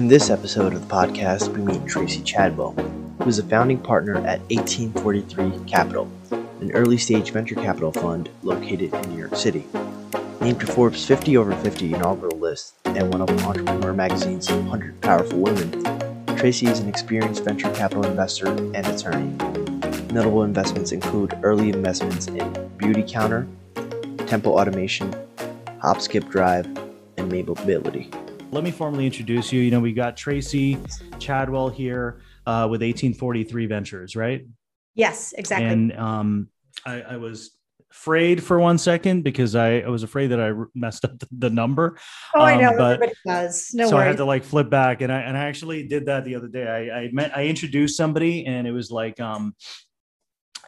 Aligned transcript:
In 0.00 0.08
this 0.08 0.30
episode 0.30 0.72
of 0.72 0.88
the 0.88 0.94
podcast, 0.94 1.48
we 1.48 1.60
meet 1.60 1.84
Tracy 1.86 2.22
Chadwell, 2.22 2.72
who 2.72 3.28
is 3.28 3.38
a 3.38 3.42
founding 3.42 3.78
partner 3.78 4.16
at 4.16 4.40
1843 4.50 5.68
Capital, 5.70 6.10
an 6.30 6.72
early 6.72 6.96
stage 6.96 7.32
venture 7.32 7.54
capital 7.54 7.92
fund 7.92 8.30
located 8.42 8.94
in 8.94 9.10
New 9.10 9.18
York 9.18 9.36
City. 9.36 9.66
Named 10.40 10.58
to 10.60 10.66
Forbes 10.66 11.04
50 11.04 11.36
over 11.36 11.54
50 11.54 11.92
inaugural 11.92 12.38
list 12.38 12.76
and 12.86 13.12
one 13.12 13.20
of 13.20 13.28
Entrepreneur 13.44 13.92
Magazine's 13.92 14.50
100 14.50 15.02
Powerful 15.02 15.38
Women, 15.38 15.70
Tracy 16.38 16.66
is 16.66 16.78
an 16.78 16.88
experienced 16.88 17.44
venture 17.44 17.70
capital 17.74 18.06
investor 18.06 18.46
and 18.46 18.86
attorney. 18.86 19.36
Notable 20.14 20.44
investments 20.44 20.92
include 20.92 21.38
early 21.42 21.68
investments 21.68 22.26
in 22.26 22.50
Beautycounter, 22.78 23.46
Tempo 24.26 24.58
Automation, 24.58 25.14
Hopskip 25.82 26.30
Drive, 26.30 26.64
and 27.18 27.30
May 27.30 27.42
Mobility. 27.42 28.10
Let 28.52 28.64
me 28.64 28.72
formally 28.72 29.06
introduce 29.06 29.52
you. 29.52 29.60
You 29.60 29.70
know, 29.70 29.78
we 29.78 29.92
got 29.92 30.16
Tracy 30.16 30.76
Chadwell 31.20 31.68
here 31.68 32.20
uh, 32.46 32.66
with 32.68 32.82
1843 32.82 33.66
Ventures, 33.66 34.16
right? 34.16 34.44
Yes, 34.96 35.32
exactly. 35.38 35.68
And 35.68 35.96
um, 35.96 36.48
I, 36.84 37.00
I 37.02 37.16
was 37.16 37.52
afraid 37.92 38.42
for 38.42 38.58
one 38.58 38.76
second 38.76 39.22
because 39.22 39.54
I, 39.54 39.78
I 39.78 39.88
was 39.88 40.02
afraid 40.02 40.28
that 40.28 40.40
I 40.40 40.52
messed 40.74 41.04
up 41.04 41.16
the, 41.20 41.28
the 41.30 41.50
number. 41.50 41.96
Oh, 42.34 42.40
um, 42.40 42.46
I 42.46 42.56
know. 42.56 42.72
But, 42.76 42.94
Everybody 42.94 43.12
does. 43.24 43.70
No 43.72 43.88
so 43.88 43.96
worries. 43.96 44.04
I 44.04 44.06
had 44.08 44.16
to 44.16 44.24
like 44.24 44.42
flip 44.42 44.68
back, 44.68 45.00
and 45.00 45.12
I 45.12 45.20
and 45.20 45.36
I 45.36 45.44
actually 45.44 45.86
did 45.86 46.06
that 46.06 46.24
the 46.24 46.34
other 46.34 46.48
day. 46.48 46.66
I 46.90 47.02
I 47.02 47.10
met 47.12 47.36
I 47.36 47.46
introduced 47.46 47.96
somebody, 47.96 48.46
and 48.46 48.66
it 48.66 48.72
was 48.72 48.90
like 48.90 49.20
um 49.20 49.54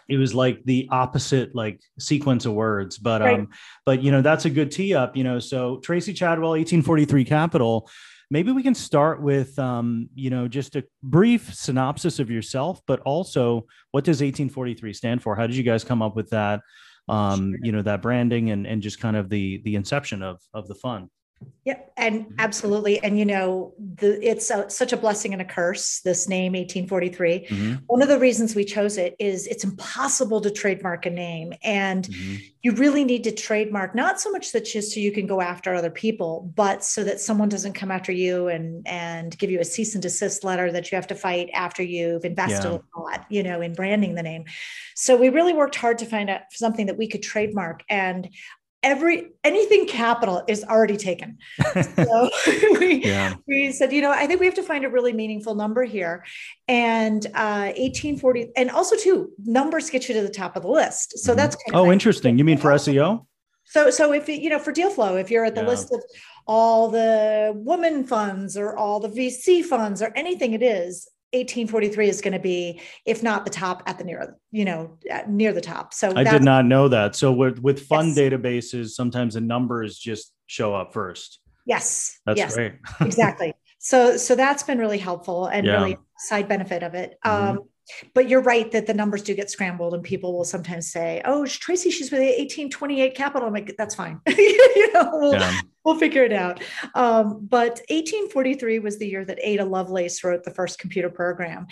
it 0.08 0.16
was 0.16 0.34
like 0.34 0.62
the 0.64 0.88
opposite 0.90 1.54
like 1.54 1.80
sequence 1.98 2.44
of 2.46 2.52
words 2.52 2.98
but 2.98 3.20
Right. 3.20 3.40
um 3.40 3.48
but 3.86 4.02
you 4.02 4.10
know 4.10 4.22
that's 4.22 4.44
a 4.44 4.50
good 4.50 4.70
tee 4.70 4.94
up 4.94 5.16
you 5.16 5.24
know 5.24 5.38
so 5.38 5.78
tracy 5.78 6.12
chadwell 6.12 6.50
1843 6.50 7.24
capital 7.24 7.88
maybe 8.30 8.50
we 8.52 8.62
can 8.62 8.74
start 8.74 9.20
with 9.22 9.58
um 9.58 10.08
you 10.14 10.30
know 10.30 10.48
just 10.48 10.74
a 10.76 10.84
brief 11.02 11.54
synopsis 11.54 12.18
of 12.18 12.30
yourself 12.30 12.80
but 12.86 13.00
also 13.00 13.66
what 13.90 14.04
does 14.04 14.16
1843 14.22 14.92
stand 14.94 15.22
for? 15.22 15.36
How 15.36 15.46
did 15.46 15.54
you 15.56 15.62
guys 15.62 15.84
come 15.84 16.02
up 16.02 16.16
with 16.16 16.30
that 16.30 16.60
um 17.08 17.54
you 17.62 17.72
know 17.72 17.82
that 17.82 18.00
branding 18.00 18.50
and 18.50 18.66
and 18.66 18.80
just 18.80 19.00
kind 19.00 19.16
of 19.16 19.28
the 19.28 19.60
the 19.64 19.74
inception 19.74 20.22
of 20.22 20.40
of 20.54 20.68
the 20.68 20.74
fund 20.76 21.08
Yep, 21.64 21.92
and 21.96 22.26
Mhm. 22.26 22.34
absolutely. 22.38 22.98
And 23.04 23.16
you 23.18 23.24
know, 23.24 23.72
the 23.78 24.18
it's 24.28 24.50
a, 24.50 24.68
such 24.68 24.92
a 24.92 24.96
blessing 24.96 25.32
and 25.32 25.40
a 25.40 25.44
curse. 25.44 26.00
This 26.00 26.28
name, 26.28 26.56
1843. 26.56 27.46
Mhm, 27.48 27.82
One 27.86 28.02
of 28.02 28.08
the 28.08 28.18
reasons 28.18 28.56
we 28.56 28.64
chose 28.64 28.98
it 28.98 29.14
is 29.20 29.46
it's 29.46 29.62
impossible 29.62 30.40
to 30.40 30.50
trademark 30.50 31.06
a 31.06 31.10
name, 31.10 31.52
and 31.62 32.04
mhm. 32.08 32.40
you 32.62 32.72
really 32.72 33.04
need 33.04 33.22
to 33.24 33.30
trademark 33.32 33.94
not 33.94 34.20
so 34.20 34.32
much 34.32 34.50
that 34.52 34.64
just 34.64 34.92
so 34.92 34.98
you 34.98 35.12
can 35.12 35.26
go 35.28 35.40
after 35.40 35.72
other 35.72 35.90
people, 35.90 36.50
but 36.56 36.82
so 36.82 37.04
that 37.04 37.20
someone 37.20 37.48
doesn't 37.48 37.74
come 37.74 37.92
after 37.92 38.10
you 38.10 38.48
and 38.48 38.86
and 38.88 39.38
give 39.38 39.50
you 39.50 39.60
a 39.60 39.64
cease 39.64 39.94
and 39.94 40.02
desist 40.02 40.42
letter 40.42 40.72
that 40.72 40.90
you 40.90 40.96
have 40.96 41.06
to 41.06 41.14
fight 41.14 41.48
after 41.54 41.82
you've 41.84 42.24
invested 42.24 42.70
Yeah. 42.72 42.78
a 42.96 43.00
lot, 43.00 43.24
you 43.30 43.44
know, 43.44 43.60
in 43.60 43.72
branding 43.72 44.16
the 44.16 44.22
name. 44.24 44.44
So 44.96 45.16
we 45.16 45.28
really 45.28 45.52
worked 45.52 45.76
hard 45.76 45.98
to 45.98 46.06
find 46.06 46.28
out 46.28 46.42
something 46.50 46.86
that 46.86 46.98
we 46.98 47.06
could 47.06 47.22
trademark 47.22 47.84
and. 47.88 48.28
Every 48.82 49.30
anything 49.44 49.86
capital 49.86 50.42
is 50.48 50.64
already 50.64 50.96
taken. 50.96 51.38
So 51.82 52.30
we, 52.80 53.04
yeah 53.04 53.34
we 53.46 53.70
said, 53.72 53.92
you 53.92 54.00
know, 54.02 54.10
I 54.10 54.26
think 54.26 54.40
we 54.40 54.46
have 54.46 54.54
to 54.56 54.62
find 54.62 54.84
a 54.84 54.88
really 54.88 55.12
meaningful 55.12 55.54
number 55.54 55.84
here. 55.84 56.24
And 56.68 57.24
uh, 57.34 57.70
1840, 57.76 58.50
and 58.56 58.70
also 58.70 58.96
too, 58.96 59.30
numbers 59.44 59.90
get 59.90 60.08
you 60.08 60.14
to 60.14 60.22
the 60.22 60.28
top 60.28 60.56
of 60.56 60.62
the 60.62 60.68
list. 60.68 61.18
So 61.18 61.32
Mhm. 61.32 61.36
that's 61.36 61.56
kind 61.56 61.74
of 61.74 61.80
oh 61.80 61.84
nice. 61.86 61.92
interesting 61.94 62.38
you 62.38 62.44
mean 62.44 62.58
for 62.58 62.70
seo 62.72 63.26
So, 63.64 63.90
so 63.90 64.12
if 64.12 64.28
you 64.28 64.50
know, 64.50 64.58
for 64.58 64.72
deal 64.72 64.90
flow, 64.90 65.16
if 65.16 65.30
you're 65.30 65.44
at 65.44 65.54
the 65.54 65.62
Yeah. 65.62 65.68
list 65.68 65.92
of 65.92 66.02
all 66.46 66.88
the 66.88 67.52
woman 67.54 68.04
funds 68.04 68.56
or 68.56 68.76
all 68.76 68.98
the 69.00 69.08
VC 69.08 69.62
funds 69.64 70.02
or 70.02 70.12
anything 70.16 70.52
it 70.54 70.62
is, 70.62 71.08
1843 71.32 72.08
is 72.08 72.20
going 72.20 72.32
to 72.34 72.38
be, 72.38 72.80
if 73.06 73.22
not 73.22 73.44
the 73.44 73.50
top, 73.50 73.82
at 73.86 73.98
the 73.98 74.04
near, 74.04 74.36
you 74.50 74.64
know, 74.64 74.98
near 75.26 75.52
the 75.52 75.60
top. 75.60 75.94
So 75.94 76.12
I 76.14 76.24
did 76.24 76.42
not 76.42 76.66
know 76.66 76.88
that. 76.88 77.16
So 77.16 77.32
with 77.32 77.58
with 77.58 77.86
fund 77.86 78.08
Yes. 78.08 78.18
databases, 78.18 78.90
sometimes 78.90 79.34
the 79.34 79.40
numbers 79.40 79.98
just 79.98 80.32
show 80.46 80.74
up 80.74 80.92
first. 80.92 81.40
yes, 81.64 82.18
That's 82.26 82.38
yes. 82.38 82.54
great. 82.54 82.74
exactly 83.00 83.54
so 83.78 84.16
so 84.16 84.34
that's 84.36 84.62
been 84.62 84.78
really 84.78 84.98
helpful 84.98 85.46
and 85.46 85.66
Yeah. 85.66 85.74
really 85.82 85.96
side 86.18 86.48
benefit 86.48 86.82
of 86.84 86.94
it 86.94 87.16
Mhm. 87.24 87.30
um 87.30 87.58
but 88.14 88.28
you're 88.28 88.42
right 88.42 88.70
that 88.72 88.86
the 88.86 88.94
numbers 88.94 89.22
do 89.22 89.34
get 89.34 89.50
scrambled 89.50 89.94
and 89.94 90.02
people 90.02 90.32
will 90.36 90.44
sometimes 90.44 90.90
say 90.90 91.20
oh 91.24 91.44
tracy 91.46 91.90
she's 91.90 92.10
with 92.10 92.20
1828 92.20 93.14
capital 93.14 93.48
i'm 93.48 93.54
like 93.54 93.74
that's 93.76 93.94
fine. 93.94 94.20
You 94.28 94.92
know 94.94 95.10
we'll, 95.14 95.32
Yeah. 95.32 95.60
we'll 95.84 95.98
figure 95.98 96.24
it 96.24 96.32
out. 96.32 96.60
Um, 96.94 97.46
but 97.46 97.80
1843 97.88 98.78
was 98.78 98.98
the 98.98 99.06
year 99.06 99.24
that 99.24 99.38
ada 99.42 99.64
lovelace 99.64 100.22
wrote 100.22 100.44
the 100.44 100.50
first 100.50 100.78
computer 100.78 101.08
program. 101.10 101.66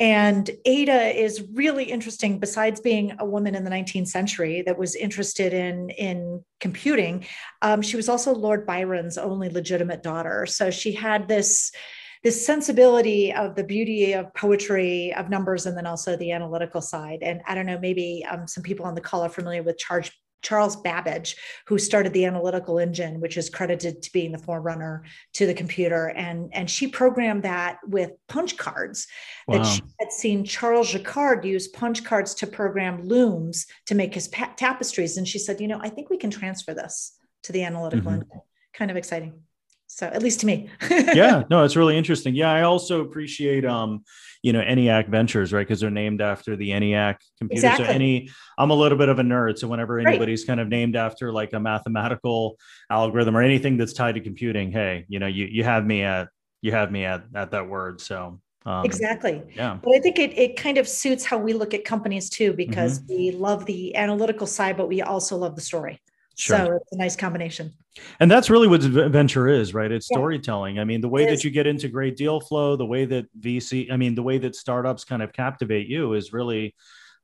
And 0.00 0.48
ada 0.64 1.16
is 1.18 1.42
really 1.52 1.84
interesting 1.84 2.38
besides 2.38 2.80
being 2.80 3.14
a 3.18 3.24
woman 3.24 3.54
in 3.54 3.64
the 3.64 3.70
19th 3.70 4.08
century 4.08 4.62
that 4.62 4.78
was 4.78 4.94
interested 4.94 5.52
in 5.52 5.90
in 5.90 6.42
computing 6.60 7.26
um, 7.60 7.82
she 7.82 7.96
was 7.96 8.08
also 8.08 8.32
lord 8.34 8.66
byron's 8.66 9.18
only 9.18 9.48
legitimate 9.48 10.02
daughter. 10.02 10.46
So 10.46 10.70
she 10.70 10.92
had 10.92 11.28
this 11.28 11.72
this 12.22 12.46
sensibility 12.46 13.32
of 13.32 13.54
the 13.56 13.64
beauty 13.64 14.12
of 14.12 14.32
poetry 14.34 15.12
of 15.14 15.28
numbers 15.28 15.66
and 15.66 15.76
then 15.76 15.86
also 15.86 16.16
the 16.16 16.32
analytical 16.32 16.80
side 16.80 17.18
and 17.22 17.40
i 17.46 17.54
don't 17.54 17.66
know 17.66 17.78
maybe 17.78 18.24
um, 18.30 18.46
some 18.46 18.62
people 18.62 18.86
on 18.86 18.94
the 18.94 19.00
call 19.00 19.22
are 19.22 19.28
familiar 19.28 19.62
with 19.62 19.78
charles 19.78 20.10
Charles 20.42 20.74
Babbage, 20.74 21.36
who 21.68 21.78
started 21.78 22.12
the 22.12 22.24
analytical 22.24 22.80
engine, 22.80 23.20
which 23.20 23.36
is 23.36 23.48
credited 23.48 24.02
to 24.02 24.12
being 24.12 24.32
the 24.32 24.38
forerunner 24.38 25.04
to 25.34 25.46
the 25.46 25.54
computer, 25.54 26.08
and 26.08 26.50
and 26.52 26.68
she 26.68 26.88
programmed 26.88 27.44
that 27.44 27.78
with 27.86 28.10
punch 28.28 28.56
cards. 28.56 29.06
That 29.48 29.64
she 29.64 29.82
had 30.00 30.10
seen 30.10 30.44
Charles 30.44 30.90
Jacquard 30.90 31.44
use 31.44 31.68
punch 31.68 32.04
cards 32.04 32.34
to 32.34 32.46
program 32.48 33.04
looms 33.04 33.66
to 33.86 33.94
make 33.94 34.14
his 34.14 34.26
pa- 34.28 34.52
tapestries, 34.56 35.16
and 35.16 35.28
she 35.28 35.38
said, 35.38 35.60
you 35.60 35.68
know, 35.68 35.78
I 35.80 35.88
think 35.88 36.10
we 36.10 36.18
can 36.18 36.30
transfer 36.30 36.74
this 36.74 37.16
to 37.44 37.52
the 37.52 37.62
analytical 37.62 38.10
Mhm. 38.10 38.14
engine. 38.14 38.40
Kind 38.74 38.90
of 38.90 38.96
exciting. 38.96 39.44
So 39.94 40.06
at 40.06 40.22
least 40.22 40.40
to 40.40 40.46
me. 40.46 40.70
yeah, 40.90 41.42
no, 41.50 41.64
it's 41.64 41.76
really 41.76 41.98
interesting. 41.98 42.34
Yeah, 42.34 42.50
I 42.50 42.62
also 42.62 43.02
appreciate 43.02 43.66
um, 43.66 44.04
you 44.42 44.54
know, 44.54 44.62
ENIAC 44.62 45.08
Ventures, 45.08 45.52
right? 45.52 45.66
Because 45.66 45.80
they're 45.80 45.90
named 45.90 46.22
after 46.22 46.56
the 46.56 46.70
ENIAC 46.70 47.16
computer. 47.38 47.66
Exactly. 47.66 47.84
So 47.84 47.92
any 47.92 48.30
I'm 48.56 48.70
a 48.70 48.74
little 48.74 48.96
bit 48.96 49.10
of 49.10 49.18
a 49.18 49.22
nerd. 49.22 49.58
So 49.58 49.68
whenever 49.68 49.96
Right. 49.96 50.06
anybody's 50.08 50.46
kind 50.46 50.60
of 50.60 50.68
named 50.68 50.96
after 50.96 51.30
like 51.30 51.52
a 51.52 51.60
mathematical 51.60 52.58
algorithm 52.90 53.36
or 53.36 53.42
anything 53.42 53.76
that's 53.76 53.92
tied 53.92 54.14
to 54.14 54.22
computing, 54.22 54.72
hey, 54.72 55.04
you 55.08 55.18
know, 55.18 55.26
you 55.26 55.44
you 55.44 55.62
have 55.62 55.84
me 55.84 56.02
at 56.04 56.28
you 56.62 56.72
have 56.72 56.90
me 56.90 57.04
at 57.04 57.24
at 57.34 57.50
that 57.50 57.68
word. 57.68 58.00
So 58.00 58.40
um, 58.64 58.84
exactly. 58.86 59.42
yeah. 59.54 59.76
But 59.82 59.94
I 59.94 60.00
think 60.00 60.18
it, 60.18 60.38
it 60.38 60.56
kind 60.56 60.78
of 60.78 60.88
suits 60.88 61.22
how 61.26 61.36
we 61.36 61.52
look 61.52 61.74
at 61.74 61.84
companies 61.84 62.30
too, 62.30 62.54
because 62.54 63.00
Mm-hmm. 63.00 63.14
we 63.14 63.30
love 63.32 63.66
the 63.66 63.94
analytical 63.94 64.46
side, 64.46 64.78
but 64.78 64.88
we 64.88 65.02
also 65.02 65.36
love 65.36 65.54
the 65.54 65.60
story. 65.60 66.00
Sure. 66.36 66.56
So 66.56 66.76
it's 66.76 66.92
a 66.92 66.96
nice 66.96 67.16
combination. 67.16 67.72
And 68.20 68.30
that's 68.30 68.48
really 68.48 68.68
what 68.68 68.80
venture 68.80 69.48
is, 69.48 69.74
right? 69.74 69.90
It's 69.92 70.08
Yeah. 70.10 70.16
storytelling. 70.16 70.78
I 70.78 70.84
mean, 70.84 71.00
the 71.00 71.08
way 71.08 71.26
that 71.26 71.44
you 71.44 71.50
get 71.50 71.66
into 71.66 71.88
great 71.88 72.16
deal 72.16 72.40
flow, 72.40 72.76
the 72.76 72.86
way 72.86 73.04
that 73.04 73.26
VC, 73.38 73.90
I 73.90 73.96
mean, 73.96 74.14
the 74.14 74.22
way 74.22 74.38
that 74.38 74.54
startups 74.56 75.04
kind 75.04 75.22
of 75.22 75.32
captivate 75.32 75.88
you 75.88 76.14
is 76.14 76.32
really 76.32 76.74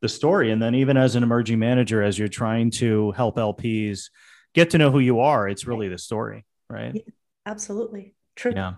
the 0.03 0.09
story. 0.09 0.51
And 0.51 0.63
then 0.63 0.75
even 0.75 0.97
as 0.97 1.17
an 1.17 1.23
emerging 1.23 1.59
manager, 1.59 2.03
as 2.03 2.19
you're 2.19 2.29
trying 2.29 2.71
to 2.73 3.13
help 3.13 3.37
LPs 3.37 4.11
get 4.55 4.71
to 4.71 4.79
know 4.79 4.91
who 4.91 4.99
you 4.99 5.21
are, 5.21 5.49
it's 5.49 5.67
really 5.67 5.89
the 5.89 5.99
story, 5.99 6.45
right? 6.69 7.03
Absolutely. 7.47 8.15
True. 8.37 8.53
Yeah. 8.55 8.75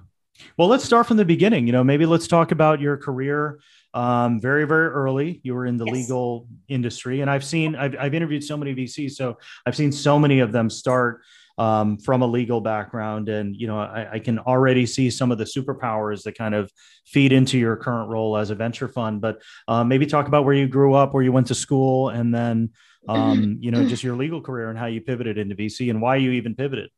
Well, 0.56 0.68
let's 0.68 0.84
start 0.84 1.06
from 1.06 1.16
the 1.18 1.24
beginning. 1.24 1.66
You 1.66 1.72
know, 1.72 1.84
maybe 1.84 2.06
let's 2.06 2.26
talk 2.26 2.50
about 2.52 2.80
your 2.80 2.96
career. 2.96 3.58
Um, 3.92 4.40
very, 4.40 4.66
very 4.66 4.88
early, 4.88 5.40
you 5.42 5.54
were 5.54 5.66
in 5.66 5.76
the 5.76 5.84
Yes. 5.86 5.94
legal 5.94 6.46
industry, 6.68 7.22
and 7.22 7.30
I've 7.30 7.44
seen, 7.44 7.74
I've, 7.74 7.96
I've 7.98 8.14
interviewed 8.14 8.44
so 8.44 8.56
many 8.56 8.74
VCs, 8.74 9.12
so 9.12 9.38
I've 9.66 9.74
seen 9.74 9.90
so 9.90 10.18
many 10.18 10.40
of 10.40 10.52
them 10.52 10.70
start 10.70 11.22
um, 11.58 11.98
from 11.98 12.22
a 12.22 12.26
legal 12.26 12.60
background, 12.60 13.28
and 13.28 13.54
you 13.54 13.66
know, 13.66 13.78
I, 13.78 14.12
I 14.12 14.18
can 14.18 14.38
already 14.38 14.86
see 14.86 15.10
some 15.10 15.30
of 15.30 15.38
the 15.38 15.44
superpowers 15.44 16.22
that 16.22 16.38
kind 16.38 16.54
of 16.54 16.70
feed 17.06 17.32
into 17.32 17.58
your 17.58 17.76
current 17.76 18.08
role 18.08 18.36
as 18.36 18.50
a 18.50 18.54
venture 18.54 18.88
fund. 18.88 19.20
But 19.20 19.42
uh, 19.68 19.84
maybe 19.84 20.06
talk 20.06 20.26
about 20.26 20.44
where 20.44 20.54
you 20.54 20.68
grew 20.68 20.94
up, 20.94 21.12
where 21.12 21.22
you 21.22 21.32
went 21.32 21.48
to 21.48 21.54
school, 21.54 22.08
and 22.08 22.34
then 22.34 22.70
um, 23.08 23.58
you 23.60 23.70
know, 23.70 23.84
just 23.84 24.02
your 24.02 24.16
legal 24.16 24.40
career 24.40 24.70
and 24.70 24.78
how 24.78 24.86
you 24.86 25.00
pivoted 25.00 25.36
into 25.36 25.54
VC 25.54 25.90
and 25.90 26.00
why 26.00 26.16
you 26.16 26.30
even 26.32 26.54
pivoted. 26.54 26.90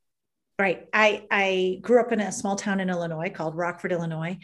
Right. 0.59 0.87
I, 0.93 1.27
I 1.31 1.79
grew 1.81 2.01
up 2.01 2.13
in 2.13 2.21
a 2.21 2.31
small 2.31 2.55
town 2.55 2.79
in 2.79 2.89
Illinois 2.89 3.31
called 3.31 3.57
Rockford, 3.57 3.91
Illinois. 3.91 4.39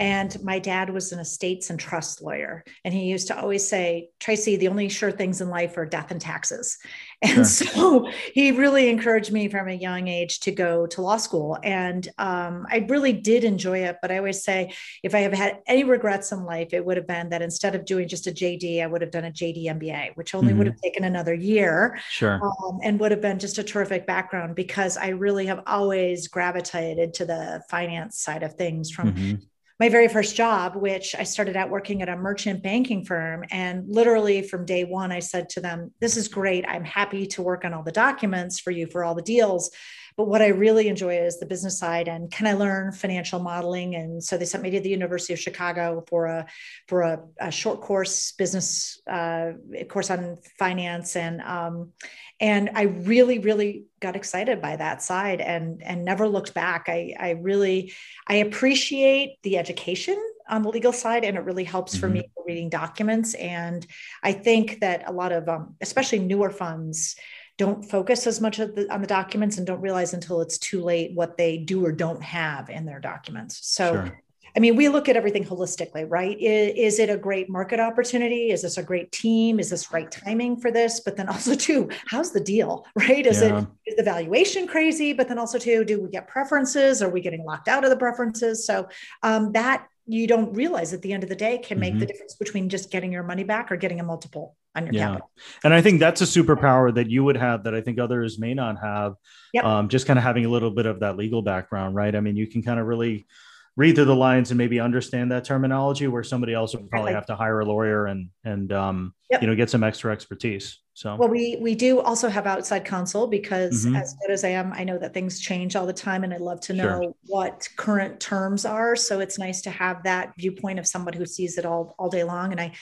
And 0.00 0.42
my 0.42 0.58
dad 0.58 0.88
was 0.88 1.12
an 1.12 1.18
estates 1.18 1.68
and 1.68 1.78
trust 1.78 2.22
lawyer. 2.22 2.64
And 2.86 2.94
he 2.94 3.02
used 3.02 3.26
to 3.28 3.38
always 3.38 3.68
say, 3.68 4.08
Tracy, 4.18 4.56
the 4.56 4.68
only 4.68 4.88
sure 4.88 5.12
things 5.12 5.42
in 5.42 5.50
life 5.50 5.76
are 5.76 5.84
death 5.84 6.10
and 6.10 6.20
taxes. 6.20 6.78
And 7.22 7.34
sure. 7.34 7.44
so 7.44 8.10
he 8.32 8.50
really 8.50 8.88
encouraged 8.88 9.30
me 9.30 9.50
from 9.50 9.68
a 9.68 9.74
young 9.74 10.08
age 10.08 10.40
to 10.40 10.50
go 10.50 10.86
to 10.86 11.02
law 11.02 11.18
school. 11.18 11.58
And 11.62 12.08
um, 12.16 12.66
I 12.70 12.86
really 12.88 13.12
did 13.12 13.44
enjoy 13.44 13.80
it. 13.80 13.98
But 14.00 14.10
I 14.10 14.16
always 14.16 14.42
say, 14.42 14.72
if 15.02 15.14
I 15.14 15.18
have 15.18 15.34
had 15.34 15.58
any 15.66 15.84
regrets 15.84 16.32
in 16.32 16.46
life, 16.46 16.72
it 16.72 16.82
would 16.82 16.96
have 16.96 17.06
been 17.06 17.28
that 17.28 17.42
instead 17.42 17.74
of 17.74 17.84
doing 17.84 18.08
just 18.08 18.26
a 18.26 18.30
JD, 18.30 18.82
I 18.82 18.86
would 18.86 19.02
have 19.02 19.10
done 19.10 19.26
a 19.26 19.30
JD 19.30 19.66
MBA, 19.66 20.16
which 20.16 20.34
only 20.34 20.48
mm-hmm. 20.48 20.58
would 20.60 20.66
have 20.68 20.80
taken 20.80 21.04
another 21.04 21.34
year. 21.34 22.00
Sure. 22.08 22.40
Um, 22.42 22.78
and 22.82 22.98
would 23.00 23.10
have 23.10 23.20
been 23.20 23.38
just 23.38 23.58
a 23.58 23.62
terrific 23.62 24.06
background 24.06 24.54
because 24.54 24.96
I 24.96 25.08
really 25.08 25.44
have 25.44 25.62
always 25.66 26.26
gravitated 26.26 27.12
to 27.14 27.26
the 27.26 27.62
finance 27.68 28.18
side 28.18 28.42
of 28.42 28.54
things 28.54 28.90
from 28.90 29.12
mm-hmm 29.12 29.34
my 29.80 29.88
very 29.88 30.08
first 30.08 30.36
job, 30.36 30.76
which 30.76 31.14
I 31.14 31.22
started 31.22 31.56
out 31.56 31.70
working 31.70 32.02
at 32.02 32.10
a 32.10 32.16
merchant 32.16 32.62
banking 32.62 33.02
firm. 33.02 33.44
And 33.50 33.88
literally 33.88 34.42
from 34.42 34.66
day 34.66 34.84
one, 34.84 35.10
I 35.10 35.20
said 35.20 35.48
to 35.50 35.60
them, 35.62 35.90
This 36.00 36.18
is 36.18 36.28
great. 36.28 36.66
I'm 36.68 36.84
happy 36.84 37.26
to 37.28 37.42
work 37.42 37.64
on 37.64 37.72
all 37.72 37.82
the 37.82 37.90
documents 37.90 38.60
for 38.60 38.70
you 38.70 38.86
for 38.86 39.02
all 39.02 39.14
the 39.14 39.22
deals. 39.22 39.70
But 40.20 40.28
what 40.28 40.42
I 40.42 40.48
really 40.48 40.88
enjoy 40.88 41.16
is 41.16 41.40
the 41.40 41.46
business 41.46 41.78
side 41.78 42.06
and 42.06 42.30
can 42.30 42.46
I 42.46 42.52
learn 42.52 42.92
financial 42.92 43.40
modeling? 43.40 43.94
And 43.94 44.22
so 44.22 44.36
they 44.36 44.44
sent 44.44 44.62
me 44.62 44.68
to 44.72 44.78
the 44.78 44.90
University 44.90 45.32
of 45.32 45.40
Chicago 45.40 46.04
for 46.08 46.26
a 46.26 46.44
for 46.88 47.00
a, 47.00 47.22
a 47.40 47.50
short 47.50 47.80
course 47.80 48.32
business 48.32 49.00
uh, 49.10 49.52
course 49.88 50.10
on 50.10 50.36
finance 50.58 51.16
and 51.16 51.40
um, 51.40 51.92
and 52.38 52.68
I 52.74 52.82
really 52.82 53.38
really 53.38 53.86
got 53.98 54.14
excited 54.14 54.60
by 54.60 54.76
that 54.76 55.02
side 55.02 55.40
and 55.40 55.82
and 55.82 56.04
never 56.04 56.28
looked 56.28 56.52
back. 56.52 56.90
I 56.90 57.14
I 57.18 57.30
really 57.30 57.94
I 58.26 58.34
appreciate 58.46 59.38
the 59.42 59.56
education 59.56 60.22
on 60.50 60.60
the 60.60 60.68
legal 60.68 60.92
side 60.92 61.24
and 61.24 61.38
it 61.38 61.44
really 61.44 61.64
helps 61.64 61.92
mm-hmm. 61.92 62.00
for 62.00 62.08
me 62.10 62.30
reading 62.46 62.68
documents 62.68 63.32
and 63.32 63.86
I 64.22 64.32
think 64.32 64.80
that 64.80 65.08
a 65.08 65.12
lot 65.12 65.32
of 65.32 65.48
um, 65.48 65.76
especially 65.80 66.18
newer 66.18 66.50
funds 66.50 67.16
don't 67.60 67.84
focus 67.84 68.26
as 68.26 68.40
much 68.40 68.56
the, 68.56 68.86
on 68.90 69.02
the 69.02 69.06
documents 69.06 69.58
and 69.58 69.66
don't 69.66 69.82
realize 69.82 70.14
until 70.14 70.40
it's 70.40 70.56
too 70.56 70.80
late 70.80 71.12
what 71.12 71.36
they 71.36 71.58
do 71.58 71.84
or 71.84 71.92
don't 71.92 72.22
have 72.22 72.70
in 72.70 72.86
their 72.86 72.98
documents. 72.98 73.60
So, 73.68 73.92
sure. 73.92 74.22
I 74.56 74.60
mean, 74.60 74.76
we 74.76 74.88
look 74.88 75.10
at 75.10 75.14
everything 75.14 75.44
holistically, 75.44 76.06
right? 76.08 76.40
Is, 76.40 76.94
is, 76.94 76.98
it 76.98 77.10
a 77.10 77.18
great 77.18 77.50
market 77.50 77.78
opportunity? 77.78 78.50
Is 78.50 78.62
this 78.62 78.78
a 78.78 78.82
great 78.82 79.12
team? 79.12 79.60
Is 79.60 79.68
this 79.68 79.92
right 79.92 80.10
timing 80.10 80.56
for 80.56 80.70
this? 80.70 81.00
But 81.00 81.18
then 81.18 81.28
also, 81.28 81.54
too, 81.54 81.90
how's 82.06 82.32
the 82.32 82.40
deal, 82.40 82.86
right? 82.94 83.26
Is 83.26 83.42
yeah. 83.42 83.60
it 83.60 83.66
is 83.86 83.96
the 83.96 84.02
valuation 84.04 84.66
crazy? 84.66 85.12
But 85.12 85.28
then 85.28 85.38
also, 85.38 85.58
too, 85.58 85.84
do 85.84 86.00
we 86.00 86.08
get 86.08 86.28
preferences? 86.28 87.02
Are 87.02 87.10
we 87.10 87.20
getting 87.20 87.44
locked 87.44 87.68
out 87.68 87.84
of 87.84 87.90
the 87.90 87.96
preferences? 87.96 88.64
So 88.66 88.88
um, 89.22 89.52
that 89.52 89.86
you 90.10 90.26
don't 90.26 90.52
realize 90.54 90.92
at 90.92 91.02
the 91.02 91.12
end 91.12 91.22
of 91.22 91.28
the 91.28 91.36
day 91.36 91.58
can 91.58 91.78
make 91.78 91.92
mm-hmm. 91.92 92.00
the 92.00 92.06
difference 92.06 92.34
between 92.34 92.68
just 92.68 92.90
getting 92.90 93.12
your 93.12 93.22
money 93.22 93.44
back 93.44 93.70
or 93.70 93.76
getting 93.76 94.00
a 94.00 94.02
multiple 94.02 94.56
on 94.74 94.86
your 94.86 94.94
yeah. 94.94 95.06
capital. 95.06 95.30
And 95.62 95.72
I 95.72 95.80
think 95.82 96.00
that's 96.00 96.20
a 96.20 96.24
superpower 96.24 96.92
that 96.94 97.08
you 97.08 97.22
would 97.22 97.36
have 97.36 97.64
that 97.64 97.74
I 97.74 97.80
think 97.80 98.00
others 98.00 98.38
may 98.38 98.52
not 98.52 98.76
have. 98.82 99.14
Yep. 99.52 99.64
Um, 99.64 99.88
just 99.88 100.06
kind 100.06 100.18
of 100.18 100.24
having 100.24 100.44
a 100.44 100.48
little 100.48 100.72
bit 100.72 100.86
of 100.86 101.00
that 101.00 101.16
legal 101.16 101.42
background, 101.42 101.94
right? 101.94 102.14
I 102.14 102.20
mean, 102.20 102.36
you 102.36 102.48
can 102.48 102.62
kind 102.62 102.80
of 102.80 102.86
really 102.86 103.26
read 103.76 103.94
through 103.94 104.04
the 104.04 104.14
lines 104.14 104.50
and 104.50 104.58
maybe 104.58 104.80
understand 104.80 105.30
that 105.30 105.44
terminology 105.44 106.06
where 106.08 106.24
somebody 106.24 106.52
else 106.52 106.74
would 106.74 106.90
probably 106.90 107.12
have 107.12 107.26
to 107.26 107.36
hire 107.36 107.60
a 107.60 107.64
lawyer 107.64 108.06
and 108.06 108.28
and 108.44 108.72
um, 108.72 109.14
yep. 109.30 109.40
you 109.40 109.46
know 109.46 109.54
get 109.54 109.70
some 109.70 109.84
extra 109.84 110.12
expertise 110.12 110.80
so 110.94 111.14
well 111.16 111.28
we 111.28 111.56
we 111.60 111.74
do 111.74 112.00
also 112.00 112.28
have 112.28 112.46
outside 112.46 112.84
counsel 112.84 113.28
because 113.28 113.86
mm-hmm. 113.86 113.94
as 113.96 114.14
good 114.20 114.32
as 114.32 114.42
i 114.44 114.48
am 114.48 114.72
i 114.72 114.82
know 114.82 114.98
that 114.98 115.14
things 115.14 115.38
change 115.40 115.76
all 115.76 115.86
the 115.86 115.92
time 115.92 116.24
and 116.24 116.34
i 116.34 116.36
love 116.36 116.60
to 116.60 116.72
know 116.72 117.00
sure. 117.00 117.14
what 117.26 117.68
current 117.76 118.18
terms 118.18 118.64
are 118.64 118.96
so 118.96 119.20
it's 119.20 119.38
nice 119.38 119.62
to 119.62 119.70
have 119.70 120.02
that 120.02 120.34
viewpoint 120.36 120.78
of 120.78 120.86
somebody 120.86 121.16
who 121.16 121.24
sees 121.24 121.56
it 121.56 121.64
all 121.64 121.94
all 121.98 122.10
day 122.10 122.24
long 122.24 122.50
and 122.50 122.60
i 122.60 122.72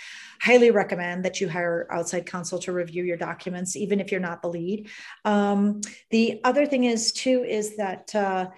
highly 0.41 0.71
recommend 0.71 1.25
that 1.25 1.41
you 1.41 1.49
hire 1.49 1.87
outside 1.91 2.25
counsel 2.25 2.59
to 2.59 2.73
review 2.73 3.05
your 3.05 3.17
documents 3.17 3.77
even 3.77 4.01
if 4.01 4.11
you're 4.11 4.21
not 4.21 4.41
the 4.41 4.49
lead 4.49 4.89
um, 5.27 5.81
the 6.11 6.41
other 6.45 6.65
thing 6.65 6.85
is 6.85 7.13
too 7.13 7.45
is 7.47 7.77
that 7.77 8.13
uh, 8.15 8.49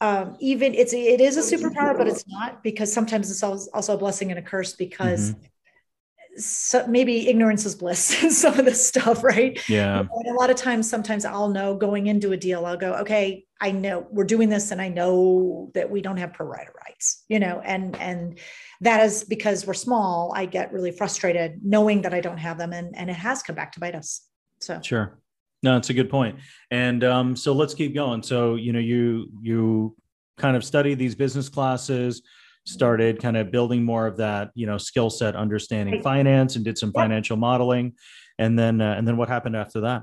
um, 0.00 0.36
even 0.40 0.74
it's 0.74 0.92
it 0.92 1.20
is 1.20 1.36
a 1.36 1.56
superpower, 1.56 1.96
but 1.96 2.06
it's 2.06 2.26
not 2.26 2.62
because 2.62 2.92
sometimes 2.92 3.30
it's 3.30 3.42
also 3.42 3.94
a 3.94 3.98
blessing 3.98 4.30
and 4.30 4.38
a 4.38 4.42
curse 4.42 4.74
because 4.74 5.30
mm-hmm. 5.30 6.40
so 6.40 6.86
maybe 6.86 7.28
ignorance 7.28 7.64
is 7.64 7.74
bliss 7.74 8.22
in 8.22 8.30
some 8.30 8.58
of 8.58 8.64
this 8.64 8.86
stuff, 8.86 9.22
right? 9.22 9.58
Yeah. 9.68 10.00
And 10.00 10.28
a 10.28 10.34
lot 10.38 10.50
of 10.50 10.56
times, 10.56 10.90
sometimes 10.90 11.24
I'll 11.24 11.48
know 11.48 11.76
going 11.76 12.08
into 12.08 12.32
a 12.32 12.36
deal, 12.36 12.66
I'll 12.66 12.76
go, 12.76 12.94
okay, 12.96 13.46
I 13.60 13.70
know 13.70 14.06
we're 14.10 14.24
doing 14.24 14.48
this, 14.48 14.72
and 14.72 14.82
I 14.82 14.88
know 14.88 15.70
that 15.74 15.90
we 15.90 16.02
don't 16.02 16.16
have 16.16 16.32
pro 16.32 16.46
rata 16.46 16.70
rights, 16.84 17.24
you 17.28 17.38
know, 17.38 17.60
and 17.64 17.96
and 17.96 18.38
that 18.80 19.04
is 19.04 19.24
because 19.24 19.66
we're 19.66 19.74
small. 19.74 20.32
I 20.34 20.46
get 20.46 20.72
really 20.72 20.90
frustrated 20.90 21.60
knowing 21.62 22.02
that 22.02 22.12
I 22.12 22.20
don't 22.20 22.38
have 22.38 22.58
them, 22.58 22.72
and 22.72 22.96
and 22.96 23.08
it 23.08 23.16
has 23.16 23.42
come 23.42 23.56
back 23.56 23.72
to 23.72 23.80
bite 23.80 23.94
us. 23.94 24.26
So 24.60 24.80
sure. 24.82 25.18
No, 25.64 25.78
it's 25.78 25.88
a 25.88 25.94
good 25.94 26.10
point. 26.10 26.38
And 26.70 27.02
um, 27.02 27.34
so 27.34 27.54
let's 27.54 27.72
keep 27.72 27.94
going. 27.94 28.22
So 28.22 28.56
you 28.56 28.72
know, 28.74 28.78
you 28.78 29.30
you 29.40 29.96
kind 30.36 30.56
of 30.56 30.62
studied 30.62 30.98
these 30.98 31.14
business 31.14 31.48
classes, 31.48 32.20
started 32.66 33.18
kind 33.20 33.38
of 33.38 33.50
building 33.50 33.82
more 33.82 34.06
of 34.06 34.18
that 34.18 34.50
you 34.54 34.66
know 34.66 34.76
skill 34.76 35.08
set, 35.08 35.34
understanding 35.34 36.02
finance, 36.02 36.56
and 36.56 36.66
did 36.66 36.76
some 36.76 36.92
financial 36.92 37.38
modeling. 37.38 37.94
And 38.38 38.58
then 38.58 38.82
uh, 38.82 38.94
and 38.98 39.08
then 39.08 39.16
what 39.16 39.30
happened 39.30 39.56
after 39.56 39.80
that? 39.80 40.02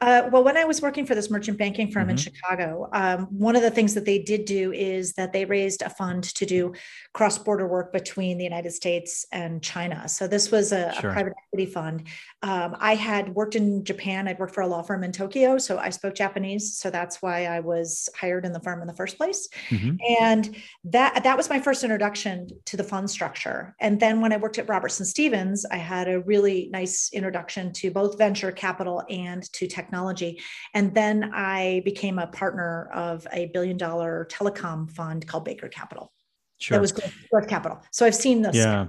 Uh, 0.00 0.28
well, 0.30 0.44
when 0.44 0.56
I 0.56 0.64
was 0.64 0.80
working 0.82 1.06
for 1.06 1.14
this 1.14 1.30
merchant 1.30 1.58
banking 1.58 1.90
firm 1.90 2.04
mm-hmm. 2.04 2.10
in 2.10 2.16
Chicago, 2.16 2.88
um, 2.92 3.26
one 3.26 3.56
of 3.56 3.62
the 3.62 3.70
things 3.70 3.94
that 3.94 4.04
they 4.04 4.18
did 4.18 4.44
do 4.44 4.72
is 4.72 5.14
that 5.14 5.32
they 5.32 5.44
raised 5.44 5.82
a 5.82 5.90
fund 5.90 6.24
to 6.24 6.46
do 6.46 6.74
cross 7.12 7.38
border 7.38 7.66
work 7.66 7.92
between 7.92 8.38
the 8.38 8.44
United 8.44 8.72
States 8.72 9.26
and 9.32 9.62
China. 9.62 10.08
So 10.08 10.26
this 10.26 10.50
was 10.50 10.72
a, 10.72 10.92
sure. 11.00 11.10
a 11.10 11.12
private 11.12 11.34
equity 11.46 11.66
fund. 11.70 12.06
Um, 12.42 12.76
I 12.78 12.94
had 12.94 13.34
worked 13.34 13.56
in 13.56 13.84
Japan, 13.84 14.28
I'd 14.28 14.38
worked 14.38 14.54
for 14.54 14.62
a 14.62 14.66
law 14.66 14.82
firm 14.82 15.04
in 15.04 15.12
Tokyo, 15.12 15.58
so 15.58 15.78
I 15.78 15.90
spoke 15.90 16.14
Japanese. 16.14 16.76
So 16.76 16.90
that's 16.90 17.22
why 17.22 17.46
I 17.46 17.60
was 17.60 18.08
hired 18.18 18.44
in 18.44 18.52
the 18.52 18.60
firm 18.60 18.80
in 18.80 18.86
the 18.86 18.94
first 18.94 19.16
place. 19.16 19.48
Mm-hmm. 19.70 19.96
And 20.20 20.56
that, 20.84 21.24
that 21.24 21.36
was 21.36 21.48
my 21.50 21.60
first 21.60 21.84
introduction 21.84 22.48
to 22.66 22.76
the 22.76 22.84
fund 22.84 23.10
structure. 23.10 23.74
And 23.80 23.98
then 23.98 24.20
when 24.20 24.32
I 24.32 24.36
worked 24.36 24.58
at 24.58 24.68
Robertson 24.68 25.06
Stephens, 25.06 25.64
I 25.70 25.76
had 25.76 26.08
a 26.08 26.20
really 26.20 26.68
nice 26.70 27.10
introduction 27.12 27.72
to 27.74 27.90
both 27.90 28.18
venture 28.18 28.52
capital 28.52 29.02
and 29.08 29.42
to 29.52 29.65
technology. 29.66 30.40
And 30.74 30.94
then 30.94 31.30
I 31.34 31.82
became 31.84 32.18
a 32.18 32.26
partner 32.26 32.90
of 32.94 33.26
a 33.32 33.46
billion 33.46 33.76
dollar 33.76 34.26
telecom 34.30 34.90
fund 34.90 35.26
called 35.26 35.44
Baker 35.44 35.68
Capital. 35.68 36.12
Sure. 36.58 36.76
That 36.76 36.80
was 36.80 36.92
growth 36.92 37.48
capital. 37.48 37.82
So 37.92 38.06
I've 38.06 38.14
seen 38.14 38.42
this. 38.42 38.56
Yeah. 38.56 38.86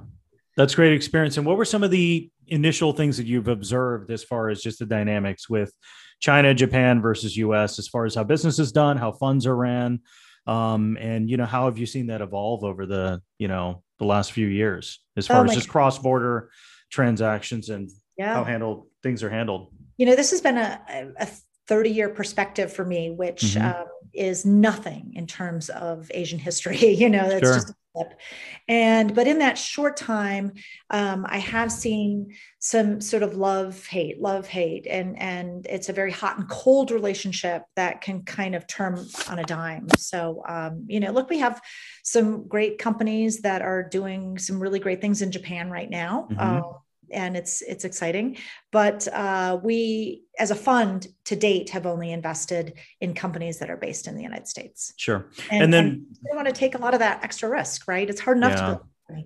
That's 0.56 0.74
great 0.74 0.94
experience. 0.94 1.38
And 1.38 1.46
what 1.46 1.58
were 1.58 1.66
some 1.66 1.84
of 1.84 1.92
the 1.92 2.30
initial 2.48 2.94
things 2.94 3.18
that 3.18 3.28
you've 3.28 3.48
observed 3.48 4.10
as 4.10 4.24
far 4.24 4.50
as 4.50 4.62
just 4.62 4.80
the 4.80 4.86
dynamics 4.86 5.50
with 5.50 5.72
China, 6.20 6.54
Japan 6.54 7.02
versus 7.02 7.38
US, 7.38 7.78
as 7.78 7.88
far 7.88 8.06
as 8.06 8.16
how 8.16 8.24
business 8.24 8.58
is 8.58 8.72
done, 8.72 8.98
how 8.98 9.12
funds 9.12 9.46
are 9.46 9.56
ran? 9.56 10.00
Um, 10.48 10.98
and 11.00 11.30
you 11.30 11.38
know, 11.38 11.46
how 11.46 11.66
have 11.66 11.78
you 11.78 11.86
seen 11.86 12.08
that 12.08 12.22
evolve 12.22 12.64
over 12.64 12.86
the, 12.86 13.22
you 13.38 13.48
know, 13.48 13.84
the 14.00 14.06
last 14.06 14.32
few 14.32 14.48
years 14.48 15.00
as 15.16 15.28
far 15.28 15.42
oh 15.42 15.50
as 15.50 15.54
just 15.54 15.70
cross-border 15.70 16.50
transactions 16.90 17.70
and 17.70 17.90
yeah. 18.18 18.34
how 18.34 18.44
handled 18.44 18.88
things 19.04 19.24
are 19.24 19.30
handled? 19.30 19.74
You 19.98 20.06
know, 20.06 20.16
this 20.16 20.32
has 20.32 20.42
been 20.42 20.58
a, 20.58 20.82
a 21.20 21.28
30 21.68 21.90
year 21.90 22.10
perspective 22.10 22.72
for 22.72 22.86
me, 22.86 23.12
which 23.12 23.42
mm-hmm. 23.42 23.82
um, 23.82 23.88
is 24.14 24.46
nothing 24.46 25.14
in 25.16 25.28
terms 25.28 25.70
of 25.70 26.10
Asian 26.14 26.40
history. 26.40 26.78
you 26.94 27.10
know, 27.10 27.28
that's 27.28 27.46
sure. 27.46 27.54
just 27.56 27.70
a 27.70 27.76
flip. 27.94 28.20
And, 28.68 29.14
but 29.14 29.28
in 29.28 29.40
that 29.40 29.58
short 29.58 29.98
time, 29.98 30.54
um, 30.90 31.26
I 31.28 31.40
have 31.40 31.72
seen 31.72 32.34
some 32.60 33.02
sort 33.02 33.24
of 33.24 33.36
love, 33.36 33.86
hate, 33.86 34.22
love, 34.22 34.48
hate. 34.48 34.88
And, 34.88 35.20
and 35.22 35.66
it's 35.68 35.90
a 35.90 35.94
very 35.94 36.12
hot 36.12 36.38
and 36.38 36.48
cold 36.50 36.92
relationship 36.92 37.64
that 37.76 38.02
can 38.02 38.24
kind 38.24 38.56
of 38.56 38.66
turn 38.68 39.06
on 39.30 39.40
a 39.40 39.44
dime. 39.44 39.88
So, 39.98 40.44
um, 40.48 40.86
you 40.88 41.00
know, 41.00 41.12
look, 41.12 41.30
we 41.30 41.40
have 41.40 41.62
some 42.04 42.48
great 42.48 42.78
companies 42.78 43.42
that 43.42 43.62
are 43.62 43.84
doing 43.84 44.38
some 44.38 44.60
really 44.60 44.80
great 44.80 45.02
things 45.02 45.22
in 45.22 45.32
Japan 45.32 45.70
right 45.70 45.90
now. 45.90 46.28
Mm-hmm. 46.32 46.87
And 47.12 47.38
it's 47.38 47.62
it's 47.62 47.86
exciting. 47.86 48.38
But 48.72 49.08
uh, 49.08 49.60
we, 49.64 50.24
as 50.38 50.52
a 50.52 50.56
fund, 50.56 51.08
to 51.26 51.36
date, 51.36 51.70
have 51.72 51.86
only 51.86 52.12
invested 52.12 52.74
in 53.02 53.14
companies 53.14 53.60
that 53.60 53.70
are 53.70 53.78
based 53.78 54.08
in 54.08 54.16
the 54.16 54.24
United 54.24 54.48
States. 54.48 54.94
Sure, 54.98 55.30
and, 55.52 55.64
and 55.64 55.74
then 55.74 55.86
and 55.86 56.06
we 56.30 56.36
want 56.36 56.48
to 56.48 56.54
take 56.54 56.76
a 56.76 56.80
lot 56.80 56.94
of 56.94 57.00
that 57.00 57.24
extra 57.24 57.50
risk, 57.50 57.88
right? 57.88 58.10
It's 58.10 58.22
hard 58.22 58.38
enough 58.38 58.52
yeah. 58.52 58.56
to 58.56 58.68
build. 58.68 59.26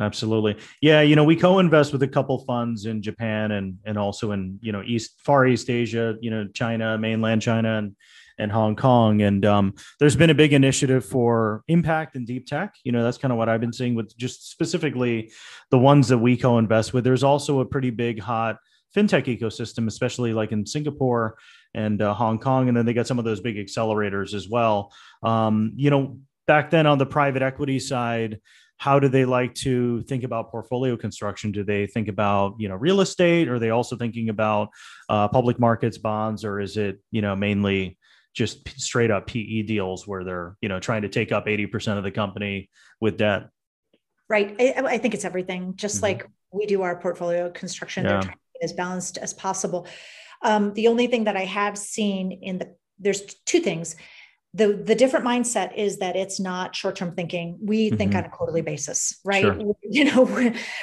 Absolutely. 0.00 0.56
Yeah, 0.80 1.02
you 1.02 1.14
know, 1.14 1.24
we 1.24 1.36
co-invest 1.36 1.92
with 1.92 2.02
a 2.02 2.08
couple 2.08 2.38
funds 2.44 2.86
in 2.86 3.02
Japan 3.02 3.52
and 3.52 3.76
and 3.84 3.98
also 3.98 4.32
in, 4.32 4.58
you 4.62 4.72
know, 4.72 4.82
East 4.82 5.20
Far 5.20 5.46
East 5.46 5.68
Asia, 5.68 6.16
you 6.20 6.30
know, 6.30 6.48
China, 6.54 6.96
mainland 6.96 7.42
China 7.42 7.76
and 7.76 7.94
and 8.40 8.50
Hong 8.50 8.74
Kong. 8.74 9.22
And 9.22 9.44
um, 9.44 9.74
there's 9.98 10.16
been 10.16 10.30
a 10.30 10.34
big 10.34 10.52
initiative 10.52 11.04
for 11.04 11.62
impact 11.68 12.16
and 12.16 12.26
deep 12.26 12.46
tech. 12.46 12.74
You 12.84 12.92
know, 12.92 13.02
that's 13.02 13.18
kind 13.18 13.32
of 13.32 13.38
what 13.38 13.48
I've 13.48 13.60
been 13.60 13.72
seeing 13.72 13.94
with 13.94 14.16
just 14.16 14.50
specifically 14.50 15.32
the 15.70 15.78
ones 15.78 16.08
that 16.08 16.18
we 16.18 16.36
co-invest 16.36 16.92
with. 16.92 17.04
There's 17.04 17.24
also 17.24 17.60
a 17.60 17.66
pretty 17.66 17.90
big 17.90 18.20
hot 18.20 18.56
fintech 18.96 19.26
ecosystem, 19.26 19.86
especially 19.86 20.32
like 20.32 20.52
in 20.52 20.66
Singapore 20.66 21.36
and 21.74 22.02
uh, 22.02 22.14
Hong 22.14 22.38
Kong. 22.38 22.68
And 22.68 22.76
then 22.76 22.86
they 22.86 22.94
got 22.94 23.06
some 23.06 23.18
of 23.18 23.24
those 23.24 23.40
big 23.40 23.56
accelerators 23.56 24.34
as 24.34 24.48
well. 24.48 24.92
Um, 25.22 25.72
you 25.76 25.90
know, 25.90 26.18
back 26.46 26.70
then 26.70 26.86
on 26.86 26.98
the 26.98 27.06
private 27.06 27.42
equity 27.42 27.78
side, 27.78 28.40
how 28.76 28.98
do 28.98 29.08
they 29.08 29.26
like 29.26 29.54
to 29.54 30.00
think 30.04 30.24
about 30.24 30.50
portfolio 30.50 30.96
construction? 30.96 31.52
Do 31.52 31.62
they 31.62 31.86
think 31.86 32.08
about 32.08 32.54
you 32.58 32.66
know 32.66 32.76
real 32.76 33.02
estate? 33.02 33.46
Are 33.46 33.58
they 33.58 33.68
also 33.68 33.94
thinking 33.94 34.30
about 34.30 34.70
uh, 35.10 35.28
public 35.28 35.60
markets, 35.60 35.98
bonds, 35.98 36.46
or 36.46 36.60
is 36.60 36.78
it 36.78 36.98
you 37.10 37.20
know 37.20 37.36
mainly 37.36 37.98
just 38.34 38.68
straight 38.80 39.10
up 39.10 39.26
PE 39.26 39.62
deals 39.62 40.06
where 40.06 40.24
they're 40.24 40.56
you 40.60 40.68
know 40.68 40.80
trying 40.80 41.02
to 41.02 41.08
take 41.08 41.32
up 41.32 41.48
eighty 41.48 41.66
percent 41.66 41.98
of 41.98 42.04
the 42.04 42.10
company 42.10 42.70
with 43.00 43.18
debt? 43.18 43.48
Right. 44.28 44.54
I, 44.60 44.82
I 44.84 44.98
think 44.98 45.14
it's 45.14 45.24
everything. 45.24 45.74
Just 45.76 45.96
mm-hmm. 45.96 46.04
like 46.04 46.28
we 46.52 46.66
do 46.66 46.82
our 46.82 46.96
portfolio 47.00 47.50
construction, 47.50 48.04
yeah. 48.04 48.12
they're 48.12 48.22
trying 48.22 48.34
to 48.34 48.58
be 48.60 48.64
as 48.64 48.72
balanced 48.72 49.18
as 49.18 49.34
possible. 49.34 49.86
Um, 50.42 50.72
the 50.74 50.88
only 50.88 51.06
thing 51.06 51.24
that 51.24 51.36
I 51.36 51.44
have 51.44 51.76
seen 51.76 52.32
in 52.32 52.58
the 52.58 52.74
there's 52.98 53.22
two 53.46 53.60
things 53.60 53.96
the 54.52 54.72
the 54.72 54.94
different 54.94 55.24
mindset 55.24 55.74
is 55.76 55.98
that 55.98 56.16
it's 56.16 56.40
not 56.40 56.74
short-term 56.74 57.14
thinking 57.14 57.58
we 57.62 57.86
mm-hmm. 57.86 57.96
think 57.96 58.14
on 58.14 58.24
a 58.24 58.28
quarterly 58.28 58.62
basis 58.62 59.18
right 59.24 59.42
sure. 59.42 59.74
you 59.82 60.04
know 60.04 60.24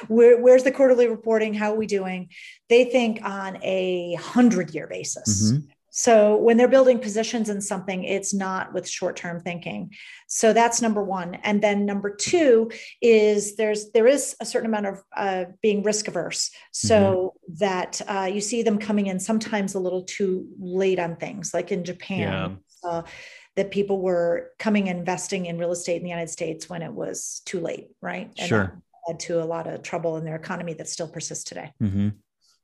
where, 0.07 0.41
where's 0.41 0.63
the 0.63 0.71
quarterly 0.71 1.07
reporting 1.07 1.53
how 1.53 1.73
are 1.73 1.77
we 1.77 1.85
doing 1.85 2.29
they 2.69 2.85
think 2.85 3.19
on 3.23 3.57
a 3.63 4.15
hundred 4.15 4.73
year 4.73 4.87
basis 4.87 5.51
mm-hmm. 5.51 5.67
So 5.97 6.37
when 6.37 6.57
they're 6.57 6.67
building 6.67 6.99
positions 6.99 7.49
in 7.49 7.59
something 7.59 8.03
it's 8.03 8.33
not 8.33 8.71
with 8.71 8.87
short-term 8.87 9.39
thinking 9.39 9.91
so 10.27 10.53
that's 10.53 10.79
number 10.79 11.03
one 11.03 11.33
and 11.43 11.59
then 11.61 11.87
number 11.87 12.13
two 12.13 12.69
is 13.01 13.55
there's 13.55 13.91
there 13.93 14.05
is 14.05 14.35
a 14.39 14.45
certain 14.45 14.67
amount 14.67 14.85
of 14.85 15.03
uh, 15.15 15.45
being 15.63 15.81
risk 15.81 16.07
averse 16.07 16.51
so 16.71 17.33
mm-hmm. 17.49 17.55
that 17.57 17.99
uh, 18.07 18.29
you 18.31 18.39
see 18.39 18.61
them 18.61 18.77
coming 18.77 19.07
in 19.07 19.19
sometimes 19.19 19.73
a 19.73 19.79
little 19.79 20.03
too 20.03 20.47
late 20.59 20.99
on 20.99 21.15
things 21.15 21.51
like 21.51 21.71
in 21.71 21.83
japan 21.83 22.59
yeah. 22.83 22.89
uh, 22.89 23.01
that 23.55 23.71
people 23.71 23.99
were 23.99 24.51
coming 24.59 24.87
and 24.87 24.99
investing 24.99 25.47
in 25.47 25.57
real 25.57 25.71
estate 25.71 25.97
in 25.97 26.03
the 26.03 26.09
United 26.09 26.29
States 26.29 26.69
when 26.69 26.83
it 26.83 26.93
was 26.93 27.41
too 27.43 27.59
late, 27.59 27.87
right? 28.03 28.31
And 28.37 28.47
sure. 28.47 28.81
led 29.07 29.19
to 29.21 29.41
a 29.41 29.45
lot 29.45 29.65
of 29.65 29.81
trouble 29.81 30.15
in 30.17 30.23
their 30.23 30.35
economy 30.35 30.75
that 30.75 30.87
still 30.87 31.07
persists 31.07 31.43
today. 31.43 31.73
Mm-hmm. 31.81 32.09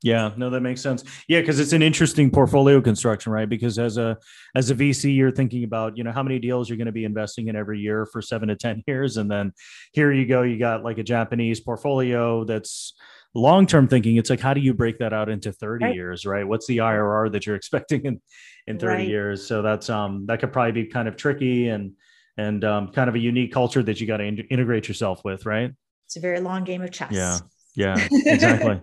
Yeah, 0.04 0.32
no, 0.36 0.50
that 0.50 0.60
makes 0.60 0.82
sense. 0.82 1.02
Yeah, 1.28 1.40
because 1.40 1.58
it's 1.58 1.72
an 1.72 1.82
interesting 1.82 2.30
portfolio 2.30 2.80
construction, 2.80 3.32
right? 3.32 3.48
Because 3.48 3.78
as 3.78 3.96
a 3.96 4.18
as 4.54 4.70
a 4.70 4.74
VC, 4.74 5.16
you're 5.16 5.30
thinking 5.30 5.64
about 5.64 5.96
you 5.96 6.04
know 6.04 6.12
how 6.12 6.22
many 6.22 6.38
deals 6.38 6.68
you're 6.68 6.76
going 6.76 6.86
to 6.86 6.92
be 6.92 7.06
investing 7.06 7.48
in 7.48 7.56
every 7.56 7.80
year 7.80 8.04
for 8.04 8.20
seven 8.20 8.48
to 8.48 8.56
ten 8.56 8.82
years, 8.86 9.16
and 9.16 9.30
then 9.30 9.52
here 9.92 10.12
you 10.12 10.26
go, 10.26 10.42
you 10.42 10.58
got 10.58 10.84
like 10.84 10.98
a 10.98 11.02
Japanese 11.02 11.60
portfolio 11.60 12.44
that's 12.44 12.94
long 13.34 13.66
term 13.66 13.88
thinking. 13.88 14.16
It's 14.16 14.28
like 14.28 14.40
how 14.40 14.52
do 14.52 14.60
you 14.60 14.74
break 14.74 14.98
that 14.98 15.14
out 15.14 15.30
into 15.30 15.52
thirty 15.52 15.86
right. 15.86 15.94
years, 15.94 16.26
right? 16.26 16.46
What's 16.46 16.66
the 16.66 16.78
IRR 16.78 17.32
that 17.32 17.46
you're 17.46 17.56
expecting 17.64 18.04
in 18.04 18.20
in 18.66 18.78
30 18.78 18.94
right. 18.94 19.08
years. 19.08 19.46
So 19.46 19.62
that's 19.62 19.88
um 19.90 20.26
that 20.26 20.40
could 20.40 20.52
probably 20.52 20.72
be 20.72 20.86
kind 20.86 21.08
of 21.08 21.16
tricky 21.16 21.68
and 21.68 21.92
and 22.36 22.64
um, 22.64 22.88
kind 22.88 23.08
of 23.08 23.14
a 23.14 23.18
unique 23.18 23.52
culture 23.52 23.82
that 23.82 24.00
you 24.00 24.06
got 24.06 24.16
to 24.16 24.24
in- 24.24 24.46
integrate 24.50 24.88
yourself 24.88 25.22
with, 25.24 25.46
right? 25.46 25.70
It's 26.06 26.16
a 26.16 26.20
very 26.20 26.40
long 26.40 26.64
game 26.64 26.82
of 26.82 26.90
chess. 26.90 27.12
Yeah, 27.12 27.38
yeah, 27.74 28.08
exactly. 28.10 28.80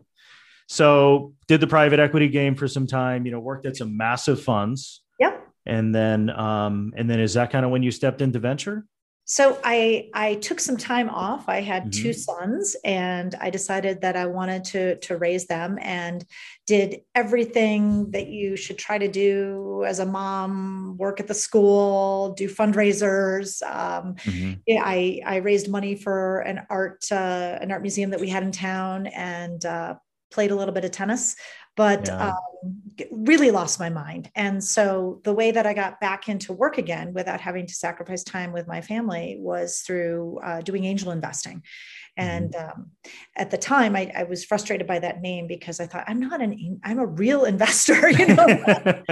So 0.71 1.33
did 1.49 1.59
the 1.59 1.67
private 1.67 1.99
equity 1.99 2.29
game 2.29 2.55
for 2.55 2.65
some 2.65 2.87
time. 2.87 3.25
You 3.25 3.33
know, 3.33 3.41
worked 3.41 3.65
at 3.65 3.75
some 3.75 3.97
massive 3.97 4.41
funds. 4.41 5.01
Yep. 5.19 5.45
And 5.65 5.93
then 5.93 6.29
um 6.29 6.93
and 6.95 7.09
then 7.09 7.19
is 7.19 7.33
that 7.33 7.51
kind 7.51 7.65
of 7.65 7.71
when 7.71 7.83
you 7.83 7.91
stepped 7.91 8.21
into 8.21 8.39
venture? 8.39 8.85
So 9.25 9.59
I 9.65 10.09
I 10.13 10.35
took 10.35 10.61
some 10.61 10.77
time 10.77 11.09
off. 11.09 11.49
I 11.49 11.59
had 11.59 11.83
mm-hmm. 11.83 12.03
two 12.03 12.13
sons 12.13 12.77
and 12.85 13.35
I 13.41 13.49
decided 13.49 13.99
that 13.99 14.15
I 14.15 14.27
wanted 14.27 14.63
to 14.71 14.95
to 14.95 15.17
raise 15.17 15.45
them 15.45 15.77
and 15.81 16.23
did 16.67 17.01
everything 17.15 18.11
that 18.11 18.27
you 18.27 18.55
should 18.55 18.77
try 18.77 18.97
to 18.97 19.09
do 19.09 19.83
as 19.85 19.99
a 19.99 20.05
mom, 20.05 20.95
work 20.97 21.19
at 21.19 21.27
the 21.27 21.33
school, 21.33 22.33
do 22.37 22.47
fundraisers. 22.47 23.61
Um, 23.63 24.15
mm-hmm. 24.15 24.53
I 24.69 25.19
I 25.25 25.35
raised 25.37 25.67
money 25.67 25.95
for 25.95 26.39
an 26.39 26.61
art 26.69 27.03
uh, 27.11 27.57
an 27.59 27.71
art 27.73 27.81
museum 27.81 28.11
that 28.11 28.21
we 28.21 28.29
had 28.29 28.43
in 28.43 28.53
town 28.53 29.07
and 29.07 29.65
uh, 29.65 29.95
played 30.31 30.51
a 30.51 30.55
little 30.55 30.73
bit 30.73 30.85
of 30.85 30.91
tennis 30.91 31.35
but 31.75 32.07
yeah. 32.07 32.29
um, 32.29 32.81
really 33.11 33.51
lost 33.51 33.79
my 33.79 33.89
mind. 33.89 34.29
And 34.35 34.63
so 34.63 35.21
the 35.23 35.33
way 35.33 35.51
that 35.51 35.65
I 35.65 35.73
got 35.73 35.99
back 35.99 36.27
into 36.27 36.53
work 36.53 36.77
again 36.77 37.13
without 37.13 37.39
having 37.39 37.65
to 37.65 37.73
sacrifice 37.73 38.23
time 38.23 38.51
with 38.51 38.67
my 38.67 38.81
family 38.81 39.37
was 39.39 39.79
through 39.79 40.39
uh, 40.43 40.61
doing 40.61 40.85
angel 40.85 41.11
investing. 41.11 41.63
Mm-hmm. 42.19 42.29
And 42.29 42.55
um, 42.55 42.91
at 43.37 43.51
the 43.51 43.57
time, 43.57 43.95
I, 43.95 44.11
I, 44.15 44.23
was 44.23 44.43
frustrated 44.43 44.85
by 44.85 44.99
that 44.99 45.21
name 45.21 45.47
because 45.47 45.79
I 45.79 45.87
thought 45.87 46.03
I'm 46.07 46.19
not 46.19 46.41
an 46.41 46.81
I'm 46.83 46.99
a 46.99 47.05
real 47.05 47.45
investor. 47.53 48.09
You 48.09 48.27
know, 48.27 48.45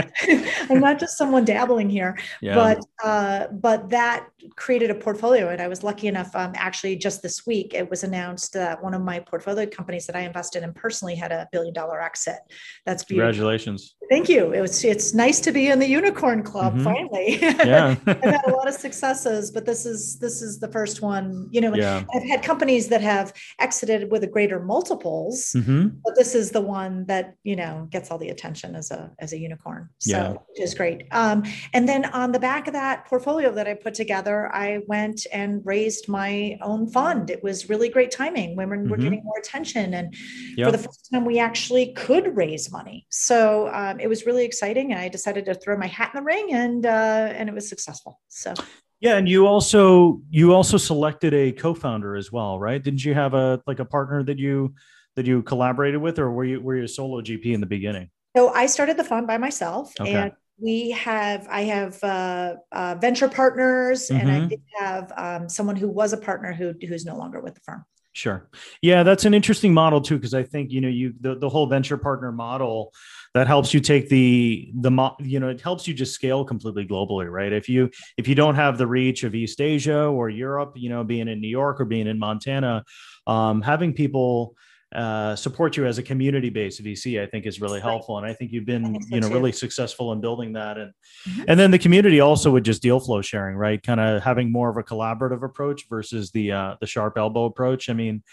I'm 0.70 0.79
not 0.79 1.00
just 1.00 1.18
someone 1.18 1.46
dabbling 1.46 1.89
here. 1.89 2.18
Yeah. 2.41 2.56
But 2.56 2.86
uh, 3.03 3.48
but 3.53 3.89
that 3.89 4.27
created 4.58 4.91
a 4.91 4.96
portfolio, 4.96 5.48
and 5.48 5.62
I 5.62 5.70
was 5.70 5.82
lucky 5.82 6.08
enough. 6.08 6.36
Um, 6.36 6.51
actually, 6.56 6.98
just 6.98 7.22
this 7.22 7.46
week, 7.46 7.74
it 7.74 7.89
was 7.89 8.03
announced 8.03 8.51
that 8.53 8.84
one 8.84 8.94
of 8.94 9.01
my 9.01 9.20
portfolio 9.20 9.65
companies 9.65 10.06
that 10.08 10.18
I 10.18 10.22
invested 10.22 10.63
in 10.63 10.74
personally 10.74 11.15
had 11.15 11.32
a 11.32 11.48
billion 11.53 11.74
dollar 11.74 12.01
exit. 12.01 12.39
That's 12.86 13.06
beautiful. 13.06 13.32
Congratulations. 13.32 13.96
Thank 14.10 14.27
you. 14.27 14.51
It 14.51 14.60
was 14.60 14.84
it's 14.84 15.13
nice 15.13 15.39
to 15.41 15.51
be 15.51 15.68
in 15.68 15.79
the 15.79 15.88
unicorn 15.88 16.44
club 16.44 16.74
mm-hmm. 16.74 16.84
finally. 16.84 17.39
Yeah. 17.70 17.96
I've 18.08 18.22
had 18.22 18.46
a 18.48 18.51
lot 18.51 18.68
of 18.68 18.74
successes, 18.74 19.51
but 19.51 19.65
this 19.65 19.86
is 19.86 20.18
this 20.20 20.41
is 20.41 20.60
the 20.60 20.68
first 20.72 21.01
one. 21.01 21.48
You 21.51 21.62
know, 21.62 21.75
yeah. 21.75 22.03
I've 22.13 22.24
had 22.24 22.41
companies 22.41 22.88
that 22.89 23.01
have 23.01 23.34
exited 23.60 24.12
with 24.12 24.24
a 24.24 24.27
greater 24.27 24.60
multiples, 24.60 25.53
mm-hmm. 25.55 25.89
but 26.03 26.15
this 26.15 26.36
is 26.36 26.51
the 26.51 26.62
one 26.62 27.05
that 27.05 27.36
you 27.43 27.55
know 27.55 27.88
gets 27.89 28.12
all 28.12 28.17
the 28.17 28.29
attention 28.29 28.75
as 28.75 28.91
a 28.91 29.12
as 29.19 29.34
a 29.34 29.39
unicorn. 29.39 29.89
So 30.00 30.12
yeah. 30.12 30.29
which 30.31 30.60
is 30.60 30.74
great. 30.74 31.03
Um, 31.12 31.43
and 31.74 31.88
then 31.88 32.05
on 32.05 32.31
the 32.31 32.39
back 32.39 32.67
of 32.67 32.74
that 32.74 33.05
portfolio 33.05 33.51
that 33.53 33.67
I 33.67 33.74
put 33.74 33.93
together, 33.93 34.53
I 34.53 34.79
went 34.88 35.25
and 35.31 35.62
raised 35.65 36.10
my 36.10 36.58
own 36.62 36.89
fund. 36.89 37.29
It 37.29 37.43
was 37.43 37.69
really 37.69 37.89
great 37.89 38.12
timing. 38.12 38.55
Women 38.55 38.81
mm-hmm. 38.81 38.91
were 38.91 38.98
getting 38.98 39.24
more 39.24 39.38
attention, 39.38 39.93
and 39.93 40.13
yep. 40.55 40.67
for 40.67 40.72
the 40.72 40.84
first 40.84 41.10
time, 41.12 41.25
we 41.25 41.39
actually 41.39 41.93
could 41.93 42.36
raise 42.36 42.72
money. 42.72 43.05
So 43.10 43.69
um, 43.74 44.00
it 44.00 44.08
was 44.08 44.25
really 44.25 44.46
exciting. 44.46 44.91
And 44.91 45.00
I 45.00 45.08
decided 45.08 45.46
to 45.46 45.53
throw 45.53 45.77
my 45.77 45.88
hat 45.88 46.12
in 46.13 46.19
the 46.19 46.25
ring 46.25 46.53
and, 46.53 46.86
uh, 46.86 47.34
and 47.36 47.50
it 47.50 47.55
was 47.55 47.67
successful. 47.69 48.19
So. 48.27 48.53
Yeah, 49.00 49.15
and 49.15 49.29
you 49.29 49.48
also 49.48 50.22
you 50.29 50.53
also 50.53 50.77
selected 50.77 51.34
a 51.34 51.51
co-founder 51.53 52.15
as 52.15 52.32
well, 52.32 52.60
right? 52.60 52.82
Didn't 52.82 53.03
you 53.03 53.13
have 53.13 53.34
a 53.34 53.62
like 53.65 53.79
a 53.79 53.86
partner 53.86 54.24
that 54.24 54.38
you 54.38 54.74
that 55.15 55.25
you 55.25 55.41
collaborated 55.41 56.01
with, 56.01 56.20
or 56.20 56.32
were 56.32 56.44
you 56.44 56.60
were 56.60 56.75
you 56.75 56.84
a 56.84 56.88
solo 56.88 57.22
GP 57.22 57.53
in 57.53 57.62
the 57.62 57.65
beginning? 57.65 58.10
So 58.36 58.50
I 58.50 58.65
started 58.65 58.98
the 58.98 59.03
fund 59.03 59.25
by 59.25 59.38
myself, 59.38 59.94
okay. 60.00 60.13
and 60.13 60.32
we 60.62 60.91
have 60.91 61.48
I 61.50 61.62
have 61.63 62.03
uh, 62.03 62.56
uh, 62.72 62.96
venture 63.00 63.29
partners, 63.29 64.10
mm-hmm. 64.10 64.20
and 64.20 64.32
I 64.32 64.39
mm-hmm. 64.39 64.48
did 64.48 64.62
have 64.77 65.12
um, 65.15 65.50
someone 65.50 65.75
who 65.77 65.88
was 65.88 66.12
a 66.12 66.18
partner 66.18 66.51
who 66.51 66.74
who's 66.88 67.06
no 67.06 67.15
longer 67.15 67.39
with 67.39 67.56
the 67.56 67.62
firm. 67.62 67.86
Sure. 68.12 68.50
Yeah, 68.82 69.03
that's 69.03 69.25
an 69.25 69.34
interesting 69.34 69.74
model 69.74 70.01
too, 70.01 70.18
because 70.18 70.34
I 70.34 70.44
think 70.44 70.72
you 70.72 70.82
know 70.82 70.89
you 70.89 71.13
the, 71.22 71.36
the 71.36 71.48
whole 71.48 71.68
venture 71.68 71.98
partner 71.98 72.32
model 72.32 72.94
that 73.34 73.48
helps 73.48 73.74
you 73.74 73.80
take 73.80 74.10
the 74.10 74.72
the 74.74 75.12
you 75.20 75.40
know 75.40 75.50
it 75.50 75.62
helps 75.62 75.88
you 75.88 75.94
just 75.94 76.14
scale 76.14 76.44
completely 76.44 76.86
globally, 76.86 77.30
right? 77.32 77.54
If 77.54 77.70
you 77.70 77.90
if 78.18 78.28
you 78.28 78.36
don't 78.36 78.56
have 78.56 78.78
the 78.78 78.88
reach 78.88 79.24
of 79.24 79.36
East 79.36 79.62
Asia 79.62 80.06
or 80.06 80.30
Europe, 80.30 80.74
you 80.76 80.90
know, 80.90 81.04
being 81.04 81.28
in 81.28 81.40
New 81.40 81.48
York 81.50 81.80
or 81.80 81.86
being 81.86 82.08
in 82.08 82.18
Montana, 82.18 82.84
um, 83.28 83.62
having 83.62 83.94
people 83.94 84.56
uh, 84.96 85.36
support 85.36 85.78
you 85.78 85.86
as 85.86 86.00
a 86.00 86.04
community-based 86.04 86.84
VC, 86.84 87.22
I 87.22 87.28
think 87.28 87.46
is 87.46 87.62
really 87.62 87.80
helpful. 87.80 88.18
And 88.18 88.26
I 88.26 88.34
think 88.34 88.52
you've 88.52 88.66
been, 88.66 89.00
so 89.00 89.08
you 89.16 89.22
know, 89.22 89.28
too. 89.28 89.34
really 89.36 89.52
successful 89.52 90.12
in 90.14 90.22
building 90.22 90.54
that. 90.54 90.80
And 90.80 90.92
mm-hmm. 91.28 91.44
and 91.48 91.60
then 91.60 91.70
the 91.70 91.78
community 91.78 92.20
also 92.20 92.50
with 92.50 92.64
just 92.64 92.82
deal 92.82 93.00
flow 93.00 93.22
sharing, 93.22 93.56
right? 93.56 93.82
Kind 93.82 94.00
of 94.00 94.24
having 94.24 94.52
more 94.52 94.70
of 94.70 94.78
a 94.78 94.84
collaborative 94.84 95.44
approach 95.44 95.86
versus 95.90 96.32
the 96.32 96.52
uh, 96.52 96.76
the 96.82 96.88
sharp 96.88 97.18
elbow 97.18 97.46
approach. 97.46 97.90
I 97.90 97.94
mean, 97.94 98.24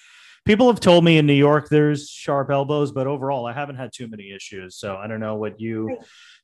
people 0.46 0.68
have 0.68 0.80
told 0.80 1.04
me 1.04 1.18
in 1.18 1.26
New 1.26 1.34
York 1.34 1.68
there's 1.68 2.08
sharp 2.08 2.50
elbows, 2.50 2.92
but 2.92 3.06
overall 3.06 3.44
I 3.44 3.52
haven't 3.52 3.76
had 3.76 3.92
too 3.92 4.08
many 4.08 4.32
issues. 4.32 4.76
So 4.76 4.96
I 4.96 5.06
don't 5.06 5.20
know 5.20 5.34
what 5.34 5.60
you 5.60 5.88
right. 5.88 5.98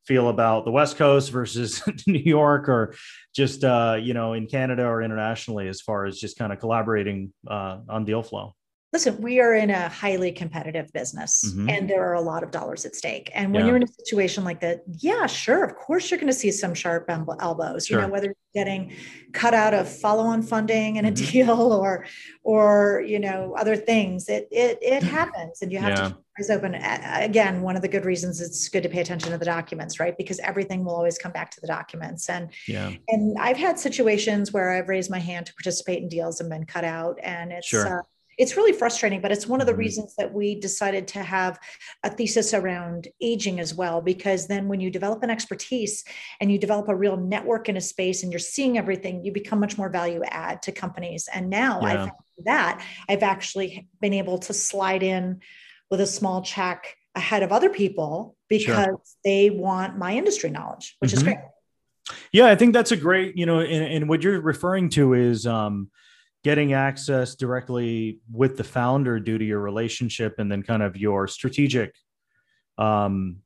feel 0.04 0.28
about 0.28 0.64
the 0.66 0.72
West 0.72 0.96
Coast 0.96 1.30
versus 1.30 1.82
New 2.06 2.18
York 2.18 2.68
or 2.68 2.94
just 3.34 3.64
uh, 3.64 3.96
you 4.00 4.12
know, 4.12 4.34
in 4.34 4.46
Canada 4.46 4.84
or 4.84 5.02
internationally 5.02 5.68
as 5.68 5.80
far 5.80 6.04
as 6.04 6.18
just 6.18 6.36
kind 6.36 6.52
of 6.52 6.58
collaborating 6.58 7.32
uh, 7.48 7.78
on 7.88 8.04
deal 8.04 8.22
flow 8.22 8.54
listen, 8.92 9.18
we 9.22 9.40
are 9.40 9.54
in 9.54 9.70
a 9.70 9.88
highly 9.88 10.30
competitive 10.30 10.92
business 10.92 11.46
mm-hmm. 11.48 11.68
and 11.68 11.88
there 11.88 12.04
are 12.04 12.14
a 12.14 12.20
lot 12.20 12.42
of 12.42 12.50
dollars 12.50 12.84
at 12.84 12.94
stake. 12.94 13.30
And 13.34 13.52
when 13.52 13.62
yeah. 13.62 13.68
you're 13.68 13.76
in 13.76 13.84
a 13.84 13.92
situation 14.04 14.44
like 14.44 14.60
that, 14.60 14.82
yeah, 14.98 15.26
sure, 15.26 15.64
of 15.64 15.74
course 15.76 16.10
you're 16.10 16.20
going 16.20 16.32
to 16.32 16.38
see 16.38 16.50
some 16.50 16.74
sharp 16.74 17.08
elbows, 17.08 17.86
sure. 17.86 18.00
you 18.00 18.06
know, 18.06 18.12
whether 18.12 18.26
you're 18.26 18.34
getting 18.54 18.94
cut 19.32 19.54
out 19.54 19.72
of 19.72 19.88
follow-on 19.88 20.42
funding 20.42 20.98
and 20.98 21.06
a 21.06 21.10
mm-hmm. 21.10 21.30
deal 21.30 21.72
or 21.72 22.06
or 22.42 23.02
you 23.06 23.18
know 23.18 23.54
other 23.56 23.76
things. 23.76 24.28
It 24.28 24.48
it 24.50 24.78
it 24.82 25.02
happens 25.02 25.62
and 25.62 25.72
you 25.72 25.78
have 25.78 25.98
yeah. 25.98 26.08
to 26.08 26.16
eyes 26.38 26.50
open. 26.50 26.74
Again, 26.74 27.62
one 27.62 27.76
of 27.76 27.82
the 27.82 27.88
good 27.88 28.04
reasons 28.04 28.40
it's 28.40 28.68
good 28.68 28.82
to 28.82 28.88
pay 28.88 29.00
attention 29.00 29.30
to 29.30 29.38
the 29.38 29.44
documents, 29.44 29.98
right? 30.00 30.16
Because 30.16 30.38
everything 30.40 30.84
will 30.84 30.94
always 30.94 31.18
come 31.18 31.32
back 31.32 31.50
to 31.52 31.60
the 31.60 31.66
documents. 31.66 32.28
And 32.28 32.50
yeah. 32.68 32.92
and 33.08 33.38
I've 33.38 33.56
had 33.56 33.78
situations 33.78 34.52
where 34.52 34.70
I've 34.70 34.88
raised 34.88 35.10
my 35.10 35.18
hand 35.18 35.46
to 35.46 35.54
participate 35.54 36.02
in 36.02 36.08
deals 36.08 36.40
and 36.40 36.50
been 36.50 36.66
cut 36.66 36.84
out 36.84 37.18
and 37.22 37.52
it's 37.52 37.68
sure. 37.68 38.00
uh, 38.00 38.02
it's 38.38 38.56
really 38.56 38.72
frustrating, 38.72 39.20
but 39.20 39.32
it's 39.32 39.46
one 39.46 39.60
of 39.60 39.66
the 39.66 39.72
Mhm. 39.72 39.78
reasons 39.78 40.14
that 40.16 40.32
we 40.32 40.54
decided 40.54 41.06
to 41.08 41.22
have 41.22 41.58
a 42.02 42.10
thesis 42.10 42.54
around 42.54 43.08
aging 43.20 43.60
as 43.60 43.74
well, 43.74 44.00
because 44.00 44.46
then 44.46 44.68
when 44.68 44.80
you 44.80 44.90
develop 44.90 45.22
an 45.22 45.30
expertise 45.30 46.04
and 46.40 46.50
you 46.50 46.58
develop 46.58 46.88
a 46.88 46.94
real 46.94 47.16
network 47.16 47.68
in 47.68 47.76
a 47.76 47.80
space 47.80 48.22
and 48.22 48.32
you're 48.32 48.38
seeing 48.38 48.78
everything, 48.78 49.24
you 49.24 49.32
become 49.32 49.60
much 49.60 49.76
more 49.76 49.88
value 49.88 50.22
add 50.28 50.62
to 50.62 50.72
companies. 50.72 51.28
And 51.32 51.50
now 51.50 51.82
I 51.82 51.94
Yeah. 51.94 51.98
found 52.06 52.12
that 52.44 52.84
I've 53.08 53.22
actually 53.22 53.88
been 54.00 54.14
able 54.14 54.38
to 54.38 54.54
slide 54.54 55.02
in 55.02 55.40
with 55.90 56.00
a 56.00 56.06
small 56.06 56.42
check 56.42 56.96
ahead 57.14 57.42
of 57.42 57.52
other 57.52 57.68
people 57.68 58.36
because 58.48 59.16
they 59.24 59.50
want 59.50 59.98
my 59.98 60.14
industry 60.14 60.48
knowledge, 60.48 60.96
which 61.00 61.12
is 61.12 61.22
Mhm. 61.22 61.24
great. 61.24 61.38
Yeah, 62.32 62.46
I 62.46 62.56
think 62.56 62.72
that's 62.72 62.90
a 62.90 62.96
great, 62.96 63.36
you 63.36 63.46
know, 63.46 63.60
and, 63.60 63.84
and 63.84 64.08
what 64.08 64.22
you're 64.22 64.40
referring 64.40 64.88
to 64.90 65.12
is 65.12 65.46
um, 65.46 65.90
getting 66.44 66.72
access 66.72 67.34
directly 67.36 68.18
with 68.32 68.56
the 68.56 68.64
founder 68.64 69.20
due 69.20 69.38
to 69.38 69.44
your 69.44 69.60
relationship 69.60 70.34
and 70.38 70.50
then 70.50 70.62
kind 70.62 70.82
of 70.82 70.96
your 70.96 71.28
strategic 71.28 71.94
um, 72.78 73.36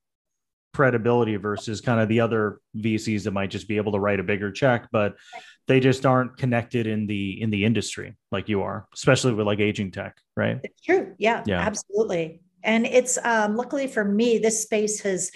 credibility 0.73 1.37
versus 1.37 1.81
kind 1.81 2.01
of 2.01 2.09
the 2.09 2.21
other 2.21 2.61
VCs 2.77 3.25
that 3.25 3.33
might 3.33 3.51
just 3.51 3.69
be 3.69 3.77
able 3.77 3.93
to 3.93 3.99
write 3.99 4.21
a 4.21 4.23
bigger 4.23 4.51
check, 4.51 4.89
but 4.93 5.17
they 5.69 5.81
just 5.81 6.07
aren't 6.07 6.37
connected 6.37 6.87
in 6.87 7.07
the 7.07 7.41
in 7.43 7.51
the 7.51 7.65
industry 7.65 8.17
like 8.31 8.49
you 8.49 8.63
are, 8.63 8.87
especially 8.95 9.33
with 9.35 9.47
like 9.47 9.59
aging 9.59 9.91
tech, 9.91 10.17
right? 10.37 10.61
It's 10.63 10.81
true. 10.81 11.15
Yeah, 11.19 11.43
Yeah. 11.47 11.61
absolutely. 11.61 12.41
And 12.63 12.87
it's 12.87 13.19
um, 13.25 13.57
luckily 13.57 13.87
for 13.89 14.05
me, 14.05 14.39
this 14.39 14.63
space 14.63 15.01
has 15.01 15.31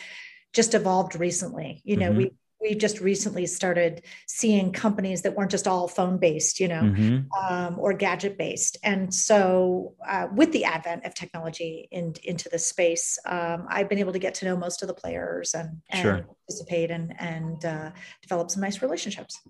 just 0.52 0.74
evolved 0.74 1.14
recently. 1.18 1.80
You 1.84 1.96
know, 1.96 2.10
Mhm. 2.10 2.16
we 2.16 2.32
we 2.60 2.74
just 2.74 3.00
recently 3.00 3.46
started 3.46 4.02
seeing 4.26 4.72
companies 4.72 5.22
that 5.22 5.34
weren't 5.34 5.50
just 5.50 5.66
all 5.66 5.88
phone 5.88 6.18
based, 6.18 6.60
you 6.60 6.68
know, 6.68 6.82
Mhm. 6.82 7.26
um, 7.50 7.78
or 7.78 7.92
gadget 7.92 8.36
based. 8.36 8.76
And 8.82 9.12
so, 9.14 9.94
uh, 10.06 10.28
with 10.34 10.52
the 10.52 10.64
advent 10.64 11.04
of 11.06 11.14
technology 11.14 11.88
in, 11.90 12.14
into 12.24 12.48
the 12.50 12.58
space, 12.58 13.18
um, 13.26 13.66
I've 13.68 13.88
been 13.88 13.98
able 13.98 14.12
to 14.12 14.18
get 14.18 14.34
to 14.34 14.44
know 14.44 14.56
most 14.56 14.82
of 14.82 14.88
the 14.88 14.94
players 14.94 15.54
and, 15.54 15.80
and 15.90 16.02
Sure. 16.02 16.26
participate 16.46 16.90
and 16.90 17.14
and 17.20 17.64
uh, 17.64 17.90
develop 18.22 18.50
some 18.50 18.60
nice 18.62 18.82
relationships. 18.82 19.40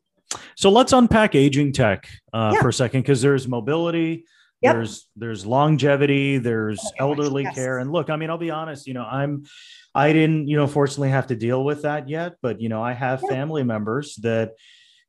So 0.55 0.71
let's 0.71 0.93
unpack 0.93 1.35
aging 1.35 1.73
tech 1.73 2.09
uh, 2.33 2.52
Yeah. 2.55 2.62
for 2.62 2.69
a 2.69 2.73
second 2.73 3.00
because 3.02 3.21
there's 3.21 3.49
mobility, 3.49 4.25
Yep. 4.62 4.75
there's 4.75 5.09
there's 5.17 5.45
longevity, 5.47 6.38
there's 6.38 6.81
Oh 7.00 7.09
elderly 7.09 7.43
yes. 7.45 7.55
care, 7.57 7.79
and 7.79 7.90
look, 7.90 8.11
I 8.11 8.17
mean, 8.17 8.31
I'll 8.31 8.38
be 8.38 8.50
honest, 8.50 8.87
you 8.87 8.95
know, 8.95 9.05
I'm 9.05 9.45
I 9.94 10.12
didn't, 10.12 10.49
you 10.49 10.56
know, 10.56 10.66
fortunately 10.66 11.11
have 11.11 11.26
to 11.28 11.37
deal 11.37 11.64
with 11.64 11.82
that 11.82 12.09
yet, 12.09 12.37
but 12.42 12.61
you 12.61 12.68
know, 12.68 12.82
I 12.82 12.92
have 12.92 13.23
Yeah. 13.23 13.30
family 13.30 13.62
members 13.64 14.16
that 14.23 14.52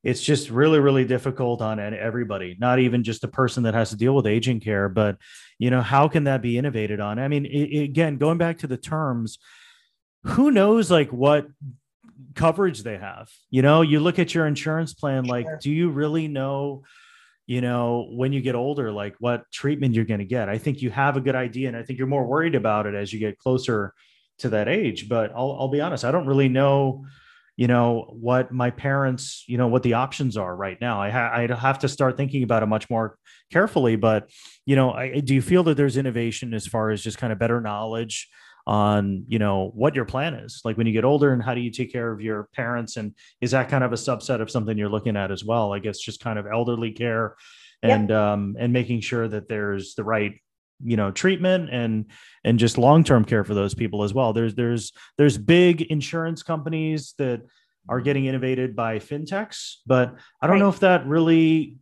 it's 0.03 0.21
just 0.23 0.49
really 0.49 0.79
really 0.79 1.05
difficult 1.05 1.61
on 1.61 1.79
everybody 1.79 2.57
not 2.59 2.79
even 2.79 3.03
just 3.03 3.21
the 3.21 3.27
person 3.27 3.61
that 3.63 3.75
has 3.75 3.91
to 3.91 3.95
deal 3.95 4.15
with 4.15 4.25
aging 4.25 4.59
care 4.59 4.89
but 4.89 5.15
you 5.59 5.69
know 5.69 5.79
how 5.79 6.07
can 6.07 6.23
that 6.23 6.41
be 6.41 6.57
innovated 6.57 6.99
on 6.99 7.19
i 7.19 7.27
mean 7.27 7.45
i 7.45 7.49
i- 7.77 7.83
again 7.83 8.17
going 8.17 8.39
back 8.39 8.57
to 8.57 8.65
the 8.65 8.77
terms 8.77 9.37
who 10.23 10.49
knows 10.49 10.89
like 10.89 11.13
what 11.13 11.45
coverage 12.33 12.81
they 12.81 12.97
have 12.97 13.29
you 13.51 13.61
know 13.61 13.83
you 13.83 13.99
look 13.99 14.17
at 14.17 14.33
your 14.33 14.47
insurance 14.47 14.91
plan 14.95 15.25
like 15.25 15.45
Sure. 15.45 15.59
do 15.61 15.69
you 15.69 15.91
really 15.91 16.27
know 16.27 16.81
you 17.45 17.61
know 17.61 18.07
when 18.11 18.33
you 18.33 18.41
get 18.41 18.55
older 18.55 18.91
like 18.91 19.15
what 19.19 19.43
treatment 19.51 19.93
you're 19.93 20.05
going 20.05 20.19
to 20.19 20.25
get 20.25 20.49
i 20.49 20.57
think 20.57 20.81
you 20.81 20.89
have 20.89 21.15
a 21.15 21.21
good 21.21 21.35
idea 21.35 21.67
and 21.67 21.77
i 21.77 21.83
think 21.83 21.99
you're 21.99 22.07
more 22.07 22.25
worried 22.25 22.55
about 22.55 22.87
it 22.87 22.95
as 22.95 23.13
you 23.13 23.19
get 23.19 23.37
closer 23.37 23.93
to 24.41 24.49
that 24.49 24.67
age 24.67 25.07
but 25.09 25.31
i'll, 25.35 25.55
I'll 25.59 25.67
be 25.69 25.81
honest 25.81 26.03
i 26.05 26.11
don't 26.11 26.27
really 26.27 26.49
know 26.49 27.05
you 27.57 27.67
know 27.67 28.07
what 28.19 28.51
my 28.51 28.71
parents 28.71 29.43
you 29.47 29.57
know 29.57 29.67
what 29.67 29.83
the 29.83 29.93
options 29.93 30.37
are 30.37 30.55
right 30.55 30.79
now. 30.79 31.01
I 31.01 31.09
ha- 31.09 31.31
i 31.33 31.53
have 31.53 31.79
to 31.79 31.89
start 31.89 32.17
thinking 32.17 32.43
about 32.43 32.63
it 32.63 32.67
much 32.67 32.89
more 32.89 33.17
carefully 33.51 33.95
but 33.97 34.29
you 34.65 34.75
know 34.75 34.91
I, 34.91 35.19
do 35.19 35.33
you 35.35 35.41
feel 35.41 35.63
that 35.63 35.77
there's 35.77 35.97
innovation 35.97 36.53
as 36.53 36.65
far 36.65 36.91
as 36.91 37.03
just 37.03 37.17
kind 37.17 37.33
of 37.33 37.39
better 37.39 37.61
knowledge 37.61 38.29
on 38.67 39.25
you 39.27 39.39
know 39.39 39.71
what 39.73 39.95
your 39.95 40.05
plan 40.05 40.33
is? 40.35 40.61
Like 40.63 40.77
when 40.77 40.87
you 40.87 40.93
get 40.93 41.03
older 41.03 41.33
and 41.33 41.41
how 41.41 41.55
do 41.55 41.61
you 41.61 41.71
take 41.71 41.91
care 41.91 42.11
of 42.11 42.21
your 42.21 42.47
parents 42.53 42.95
and 42.97 43.13
is 43.41 43.51
that 43.51 43.69
kind 43.69 43.83
of 43.83 43.91
a 43.91 43.95
subset 43.95 44.39
of 44.39 44.51
something 44.51 44.77
you're 44.77 44.89
looking 44.89 45.17
at 45.17 45.31
as 45.31 45.43
well? 45.43 45.73
I 45.73 45.79
guess 45.79 45.99
just 45.99 46.19
kind 46.19 46.37
of 46.39 46.45
elderly 46.47 46.91
care 46.91 47.35
Yep. 47.83 47.99
and 47.99 48.11
um 48.11 48.55
and 48.59 48.71
making 48.71 49.01
sure 49.01 49.27
that 49.27 49.49
there's 49.49 49.95
the 49.95 50.03
right 50.03 50.33
you 50.83 50.97
know 50.97 51.11
treatment 51.11 51.69
and 51.71 52.05
and 52.43 52.59
just 52.59 52.77
long-term 52.77 53.25
care 53.25 53.43
for 53.43 53.53
those 53.53 53.73
people 53.73 54.03
as 54.03 54.13
well. 54.13 54.33
There's 54.33 54.55
there's 54.55 54.91
there's 55.17 55.37
big 55.37 55.81
insurance 55.83 56.43
companies 56.43 57.13
that 57.17 57.41
are 57.89 57.99
getting 58.01 58.25
innovated 58.25 58.75
by 58.75 58.99
fintechs 58.99 59.77
but 59.87 60.15
i 60.39 60.45
don't 60.45 60.59
know 60.59 60.69
if 60.69 60.81
that 60.81 61.03
really 61.07 61.77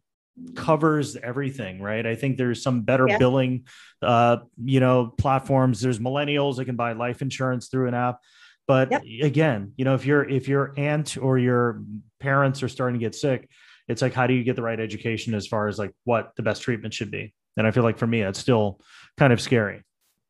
covers 0.56 1.18
everything 1.18 1.82
right? 1.82 2.06
I 2.06 2.16
think 2.16 2.38
there's 2.38 2.64
some 2.64 2.84
better 2.84 3.06
Yeah. 3.10 3.18
billing 3.18 3.66
uh 4.02 4.38
you 4.64 4.80
know 4.80 5.14
platforms. 5.18 5.82
There's 5.82 6.00
millennials 6.00 6.56
that 6.56 6.66
can 6.66 6.78
buy 6.78 6.94
life 6.94 7.22
insurance 7.22 7.68
through 7.68 7.90
an 7.90 7.94
app. 7.94 8.20
But 8.68 8.92
Yep. 8.92 9.04
again 9.24 9.74
you 9.76 9.84
know 9.84 9.96
if 9.96 10.06
your 10.06 10.24
if 10.30 10.48
your 10.48 10.74
aunt 10.78 11.18
or 11.18 11.38
your 11.38 11.82
parents 12.22 12.64
are 12.64 12.70
starting 12.70 12.98
to 13.00 13.06
get 13.06 13.16
sick 13.16 13.50
it's 13.90 14.02
like 14.02 14.14
how 14.14 14.28
do 14.28 14.34
you 14.34 14.44
get 14.46 14.56
the 14.56 14.62
right 14.62 14.80
education 14.80 15.34
as 15.34 15.48
far 15.48 15.68
as 15.68 15.78
like 15.78 15.92
what 16.06 16.32
the 16.38 16.44
best 16.44 16.62
treatment 16.62 16.94
should 16.94 17.12
be 17.12 17.34
and 17.60 17.68
i 17.68 17.72
feel 17.72 17.84
like 17.84 18.00
for 18.00 18.08
me 18.08 18.22
it's 18.22 18.40
still 18.40 18.80
kind 19.18 19.32
of 19.32 19.40
scary 19.40 19.84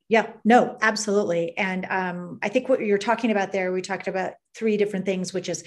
Yeah, 0.09 0.31
no, 0.43 0.75
absolutely. 0.81 1.55
And 1.55 1.85
um, 1.87 2.39
I 2.41 2.49
think 2.49 2.67
what 2.67 2.79
you're 2.79 2.97
talking 2.97 3.29
about 3.29 3.51
there, 3.51 3.71
we 3.71 3.83
talked 3.83 4.07
about 4.07 4.33
three 4.55 4.77
different 4.77 5.05
things, 5.05 5.33
which 5.33 5.47
is 5.49 5.63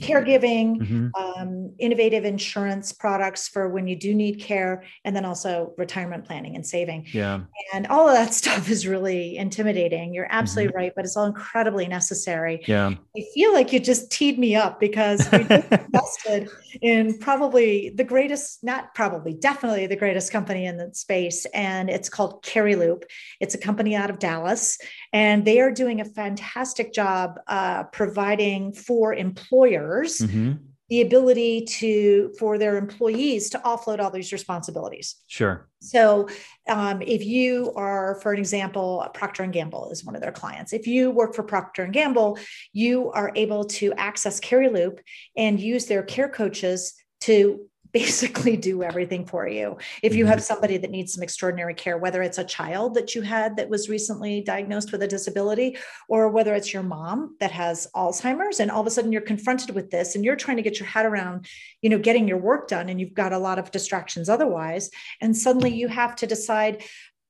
caregiving, 0.00 0.76
Mhm. 0.80 1.10
um, 1.18 1.74
innovative 1.78 2.24
insurance 2.24 2.92
products 2.92 3.48
for 3.48 3.68
when 3.68 3.86
you 3.86 3.96
do 3.96 4.14
need 4.14 4.40
care, 4.40 4.82
and 5.04 5.14
then 5.14 5.24
also 5.24 5.72
retirement 5.78 6.24
planning 6.24 6.54
and 6.56 6.66
saving. 6.66 7.06
yeah 7.12 7.40
And 7.72 7.86
all 7.86 8.08
of 8.08 8.14
that 8.14 8.34
stuff 8.42 8.68
is 8.70 8.86
really 8.86 9.36
intimidating. 9.36 10.12
You're 10.12 10.26
absolutely 10.30 10.74
right, 10.74 10.92
but 10.96 11.04
it's 11.04 11.16
all 11.16 11.26
incredibly 11.26 11.86
necessary. 11.88 12.62
yeah 12.66 12.92
I 13.16 13.22
feel 13.34 13.52
like 13.52 13.72
you 13.72 13.80
just 13.80 14.10
teed 14.10 14.38
me 14.38 14.56
up 14.56 14.80
because 14.80 15.26
we 15.30 15.38
invested 15.70 16.50
in 16.82 17.18
probably 17.18 17.90
the 17.94 18.04
greatest, 18.04 18.64
not 18.64 18.94
probably, 18.94 19.32
definitely 19.34 19.86
the 19.86 19.96
greatest 19.96 20.32
company 20.32 20.66
in 20.66 20.76
the 20.76 20.90
space. 20.92 21.46
And 21.54 21.88
it's 21.88 22.08
called 22.08 22.42
Cariloop. 22.44 23.04
It's 23.40 23.54
a 23.54 23.58
company 23.58 23.94
out 23.94 24.10
of 24.10 24.18
Dallas, 24.18 24.76
and 25.12 25.44
they 25.44 25.60
are 25.60 25.70
doing 25.70 26.00
a 26.00 26.04
fantastic 26.04 26.92
job 26.92 27.38
uh, 27.46 27.84
providing 27.84 28.23
for 28.72 29.14
employers 29.14 30.18
Mhm. 30.18 30.58
the 30.90 31.00
ability 31.00 31.64
to 31.80 32.32
for 32.38 32.58
their 32.58 32.76
employees 32.76 33.50
to 33.50 33.58
offload 33.58 34.00
all 34.00 34.10
these 34.10 34.32
responsibilities. 34.32 35.16
sure 35.26 35.68
So, 35.80 36.28
um, 36.68 37.02
if 37.02 37.22
you 37.24 37.72
are, 37.76 38.18
for 38.22 38.32
an 38.32 38.38
example, 38.38 39.06
Procter 39.12 39.42
and 39.42 39.52
Gamble 39.52 39.90
is 39.90 40.04
one 40.04 40.14
of 40.16 40.22
their 40.22 40.32
clients. 40.32 40.72
If 40.72 40.86
you 40.86 41.10
work 41.10 41.34
for 41.34 41.42
Procter 41.42 41.82
and 41.84 41.92
Gamble, 41.92 42.38
you 42.72 43.10
are 43.12 43.30
able 43.34 43.64
to 43.80 43.92
access 44.08 44.40
Cariloop 44.40 44.98
and 45.36 45.60
use 45.60 45.84
their 45.86 46.02
care 46.02 46.28
coaches 46.28 46.94
to 47.20 47.68
basically 47.94 48.56
do 48.70 48.82
everything 48.82 49.24
for 49.24 49.48
you. 49.48 49.78
If 50.02 50.14
you 50.14 50.26
have 50.26 50.38
mm-hmm. 50.38 50.44
somebody 50.44 50.76
that 50.76 50.90
needs 50.90 51.14
some 51.14 51.22
extraordinary 51.22 51.72
care, 51.72 51.96
whether 51.96 52.22
it's 52.22 52.36
a 52.36 52.44
child 52.44 52.92
that 52.94 53.14
you 53.14 53.22
had 53.22 53.56
that 53.56 53.70
was 53.70 53.88
recently 53.88 54.42
diagnosed 54.42 54.92
with 54.92 55.02
a 55.02 55.08
disability, 55.08 55.78
or 56.08 56.28
whether 56.28 56.54
it's 56.54 56.74
your 56.74 56.82
mom 56.82 57.36
that 57.40 57.52
has 57.52 57.88
Alzheimer's, 57.94 58.60
and 58.60 58.70
all 58.70 58.82
of 58.82 58.86
a 58.86 58.90
sudden 58.90 59.12
you're 59.12 59.22
confronted 59.22 59.74
with 59.74 59.90
this 59.90 60.14
and 60.14 60.24
you're 60.24 60.36
trying 60.36 60.58
to 60.58 60.62
get 60.62 60.78
your 60.78 60.88
head 60.88 61.06
around, 61.06 61.46
you 61.80 61.88
know, 61.88 61.98
getting 61.98 62.28
your 62.28 62.38
work 62.38 62.68
done, 62.68 62.90
and 62.90 63.00
you've 63.00 63.14
got 63.14 63.32
a 63.32 63.38
lot 63.38 63.58
of 63.58 63.70
distractions 63.70 64.28
otherwise 64.28 64.90
and 65.20 65.36
suddenly 65.36 65.70
mm-hmm. 65.70 65.78
you 65.78 65.88
have 65.88 66.16
to 66.16 66.26
decide 66.26 66.82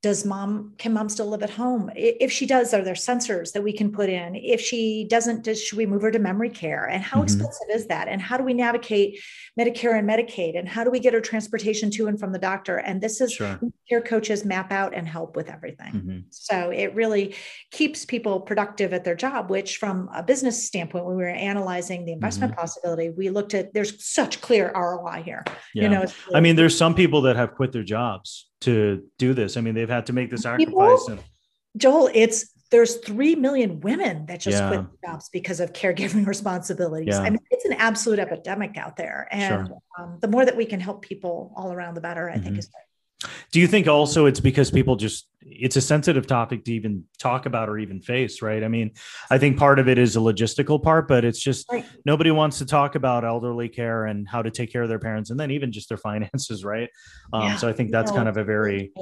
does 0.04 0.22
mom 0.26 0.74
can 0.76 0.92
mom 0.92 1.08
still 1.08 1.28
live 1.30 1.42
at 1.42 1.48
home? 1.48 1.90
If 1.96 2.30
she 2.30 2.44
does 2.44 2.74
are 2.74 2.82
there 2.82 2.92
sensors 3.10 3.52
that 3.54 3.62
we 3.62 3.72
can 3.72 3.90
put 3.90 4.10
in? 4.10 4.34
If 4.34 4.60
she 4.60 5.06
doesn't 5.08 5.44
does 5.44 5.62
should 5.64 5.78
we 5.78 5.86
move 5.86 6.02
her 6.02 6.10
to 6.10 6.18
memory 6.18 6.50
care? 6.50 6.84
And 6.84 7.02
how 7.02 7.20
Mhm. 7.20 7.24
expensive 7.24 7.68
is 7.72 7.86
that? 7.86 8.06
And 8.08 8.20
how 8.20 8.36
do 8.36 8.44
we 8.44 8.52
navigate 8.52 9.18
medicare 9.58 9.98
and 9.98 10.06
medicaid? 10.06 10.58
And 10.58 10.68
how 10.68 10.84
do 10.84 10.90
we 10.90 11.00
get 11.00 11.14
her 11.14 11.22
transportation 11.22 11.90
to 11.92 12.06
and 12.06 12.20
from 12.20 12.32
the 12.32 12.38
doctor? 12.38 12.76
And 12.76 13.00
this 13.00 13.22
is 13.22 13.32
sure. 13.32 13.58
care 13.88 14.02
coaches 14.02 14.44
map 14.44 14.70
out 14.72 14.92
and 14.94 15.08
help 15.08 15.36
with 15.36 15.48
everything. 15.48 15.92
Mhm. 15.94 16.24
so 16.28 16.68
it 16.70 16.94
really 16.94 17.34
keeps 17.70 18.04
people 18.04 18.40
productive 18.40 18.92
at 18.92 19.04
their 19.04 19.14
job, 19.14 19.48
which 19.48 19.78
from 19.78 20.10
a 20.14 20.22
business 20.22 20.66
standpoint, 20.66 21.06
when 21.06 21.16
we 21.16 21.22
were 21.22 21.28
analyzing 21.30 22.04
the 22.04 22.12
investment 22.12 22.52
Mm-hmm. 22.52 22.60
possibility, 22.60 23.08
we 23.08 23.30
looked 23.30 23.54
at 23.54 23.72
there's 23.72 24.04
such 24.04 24.42
clear 24.42 24.70
ROI 24.74 25.22
here. 25.24 25.42
yeah. 25.74 25.84
You 25.84 25.88
know, 25.88 26.02
it's 26.02 26.14
i 26.34 26.40
mean 26.40 26.56
there's 26.56 26.76
some 26.76 26.94
people 26.94 27.22
that 27.22 27.36
have 27.36 27.54
quit 27.54 27.72
their 27.72 27.82
jobs 27.96 28.50
to 28.64 29.02
do 29.18 29.34
this 29.34 29.56
i 29.56 29.60
mean 29.60 29.74
they've 29.74 29.88
had 29.98 30.06
to 30.06 30.12
make 30.12 30.30
the 30.30 30.36
People- 30.36 30.96
sacrifice 30.96 31.08
and 31.08 31.20
Joel, 31.76 32.08
it's 32.14 32.50
there's 32.70 32.96
three 32.98 33.34
million 33.34 33.80
women 33.80 34.26
that 34.26 34.38
just 34.38 34.58
Yeah. 34.58 34.68
quit 34.68 34.84
jobs 35.04 35.28
because 35.28 35.58
of 35.58 35.72
caregiving 35.72 36.24
responsibilities. 36.34 37.08
Yeah. 37.14 37.20
I 37.26 37.30
mean, 37.30 37.40
it's 37.50 37.64
an 37.64 37.72
absolute 37.74 38.20
epidemic 38.20 38.76
out 38.76 38.94
there, 38.96 39.26
and 39.32 39.66
Sure. 39.66 39.78
um, 39.98 40.18
the 40.20 40.28
more 40.28 40.44
that 40.44 40.56
we 40.56 40.66
can 40.66 40.78
help 40.78 41.02
people 41.02 41.52
all 41.56 41.72
around, 41.72 41.94
the 41.94 42.00
better. 42.00 42.30
I 42.30 42.38
think 42.38 42.54
Mhm. 42.54 42.58
is 42.60 42.68
Do 43.52 43.60
you 43.60 43.66
think 43.66 43.88
also 43.88 44.26
it's 44.26 44.40
because 44.40 44.70
people 44.70 44.96
just 44.96 45.28
it's 45.46 45.76
a 45.76 45.80
sensitive 45.80 46.26
topic 46.26 46.64
to 46.64 46.72
even 46.72 47.04
talk 47.18 47.46
about 47.46 47.68
or 47.68 47.78
even 47.78 48.00
face, 48.00 48.40
right? 48.40 48.64
I 48.64 48.68
mean, 48.68 48.92
I 49.30 49.38
think 49.38 49.58
part 49.58 49.78
of 49.78 49.88
it 49.88 49.98
is 49.98 50.16
a 50.16 50.18
logistical 50.18 50.82
part, 50.82 51.06
but 51.06 51.24
it's 51.24 51.38
just 51.38 51.70
right. 51.70 51.84
nobody 52.04 52.30
wants 52.30 52.58
to 52.58 52.66
talk 52.66 52.94
about 52.94 53.24
elderly 53.24 53.68
care 53.68 54.06
and 54.06 54.26
how 54.26 54.42
to 54.42 54.50
take 54.50 54.72
care 54.72 54.82
of 54.82 54.88
their 54.88 54.98
parents 54.98 55.30
and 55.30 55.38
then 55.38 55.50
even 55.50 55.70
just 55.70 55.88
their 55.88 55.98
finances, 56.08 56.64
right? 56.64 56.88
Um, 57.32 57.42
yeah, 57.42 57.56
so 57.56 57.68
I 57.68 57.72
think 57.72 57.90
that's 57.90 58.10
kind 58.10 58.28
of 58.28 58.36
a 58.36 58.44
very 58.44 58.92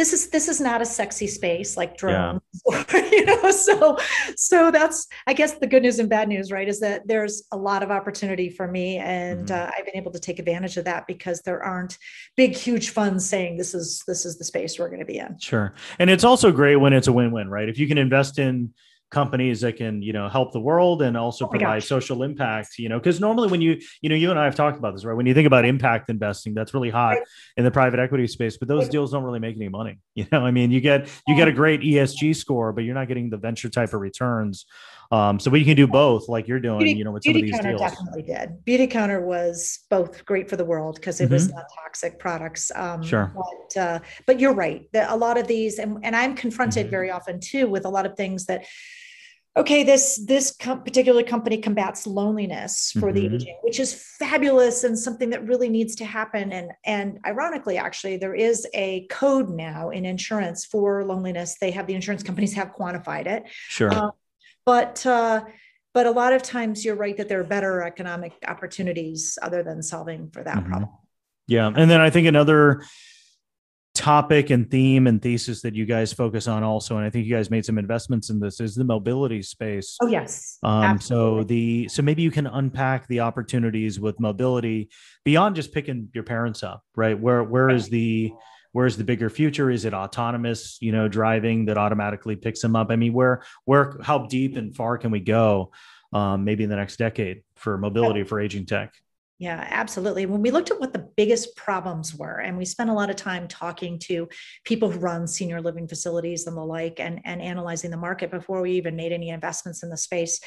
this 0.00 0.14
is 0.14 0.30
this 0.30 0.48
is 0.48 0.62
not 0.62 0.80
a 0.80 0.86
sexy 0.86 1.26
space 1.26 1.76
like 1.76 1.94
drones 1.98 2.40
yeah. 2.70 2.84
or, 2.94 2.98
you 3.00 3.22
know 3.26 3.50
so 3.50 3.98
so 4.34 4.70
that's 4.70 5.06
i 5.26 5.34
guess 5.34 5.58
the 5.58 5.66
good 5.66 5.82
news 5.82 5.98
and 5.98 6.08
bad 6.08 6.26
news 6.26 6.50
right 6.50 6.68
is 6.68 6.80
that 6.80 7.06
there's 7.06 7.42
a 7.52 7.56
lot 7.56 7.82
of 7.82 7.90
opportunity 7.90 8.48
for 8.48 8.66
me 8.66 8.96
and 8.96 9.48
mm-hmm. 9.48 9.68
uh, 9.68 9.70
i've 9.76 9.84
been 9.84 9.96
able 9.96 10.10
to 10.10 10.18
take 10.18 10.38
advantage 10.38 10.78
of 10.78 10.86
that 10.86 11.06
because 11.06 11.42
there 11.42 11.62
aren't 11.62 11.98
big 12.34 12.56
huge 12.56 12.90
funds 12.90 13.28
saying 13.28 13.58
this 13.58 13.74
is 13.74 14.02
this 14.06 14.24
is 14.24 14.38
the 14.38 14.44
space 14.44 14.78
we're 14.78 14.88
going 14.88 15.00
to 15.00 15.04
be 15.04 15.18
in 15.18 15.38
sure 15.38 15.74
and 15.98 16.08
it's 16.08 16.24
also 16.24 16.50
great 16.50 16.76
when 16.76 16.94
it's 16.94 17.06
a 17.06 17.12
win-win 17.12 17.50
right 17.50 17.68
if 17.68 17.78
you 17.78 17.86
can 17.86 17.98
invest 17.98 18.38
in 18.38 18.72
companies 19.10 19.60
that 19.60 19.76
can 19.76 20.02
you 20.02 20.12
know 20.12 20.28
help 20.28 20.52
the 20.52 20.60
world 20.60 21.02
and 21.02 21.16
also 21.16 21.44
oh 21.44 21.48
provide 21.48 21.80
gosh. 21.80 21.86
social 21.86 22.22
impact 22.22 22.78
you 22.78 22.88
know 22.88 22.98
because 22.98 23.20
normally 23.20 23.48
when 23.48 23.60
you 23.60 23.80
you 24.02 24.08
know 24.08 24.14
you 24.14 24.30
and 24.30 24.38
i 24.38 24.44
have 24.44 24.54
talked 24.54 24.78
about 24.78 24.94
this 24.94 25.04
right? 25.04 25.14
When 25.14 25.26
you 25.26 25.34
think 25.34 25.46
about 25.46 25.64
impact 25.64 26.10
investing 26.10 26.54
that's 26.54 26.74
really 26.74 26.90
hot 26.90 27.16
right. 27.16 27.22
in 27.56 27.64
the 27.64 27.70
private 27.70 27.98
equity 27.98 28.26
space 28.26 28.56
but 28.56 28.68
those 28.68 28.88
deals 28.88 29.12
don't 29.12 29.24
really 29.24 29.40
make 29.40 29.56
any 29.56 29.68
money 29.68 29.98
you 30.14 30.26
know? 30.30 30.44
I 30.44 30.50
mean 30.50 30.70
you 30.70 30.80
get 30.80 31.08
you 31.26 31.34
get 31.34 31.48
a 31.48 31.52
great 31.52 31.80
esg 31.80 32.36
score 32.36 32.72
but 32.72 32.84
you're 32.84 32.94
not 32.94 33.08
getting 33.08 33.30
the 33.30 33.36
venture 33.36 33.68
type 33.68 33.92
of 33.92 34.00
returns. 34.00 34.66
Um, 35.12 35.40
so 35.40 35.50
we 35.50 35.64
can 35.64 35.74
do 35.74 35.88
both 35.88 36.28
like 36.28 36.46
you're 36.46 36.60
doing 36.60 36.78
beauty, 36.78 36.98
you 36.98 37.04
know 37.04 37.10
with 37.10 37.24
some 37.24 37.34
of 37.34 37.42
these 37.42 37.50
counter 37.50 37.70
deals. 37.70 37.80
definitely 37.80 38.22
did. 38.22 38.64
Beauty 38.64 38.86
counter 38.86 39.20
was 39.20 39.80
both 39.90 40.24
great 40.24 40.48
for 40.48 40.54
the 40.54 40.64
world 40.64 40.94
because 40.94 41.20
it 41.20 41.24
mm-hmm. 41.24 41.32
was 41.32 41.52
not 41.52 41.64
toxic 41.82 42.20
products 42.20 42.70
um, 42.76 43.02
sure. 43.02 43.34
but, 43.34 43.80
uh, 43.80 43.98
but 44.26 44.38
you're 44.38 44.54
right. 44.54 44.88
A 44.94 45.16
lot 45.16 45.36
of 45.36 45.48
these 45.48 45.80
and, 45.80 45.98
and 46.02 46.14
i'm 46.14 46.34
confronted 46.34 46.86
mm-hmm. 46.86 46.90
very 46.90 47.10
often 47.10 47.40
too 47.40 47.68
with 47.68 47.84
a 47.84 47.88
lot 47.88 48.06
of 48.06 48.16
things 48.16 48.46
that 48.46 48.64
okay 49.56 49.82
this 49.82 50.24
this 50.26 50.54
com- 50.58 50.82
particular 50.82 51.22
company 51.22 51.58
combats 51.58 52.06
loneliness 52.06 52.92
for 52.92 53.12
mm-hmm. 53.12 53.28
the 53.28 53.34
aging 53.34 53.58
which 53.62 53.80
is 53.80 53.92
fabulous 53.94 54.84
and 54.84 54.98
something 54.98 55.30
that 55.30 55.46
really 55.46 55.68
needs 55.68 55.94
to 55.96 56.04
happen. 56.04 56.52
And 56.52 56.72
and 56.84 57.18
ironically 57.26 57.78
actually 57.78 58.16
there 58.16 58.34
is 58.34 58.66
a 58.74 59.06
code 59.10 59.48
now 59.48 59.90
in 59.90 60.04
insurance 60.04 60.64
for 60.64 61.04
loneliness. 61.04 61.56
They 61.60 61.70
have 61.72 61.86
the 61.86 61.94
insurance 61.94 62.22
companies 62.22 62.54
have 62.54 62.72
quantified 62.74 63.26
it. 63.26 63.44
Sure. 63.68 63.92
Um, 63.92 64.12
but 64.64 65.04
uh, 65.06 65.44
but 65.94 66.06
a 66.06 66.10
lot 66.10 66.32
of 66.32 66.42
times 66.42 66.84
you're 66.84 66.96
right 66.96 67.16
that 67.16 67.28
there 67.28 67.40
are 67.40 67.44
better 67.44 67.82
economic 67.82 68.32
opportunities 68.46 69.38
other 69.42 69.62
than 69.62 69.82
solving 69.82 70.30
for 70.30 70.44
that 70.44 70.58
mm-hmm. 70.58 70.68
problem. 70.68 70.90
Yeah 71.46 71.66
and 71.66 71.90
then 71.90 72.00
i 72.00 72.10
think 72.10 72.28
another 72.28 72.84
topic 73.94 74.50
and 74.50 74.70
theme 74.70 75.06
and 75.06 75.20
thesis 75.20 75.62
that 75.62 75.74
you 75.74 75.84
guys 75.84 76.12
focus 76.12 76.46
on 76.46 76.62
also 76.62 76.96
and 76.96 77.04
i 77.04 77.10
think 77.10 77.26
you 77.26 77.34
guys 77.34 77.50
made 77.50 77.64
some 77.64 77.76
investments 77.76 78.30
in 78.30 78.38
this 78.38 78.60
is 78.60 78.74
the 78.74 78.84
mobility 78.84 79.42
space. 79.42 79.96
Oh 80.00 80.06
yes. 80.06 80.58
Um, 80.62 81.00
so 81.00 81.42
the 81.42 81.88
so 81.88 82.02
maybe 82.02 82.22
you 82.22 82.30
can 82.30 82.46
unpack 82.46 83.08
the 83.08 83.20
opportunities 83.20 83.98
with 83.98 84.18
mobility 84.20 84.90
beyond 85.24 85.56
just 85.56 85.72
picking 85.72 86.08
your 86.14 86.24
parents 86.24 86.62
up 86.62 86.84
right? 86.96 87.18
Where 87.18 87.42
where 87.42 87.66
right. 87.66 87.76
is 87.76 87.88
the 87.88 88.32
where's 88.72 88.96
the 88.96 89.04
bigger 89.04 89.28
future? 89.28 89.70
Is 89.70 89.84
it 89.84 89.94
autonomous 89.94 90.78
you 90.80 90.92
know 90.92 91.08
driving 91.08 91.66
that 91.66 91.78
automatically 91.78 92.36
picks 92.36 92.60
them 92.62 92.76
up? 92.76 92.90
I 92.90 92.96
mean 92.96 93.12
where 93.12 93.42
where 93.64 93.96
how 94.02 94.26
deep 94.26 94.56
and 94.56 94.74
far 94.74 94.98
can 94.98 95.10
we 95.10 95.20
go 95.20 95.72
um, 96.12 96.44
maybe 96.44 96.64
in 96.64 96.70
the 96.70 96.76
next 96.76 96.96
decade 96.96 97.42
for 97.56 97.78
mobility 97.78 98.24
for 98.24 98.40
aging 98.40 98.66
tech 98.66 98.94
yeah, 99.40 99.66
absolutely. 99.70 100.26
When 100.26 100.42
we 100.42 100.50
looked 100.50 100.70
at 100.70 100.78
what 100.78 100.92
the 100.92 101.08
biggest 101.16 101.56
problems 101.56 102.14
were, 102.14 102.40
and 102.40 102.58
we 102.58 102.66
spent 102.66 102.90
a 102.90 102.92
lot 102.92 103.08
of 103.08 103.16
time 103.16 103.48
talking 103.48 103.98
to 104.00 104.28
people 104.66 104.90
who 104.90 104.98
run 104.98 105.26
senior 105.26 105.62
living 105.62 105.88
facilities 105.88 106.46
and 106.46 106.54
the 106.54 106.60
like, 106.60 107.00
and, 107.00 107.22
and 107.24 107.40
analyzing 107.40 107.90
the 107.90 107.96
market 107.96 108.30
before 108.30 108.60
we 108.60 108.72
even 108.72 108.96
made 108.96 109.12
any 109.12 109.30
investments 109.30 109.82
in 109.82 109.88
the 109.88 109.96
space. 109.96 110.40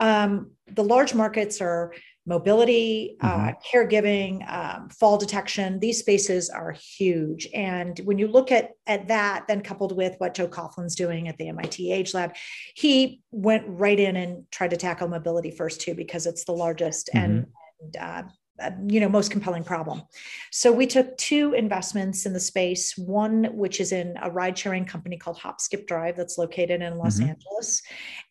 Um, 0.00 0.50
the 0.66 0.82
large 0.82 1.14
markets 1.14 1.60
are 1.60 1.94
mobility, 2.26 3.16
uh, 3.20 3.28
mm-hmm. 3.28 3.48
uh, 3.48 3.52
caregiving, 3.72 4.52
um, 4.52 4.88
fall 4.88 5.18
detection. 5.18 5.78
These 5.78 6.00
spaces 6.00 6.50
are 6.50 6.72
huge. 6.72 7.48
And 7.54 7.96
when 8.00 8.18
you 8.18 8.26
look 8.26 8.50
at, 8.50 8.70
at 8.88 9.06
that, 9.06 9.44
then 9.46 9.60
coupled 9.60 9.96
with 9.96 10.16
what 10.18 10.34
Joe 10.34 10.48
Coughlin's 10.48 10.96
doing 10.96 11.28
at 11.28 11.38
the 11.38 11.46
MIT 11.48 11.92
Age 11.92 12.12
Lab, 12.12 12.34
he 12.74 13.22
went 13.30 13.62
right 13.68 14.00
in 14.00 14.16
and 14.16 14.50
tried 14.50 14.70
to 14.70 14.76
tackle 14.76 15.06
mobility 15.06 15.52
first 15.52 15.80
too, 15.80 15.94
because 15.94 16.26
it's 16.26 16.44
the 16.44 16.50
largest 16.50 17.08
mm-hmm. 17.14 17.24
and 17.24 17.46
uh, 18.00 18.22
uh, 18.60 18.70
you 18.86 19.00
know 19.00 19.08
most 19.08 19.30
compelling 19.30 19.64
problem 19.64 20.02
so 20.50 20.70
we 20.70 20.86
took 20.86 21.16
two 21.16 21.54
investments 21.54 22.26
in 22.26 22.34
the 22.34 22.38
space 22.38 22.96
one 22.98 23.44
which 23.56 23.80
is 23.80 23.92
in 23.92 24.14
a 24.22 24.30
ride 24.30 24.56
sharing 24.56 24.84
company 24.84 25.16
called 25.16 25.38
hop 25.38 25.58
skip 25.58 25.86
drive 25.86 26.16
that's 26.16 26.36
located 26.36 26.82
in 26.82 26.98
los 26.98 27.18
mm-hmm. 27.18 27.30
angeles 27.30 27.82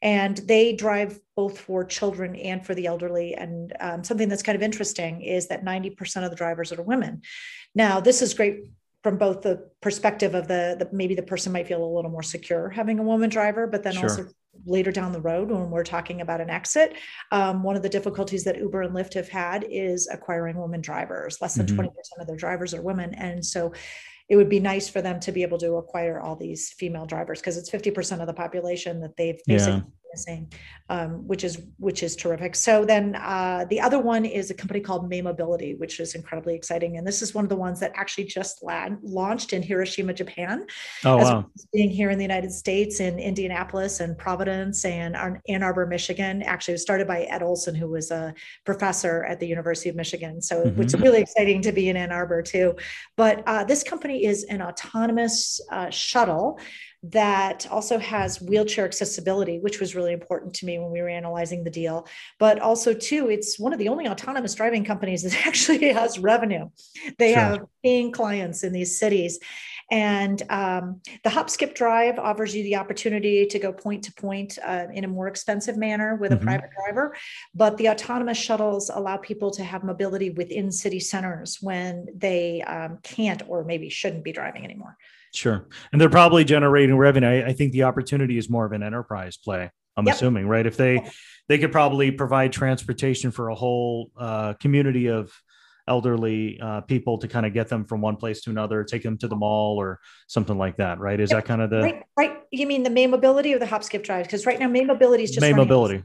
and 0.04 0.38
they 0.46 0.74
drive 0.74 1.20
both 1.36 1.60
for 1.60 1.84
children 1.84 2.36
and 2.36 2.64
for 2.64 2.76
the 2.76 2.86
elderly 2.86 3.34
and 3.34 3.74
um, 3.80 4.04
something 4.04 4.30
that's 4.30 4.44
kind 4.44 4.56
of 4.56 4.62
interesting 4.62 5.22
is 5.22 5.48
that 5.48 5.66
90% 5.66 6.24
of 6.24 6.30
the 6.30 6.36
drivers 6.36 6.72
are 6.72 6.84
women 6.84 7.22
now 7.74 8.00
this 8.00 8.22
is 8.22 8.36
great 8.36 8.66
from 9.02 9.18
both 9.18 9.42
the 9.42 9.68
perspective 9.82 10.36
of 10.36 10.48
the, 10.48 10.76
the, 10.78 10.88
maybe 10.96 11.16
the 11.16 11.24
person 11.24 11.52
might 11.52 11.68
feel 11.68 11.84
a 11.84 11.96
little 11.96 12.12
more 12.12 12.22
secure 12.22 12.70
having 12.70 13.00
a 13.00 13.04
woman 13.04 13.30
driver 13.30 13.66
but 13.66 13.82
then 13.82 13.94
sure. 13.94 14.04
also 14.04 14.28
later 14.66 14.92
down 14.92 15.12
the 15.12 15.22
road 15.22 15.50
when 15.50 15.70
we're 15.70 15.84
talking 15.84 16.22
about 16.22 16.42
an 16.42 16.50
exit. 16.50 16.96
Um, 17.32 17.64
one 17.64 17.76
of 17.76 17.84
the 17.84 17.90
difficulties 17.90 18.44
that 18.44 18.58
Uber 18.58 18.84
and 18.84 18.96
Lyft 18.96 19.14
have 19.14 19.30
had 19.30 19.66
is 19.70 20.08
acquiring 20.12 20.58
women 20.58 20.82
drivers. 20.82 21.42
Less 21.42 21.56
than 21.56 21.66
mm-hmm. 21.66 21.82
20% 21.82 21.88
of 22.20 22.28
their 22.28 22.36
drivers 22.36 22.74
are 22.74 22.82
women. 22.82 23.14
And 23.16 23.46
so 23.46 23.74
it 24.30 24.36
would 24.36 24.50
be 24.50 24.60
nice 24.60 24.88
for 24.88 25.02
them 25.02 25.20
to 25.22 25.32
be 25.32 25.42
able 25.42 25.58
to 25.60 25.76
acquire 25.76 26.20
all 26.20 26.36
these 26.36 26.74
female 26.74 27.06
drivers 27.06 27.40
because 27.40 27.58
it's 27.58 27.70
50% 27.70 28.22
of 28.22 28.28
the 28.28 28.34
population 28.34 29.02
that 29.02 29.18
they've 29.18 29.40
basically 29.46 29.74
yeah 29.74 29.82
missing, 30.14 30.52
um, 30.90 31.28
which 31.28 31.44
is 31.44 31.62
which 31.78 32.04
is 32.04 32.16
terrific. 32.16 32.56
So 32.56 32.86
then 32.86 33.16
uh, 33.16 33.66
the 33.70 33.80
other 33.80 34.00
one 34.00 34.26
is 34.26 34.52
a 34.52 34.54
company 34.54 34.80
called 34.80 35.10
May 35.10 35.22
Mobility, 35.22 35.76
which 35.76 36.00
is 36.00 36.16
incredibly 36.16 36.56
exciting, 36.56 36.98
and 36.98 37.06
this 37.06 37.22
is 37.22 37.34
one 37.34 37.46
of 37.46 37.50
the 37.50 37.56
ones 37.56 37.80
that 37.80 37.92
actually 37.96 38.26
just 38.26 38.64
la- 38.64 38.90
launched 39.02 39.54
in 39.54 39.62
Hiroshima, 39.62 40.14
Japan. 40.14 40.66
Oh 41.06 41.18
wow! 41.18 41.46
being 41.74 41.90
here 41.90 42.10
in 42.10 42.18
the 42.18 42.24
United 42.24 42.52
States, 42.52 43.00
in 43.00 43.20
Indianapolis 43.20 44.00
and 44.00 44.18
Providence 44.18 44.86
and 44.86 45.16
Ann 45.48 45.64
Arbor, 45.64 45.86
Michigan. 45.86 46.42
Actually, 46.44 46.74
it 46.74 46.76
was 46.76 46.82
started 46.82 47.08
by 47.08 47.24
Ed 47.24 47.44
Olson, 47.44 47.76
who 47.76 47.88
was 47.88 48.12
a 48.12 48.34
professor 48.66 49.24
at 49.26 49.40
the 49.40 49.48
University 49.48 49.90
of 49.90 49.96
Michigan. 49.96 50.42
So 50.42 50.64
mm-hmm. 50.64 50.82
it's 50.82 50.94
really 50.96 51.22
exciting 51.22 51.62
to 51.64 51.72
be 51.72 51.90
in 51.90 51.98
Ann 51.98 52.12
Arbor 52.12 52.42
too. 52.42 52.76
But 53.18 53.44
uh, 53.46 53.64
this 53.64 53.84
company 53.84 54.26
is 54.26 54.44
an 54.46 54.62
autonomous 54.62 55.62
uh, 55.72 55.90
shuttle 55.90 56.60
that 57.04 57.68
also 57.72 57.98
has 57.98 58.42
wheelchair 58.42 58.86
accessibility, 58.86 59.60
which 59.60 59.80
was 59.80 59.96
really 59.96 60.14
important 60.14 60.54
to 60.54 60.66
me 60.66 60.78
when 60.78 60.92
we 60.92 61.02
were 61.02 61.10
analyzing 61.10 61.64
the 61.64 61.70
deal. 61.72 62.08
But 62.38 62.60
also, 62.60 62.94
too, 62.94 63.30
it's 63.30 63.60
one 63.60 63.74
of 63.74 63.80
the 63.80 63.90
only 63.90 64.08
autonomous 64.08 64.54
driving 64.54 64.86
companies 64.86 65.24
that 65.32 65.48
actually 65.48 65.92
has 65.92 66.20
revenue. 66.20 66.70
They 67.18 67.34
sure. 67.34 67.42
have 67.42 67.60
paying 67.84 68.12
clients 68.12 68.64
in 68.64 68.72
these 68.72 69.00
cities. 69.00 69.40
And 69.90 70.42
um, 70.50 71.02
the 71.24 71.30
Hop 71.30 71.50
Skip 71.50 71.76
Drive 71.76 72.18
offers 72.18 72.56
you 72.56 72.64
the 72.64 72.78
opportunity 72.78 73.46
to 73.48 73.60
go 73.60 73.74
point 73.74 74.06
to 74.06 74.14
point 74.14 74.58
uh, 74.66 74.86
in 74.94 75.04
a 75.04 75.08
more 75.08 75.28
expensive 75.28 75.76
manner 75.76 76.16
with 76.16 76.32
mm-hmm. 76.32 76.42
a 76.42 76.46
private 76.46 76.70
driver. 76.72 77.16
But 77.54 77.78
the 77.78 77.90
autonomous 77.90 78.38
shuttles 78.38 78.90
allow 78.90 79.18
people 79.18 79.52
to 79.52 79.64
have 79.64 79.84
mobility 79.84 80.30
within 80.30 80.72
city 80.72 81.02
centers 81.02 81.58
when 81.62 82.06
they 82.16 82.62
um, 82.62 83.00
can't 83.04 83.42
or 83.50 83.66
maybe 83.66 83.90
shouldn't 83.90 84.24
be 84.24 84.32
driving 84.32 84.64
anymore. 84.64 84.98
Sure. 85.34 85.68
And 85.92 86.02
they're 86.02 86.10
probably 86.10 86.44
generating 86.44 86.98
revenue. 86.98 87.28
I, 87.28 87.48
I 87.48 87.54
think 87.54 87.72
the 87.72 87.84
opportunity 87.84 88.38
is 88.38 88.50
more 88.50 88.66
of 88.66 88.72
an 88.74 88.84
enterprise 88.84 89.38
play. 89.38 89.72
I'm 89.98 90.06
yep. 90.06 90.16
assuming, 90.16 90.48
right? 90.48 90.66
If 90.66 90.78
they 90.78 91.06
they 91.48 91.58
could 91.58 91.72
probably 91.72 92.12
provide 92.12 92.54
transportation 92.54 93.32
for 93.32 93.50
a 93.50 93.56
whole 93.56 94.12
uh, 94.18 94.54
community 94.54 95.08
of 95.08 95.32
elderly 95.88 96.60
uh, 96.62 96.82
people 96.82 97.18
to 97.18 97.28
kind 97.28 97.46
of 97.46 97.54
get 97.54 97.68
them 97.68 97.84
from 97.86 98.02
one 98.02 98.16
place 98.16 98.42
to 98.42 98.50
another, 98.50 98.84
take 98.84 99.04
them 99.04 99.18
to 99.18 99.28
the 99.28 99.36
mall 99.36 99.78
or 99.78 100.00
something 100.28 100.58
like 100.58 100.78
that, 100.78 101.00
right? 101.00 101.20
Is 101.20 101.32
yep. 101.32 101.44
that 101.44 101.48
kind 101.48 101.62
of 101.62 101.70
the 101.70 101.82
right? 101.82 102.04
Right. 102.18 102.38
You 102.52 102.68
mean 102.68 102.84
the 102.84 102.90
May 102.90 103.08
Mobility 103.08 103.54
or 103.54 103.60
the 103.60 103.66
Hop 103.66 103.84
Skip 103.84 104.04
Drive? 104.04 104.26
Because 104.26 104.46
right 104.46 104.60
now 104.60 104.68
May 104.68 104.84
Mobility 104.84 105.24
is 105.24 105.32
just 105.32 105.42
May 105.42 105.54
Mobility. 105.54 106.04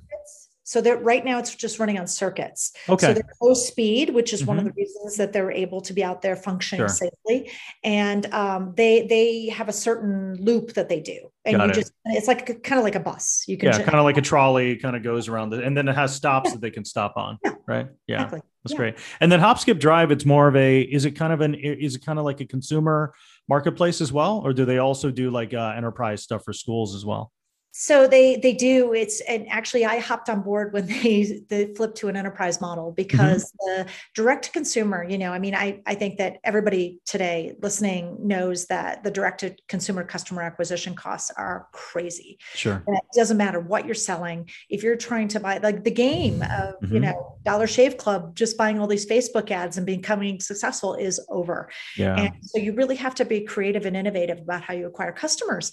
So 0.66 0.80
that 0.80 1.04
right 1.04 1.24
now 1.24 1.38
it's 1.38 1.54
just 1.54 1.78
running 1.78 1.96
on 1.96 2.08
circuits. 2.08 2.72
Okay. 2.88 3.06
So 3.06 3.14
they're 3.14 3.32
low 3.40 3.54
speed, 3.54 4.10
which 4.10 4.32
is 4.32 4.40
mm-hmm. 4.40 4.48
one 4.48 4.58
of 4.58 4.64
mm-hmm. 4.64 4.74
the 4.74 4.82
reasons 4.82 5.16
that 5.16 5.32
they're 5.32 5.52
able 5.52 5.80
to 5.82 5.92
be 5.92 6.02
out 6.02 6.22
there 6.22 6.34
functioning 6.34 6.80
sure. 6.80 6.88
safely. 6.88 7.52
And 7.84 8.26
um, 8.34 8.74
they 8.76 9.06
they 9.06 9.46
have 9.50 9.68
a 9.68 9.72
certain 9.72 10.34
loop 10.34 10.74
that 10.74 10.88
they 10.88 10.98
do, 10.98 11.30
and 11.44 11.58
Got 11.58 11.66
you 11.66 11.70
it. 11.70 11.74
just 11.74 11.92
it's 12.06 12.26
like 12.26 12.64
kind 12.64 12.80
of 12.80 12.84
like 12.84 12.96
a 12.96 13.00
bus. 13.00 13.44
You 13.46 13.56
can 13.56 13.68
yeah, 13.68 13.78
kind 13.78 13.94
of 13.94 14.04
like 14.04 14.16
a 14.16 14.22
trolley, 14.22 14.74
kind 14.74 14.96
of 14.96 15.04
goes 15.04 15.28
around 15.28 15.54
it, 15.54 15.62
and 15.62 15.76
then 15.76 15.86
it 15.86 15.94
has 15.94 16.12
stops 16.12 16.48
yeah. 16.48 16.54
that 16.54 16.60
they 16.60 16.72
can 16.72 16.84
stop 16.84 17.16
on. 17.16 17.38
Yeah. 17.44 17.52
Right. 17.68 17.86
Yeah. 18.08 18.24
Exactly. 18.24 18.40
That's 18.64 18.72
yeah. 18.72 18.76
great. 18.76 18.94
And 19.20 19.30
then 19.30 19.38
Hop 19.38 19.60
Skip 19.60 19.78
Drive, 19.78 20.10
it's 20.10 20.24
more 20.24 20.48
of 20.48 20.56
a 20.56 20.80
is 20.80 21.04
it 21.04 21.12
kind 21.12 21.32
of 21.32 21.42
an 21.42 21.54
is 21.54 21.94
it 21.94 22.04
kind 22.04 22.18
of 22.18 22.24
like 22.24 22.40
a 22.40 22.44
consumer 22.44 23.14
marketplace 23.48 24.00
as 24.00 24.12
well, 24.12 24.42
or 24.44 24.52
do 24.52 24.64
they 24.64 24.78
also 24.78 25.12
do 25.12 25.30
like 25.30 25.54
uh, 25.54 25.74
enterprise 25.76 26.24
stuff 26.24 26.44
for 26.44 26.52
schools 26.52 26.96
as 26.96 27.04
well? 27.04 27.30
So 27.78 28.08
they 28.08 28.36
they 28.36 28.54
do. 28.54 28.94
It's 28.94 29.20
and 29.20 29.46
actually 29.50 29.84
I 29.84 29.98
hopped 29.98 30.30
on 30.30 30.40
board 30.40 30.72
when 30.72 30.86
they 31.02 31.42
they 31.50 31.74
flipped 31.74 31.98
to 31.98 32.08
an 32.08 32.16
enterprise 32.16 32.58
model 32.58 32.90
because 32.90 33.52
mm-hmm. 33.52 33.82
the 33.82 33.90
direct 34.14 34.46
to 34.46 34.50
consumer, 34.50 35.04
you 35.04 35.18
know, 35.18 35.30
I 35.30 35.38
mean, 35.38 35.54
I 35.54 35.82
I 35.84 35.94
think 35.94 36.16
that 36.16 36.38
everybody 36.42 37.00
today 37.04 37.54
listening 37.60 38.16
knows 38.26 38.64
that 38.68 39.04
the 39.04 39.10
direct 39.10 39.40
to 39.40 39.54
consumer 39.68 40.04
customer 40.04 40.40
acquisition 40.40 40.94
costs 40.94 41.30
are 41.36 41.68
crazy. 41.72 42.38
Sure. 42.54 42.82
And 42.86 42.96
it 42.96 43.02
doesn't 43.14 43.36
matter 43.36 43.60
what 43.60 43.84
you're 43.84 43.94
selling. 43.94 44.48
If 44.70 44.82
you're 44.82 44.96
trying 44.96 45.28
to 45.28 45.40
buy 45.40 45.58
like 45.58 45.84
the 45.84 45.90
game 45.90 46.40
of, 46.40 46.80
mm-hmm. 46.80 46.94
you 46.94 47.00
know, 47.00 47.36
Dollar 47.44 47.66
Shave 47.66 47.98
Club, 47.98 48.34
just 48.34 48.56
buying 48.56 48.80
all 48.80 48.86
these 48.86 49.04
Facebook 49.04 49.50
ads 49.50 49.76
and 49.76 49.84
becoming 49.84 50.40
successful 50.40 50.94
is 50.94 51.20
over. 51.28 51.68
Yeah. 51.94 52.16
And 52.16 52.36
so 52.40 52.58
you 52.58 52.72
really 52.72 52.96
have 52.96 53.14
to 53.16 53.26
be 53.26 53.42
creative 53.42 53.84
and 53.84 53.94
innovative 53.94 54.38
about 54.38 54.62
how 54.62 54.72
you 54.72 54.86
acquire 54.86 55.12
customers. 55.12 55.72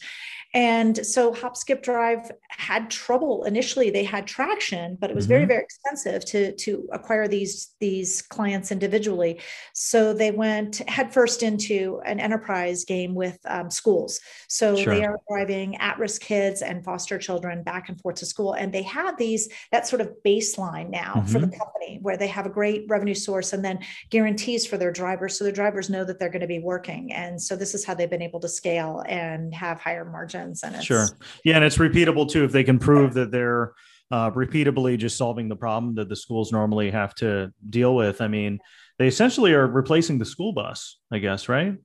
And 0.54 1.04
so 1.04 1.34
Hop 1.34 1.58
Skip 1.58 1.82
Drive 1.82 2.32
had 2.50 2.92
trouble 2.92 3.46
initially. 3.46 3.89
They 3.89 4.04
had 4.04 4.28
traction, 4.28 4.98
but 5.02 5.10
it 5.10 5.16
was 5.16 5.26
mm-hmm. 5.26 5.34
very, 5.34 5.46
very 5.46 5.63
expensive 5.63 6.24
to, 6.26 6.56
to 6.58 6.88
acquire 6.92 7.28
these, 7.28 7.74
these 7.80 8.22
clients 8.22 8.72
individually. 8.72 9.42
So 9.74 10.13
they 10.13 10.30
went 10.30 10.78
headfirst 10.88 11.42
into 11.42 12.02
an 12.06 12.20
enterprise 12.20 12.86
game 12.86 13.16
with 13.16 13.39
um, 13.46 13.72
schools. 13.72 14.20
So 14.48 14.76
sure. 14.76 14.94
they 14.94 15.04
are 15.04 15.20
driving 15.28 15.76
at-risk 15.78 16.22
kids 16.22 16.62
and 16.62 16.86
foster 16.86 17.18
children 17.18 17.63
back 17.63 17.89
and 17.89 18.00
forth 18.00 18.18
to 18.18 18.28
school. 18.28 18.54
And 18.54 18.72
they 18.72 18.84
have 18.84 19.18
these, 19.18 19.50
that 19.72 19.88
sort 19.88 20.02
of 20.02 20.12
baseline 20.24 20.92
now 20.92 21.13
mm-hmm. 21.16 21.28
for 21.28 21.39
the 21.39 21.48
mm-hmm. 21.48 21.58
company 21.58 22.00
where 22.04 22.18
they 22.18 22.28
have 22.28 22.46
a 22.46 22.50
great 22.50 22.86
revenue 22.88 23.16
source 23.16 23.54
and 23.54 23.66
then 23.66 23.80
guarantees 24.12 24.68
for 24.68 24.78
their 24.78 24.92
drivers. 24.92 25.36
So 25.36 25.46
their 25.46 25.54
drivers 25.54 25.89
know 25.89 26.06
that 26.06 26.20
they're 26.20 26.30
going 26.30 26.42
to 26.42 26.48
be 26.48 26.60
working. 26.60 27.12
And 27.12 27.42
so 27.42 27.56
this 27.56 27.74
is 27.74 27.84
how 27.84 27.96
they've 27.96 28.08
been 28.08 28.22
able 28.22 28.39
to 28.42 28.50
scale 28.50 29.04
and 29.08 29.52
have 29.56 29.80
higher 29.80 30.06
margins 30.06 30.42
and 30.43 30.75
it's 30.75 30.86
sure 30.86 31.08
yeah 31.43 31.56
and 31.56 31.63
it's 31.63 31.77
repeatable 31.77 32.29
too 32.29 32.43
if 32.43 32.51
they 32.51 32.63
can 32.63 32.79
prove 32.79 33.13
that 33.13 33.32
they're 33.32 33.73
uh, 34.12 34.29
repeatably 34.32 34.97
just 34.97 35.17
solving 35.17 35.47
the 35.49 35.56
problem 35.56 35.95
that 35.95 36.10
the 36.10 36.15
schools 36.15 36.51
normally 36.51 36.91
have 36.91 37.15
to 37.15 37.51
deal 37.69 37.95
with 37.95 38.21
i 38.21 38.27
mean 38.27 38.60
they 38.99 39.08
essentially 39.08 39.53
are 39.53 39.67
replacing 39.67 40.17
the 40.19 40.25
school 40.25 40.53
bus 40.53 40.99
i 41.12 41.17
guess 41.17 41.49
right 41.49 41.75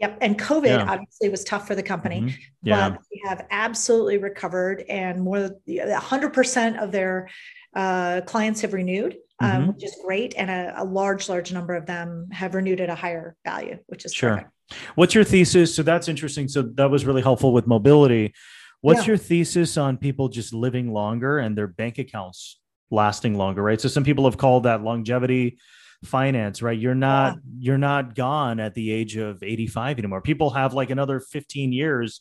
Yep. 0.00 0.18
And 0.20 0.38
COVID 0.38 0.66
yeah. 0.66 0.90
obviously 0.90 1.28
was 1.28 1.42
tough 1.42 1.66
for 1.66 1.74
the 1.74 1.82
company, 1.82 2.20
mm-hmm. 2.20 2.40
yeah. 2.62 2.90
but 2.90 3.00
we 3.10 3.20
have 3.26 3.46
absolutely 3.50 4.18
recovered 4.18 4.84
and 4.88 5.20
more 5.20 5.40
than 5.40 5.56
100% 5.66 6.82
of 6.82 6.92
their 6.92 7.28
uh, 7.74 8.20
clients 8.24 8.60
have 8.60 8.74
renewed, 8.74 9.16
um, 9.40 9.50
mm-hmm. 9.50 9.72
which 9.72 9.84
is 9.84 9.96
great. 10.04 10.34
And 10.36 10.50
a, 10.50 10.82
a, 10.82 10.84
large, 10.84 11.28
large 11.28 11.52
number 11.52 11.74
of 11.74 11.86
them 11.86 12.28
have 12.30 12.54
renewed 12.54 12.80
at 12.80 12.90
a 12.90 12.94
higher 12.94 13.36
value, 13.44 13.78
which 13.86 14.04
is 14.04 14.14
sure. 14.14 14.30
Perfect. 14.30 14.50
What's 14.94 15.14
your 15.14 15.24
thesis? 15.24 15.74
So 15.74 15.82
that's 15.82 16.08
interesting. 16.08 16.48
So 16.48 16.62
that 16.74 16.90
was 16.90 17.04
really 17.04 17.22
helpful 17.22 17.52
with 17.52 17.66
mobility. 17.66 18.34
What's 18.80 19.00
yeah. 19.00 19.08
your 19.08 19.16
thesis 19.16 19.76
on 19.76 19.96
people 19.96 20.28
just 20.28 20.54
living 20.54 20.92
longer 20.92 21.38
and 21.38 21.56
their 21.56 21.66
bank 21.66 21.98
accounts 21.98 22.60
lasting 22.90 23.36
longer, 23.36 23.62
right? 23.62 23.80
So 23.80 23.88
some 23.88 24.04
people 24.04 24.24
have 24.24 24.38
called 24.38 24.64
that 24.64 24.82
longevity 24.82 25.58
finance, 26.04 26.62
right? 26.62 26.78
You're 26.78 26.94
not 26.94 27.34
yeah. 27.34 27.40
you're 27.58 27.78
not 27.78 28.14
gone 28.14 28.60
at 28.60 28.74
the 28.74 28.90
age 28.90 29.16
of 29.16 29.42
85 29.42 29.98
anymore. 29.98 30.22
People 30.22 30.50
have 30.50 30.74
like 30.74 30.90
another 30.90 31.20
15 31.20 31.72
years 31.72 32.20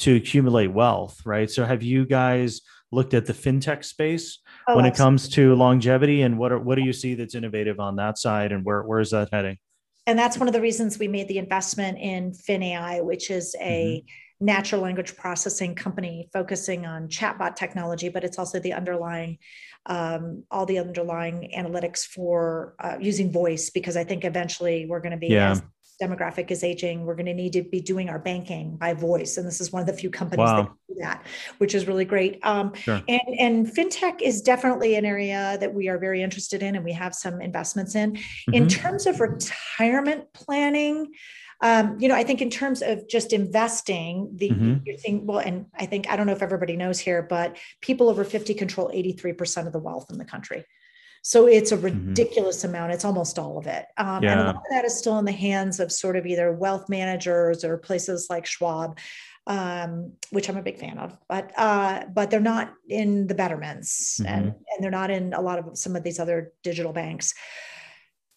to 0.00 0.16
accumulate 0.16 0.68
wealth, 0.68 1.20
right? 1.26 1.50
So 1.50 1.64
have 1.64 1.82
you 1.82 2.06
guys 2.06 2.62
looked 2.90 3.12
at 3.12 3.26
the 3.26 3.34
fintech 3.34 3.84
space 3.84 4.38
oh, 4.66 4.76
when 4.76 4.86
absolutely. 4.86 4.88
it 4.88 4.96
comes 4.96 5.28
to 5.28 5.54
longevity 5.56 6.22
and 6.22 6.38
what 6.38 6.52
are, 6.52 6.58
what 6.58 6.76
do 6.76 6.82
you 6.82 6.92
see 6.92 7.14
that's 7.14 7.34
innovative 7.34 7.80
on 7.80 7.96
that 7.96 8.16
side 8.16 8.52
and 8.52 8.64
where 8.64 8.82
where 8.82 9.00
is 9.00 9.10
that 9.10 9.28
heading? 9.32 9.58
And 10.08 10.18
that's 10.18 10.38
one 10.38 10.48
of 10.48 10.54
the 10.54 10.60
reasons 10.62 10.98
we 10.98 11.06
made 11.06 11.28
the 11.28 11.36
investment 11.36 11.98
in 11.98 12.32
Finn 12.32 12.62
AI, 12.62 13.02
which 13.02 13.30
is 13.30 13.54
a 13.60 14.02
mm-hmm. 14.02 14.46
natural 14.46 14.80
language 14.80 15.14
processing 15.18 15.74
company 15.74 16.30
focusing 16.32 16.86
on 16.86 17.08
chatbot 17.08 17.56
technology, 17.56 18.08
but 18.08 18.24
it's 18.24 18.38
also 18.38 18.58
the 18.58 18.72
underlying, 18.72 19.36
um, 19.84 20.44
all 20.50 20.64
the 20.64 20.78
underlying 20.78 21.52
analytics 21.54 22.06
for 22.06 22.74
uh, 22.80 22.96
using 22.98 23.30
voice, 23.30 23.68
because 23.68 23.98
I 23.98 24.04
think 24.04 24.24
eventually 24.24 24.86
we're 24.86 25.00
going 25.00 25.12
to 25.12 25.18
be 25.18 25.28
yeah. 25.28 25.50
as 25.50 25.62
demographic 26.00 26.50
is 26.50 26.62
aging, 26.62 27.04
we're 27.04 27.14
going 27.14 27.26
to 27.26 27.34
need 27.34 27.52
to 27.54 27.62
be 27.62 27.80
doing 27.80 28.08
our 28.08 28.18
banking 28.18 28.76
by 28.76 28.94
voice. 28.94 29.36
And 29.36 29.46
this 29.46 29.60
is 29.60 29.72
one 29.72 29.80
of 29.80 29.86
the 29.86 29.92
few 29.92 30.10
companies 30.10 30.44
wow. 30.44 30.62
that 30.62 30.70
do 30.88 31.00
that, 31.00 31.24
which 31.58 31.74
is 31.74 31.86
really 31.86 32.04
great. 32.04 32.38
Um, 32.44 32.72
sure. 32.74 33.02
and, 33.08 33.20
and 33.38 33.66
fintech 33.66 34.22
is 34.22 34.42
definitely 34.42 34.94
an 34.96 35.04
area 35.04 35.56
that 35.60 35.72
we 35.72 35.88
are 35.88 35.98
very 35.98 36.22
interested 36.22 36.62
in 36.62 36.76
and 36.76 36.84
we 36.84 36.92
have 36.92 37.14
some 37.14 37.40
investments 37.40 37.94
in. 37.94 38.12
Mm-hmm. 38.12 38.54
In 38.54 38.68
terms 38.68 39.06
of 39.06 39.20
retirement 39.20 40.32
planning, 40.32 41.12
um, 41.60 41.96
you 41.98 42.08
know, 42.08 42.14
I 42.14 42.22
think 42.22 42.40
in 42.40 42.50
terms 42.50 42.82
of 42.82 43.08
just 43.08 43.32
investing, 43.32 44.30
the 44.36 44.50
mm-hmm. 44.50 44.76
saying, 44.98 45.26
well, 45.26 45.40
and 45.40 45.66
I 45.76 45.86
think 45.86 46.08
I 46.08 46.16
don't 46.16 46.26
know 46.26 46.32
if 46.32 46.42
everybody 46.42 46.76
knows 46.76 47.00
here, 47.00 47.22
but 47.22 47.56
people 47.80 48.08
over 48.08 48.22
50 48.22 48.54
control 48.54 48.90
83% 48.94 49.66
of 49.66 49.72
the 49.72 49.80
wealth 49.80 50.06
in 50.10 50.18
the 50.18 50.24
country. 50.24 50.64
So 51.22 51.46
it's 51.46 51.72
a 51.72 51.76
mm-hmm. 51.76 52.08
ridiculous 52.08 52.58
mm-hmm. 52.58 52.74
amount. 52.74 52.92
It's 52.92 53.04
almost 53.04 53.38
all 53.38 53.58
of 53.58 53.66
it. 53.66 53.86
Um, 53.96 54.22
yeah. 54.22 54.32
And 54.32 54.40
a 54.40 54.44
lot 54.44 54.56
of 54.56 54.62
that 54.70 54.84
is 54.84 54.96
still 54.96 55.18
in 55.18 55.24
the 55.24 55.32
hands 55.32 55.80
of 55.80 55.92
sort 55.92 56.16
of 56.16 56.26
either 56.26 56.52
wealth 56.52 56.88
managers 56.88 57.64
or 57.64 57.78
places 57.78 58.28
like 58.30 58.46
Schwab, 58.46 58.98
um, 59.46 60.12
which 60.30 60.48
I'm 60.48 60.56
a 60.56 60.62
big 60.62 60.78
fan 60.78 60.98
of. 60.98 61.16
But 61.28 61.52
uh, 61.56 62.04
but 62.12 62.30
they're 62.30 62.40
not 62.40 62.72
in 62.88 63.26
the 63.26 63.34
betterments, 63.34 64.20
mm-hmm. 64.20 64.32
and 64.32 64.44
and 64.46 64.80
they're 64.80 64.90
not 64.90 65.10
in 65.10 65.32
a 65.32 65.40
lot 65.40 65.58
of 65.58 65.76
some 65.76 65.96
of 65.96 66.04
these 66.04 66.20
other 66.20 66.52
digital 66.62 66.92
banks. 66.92 67.34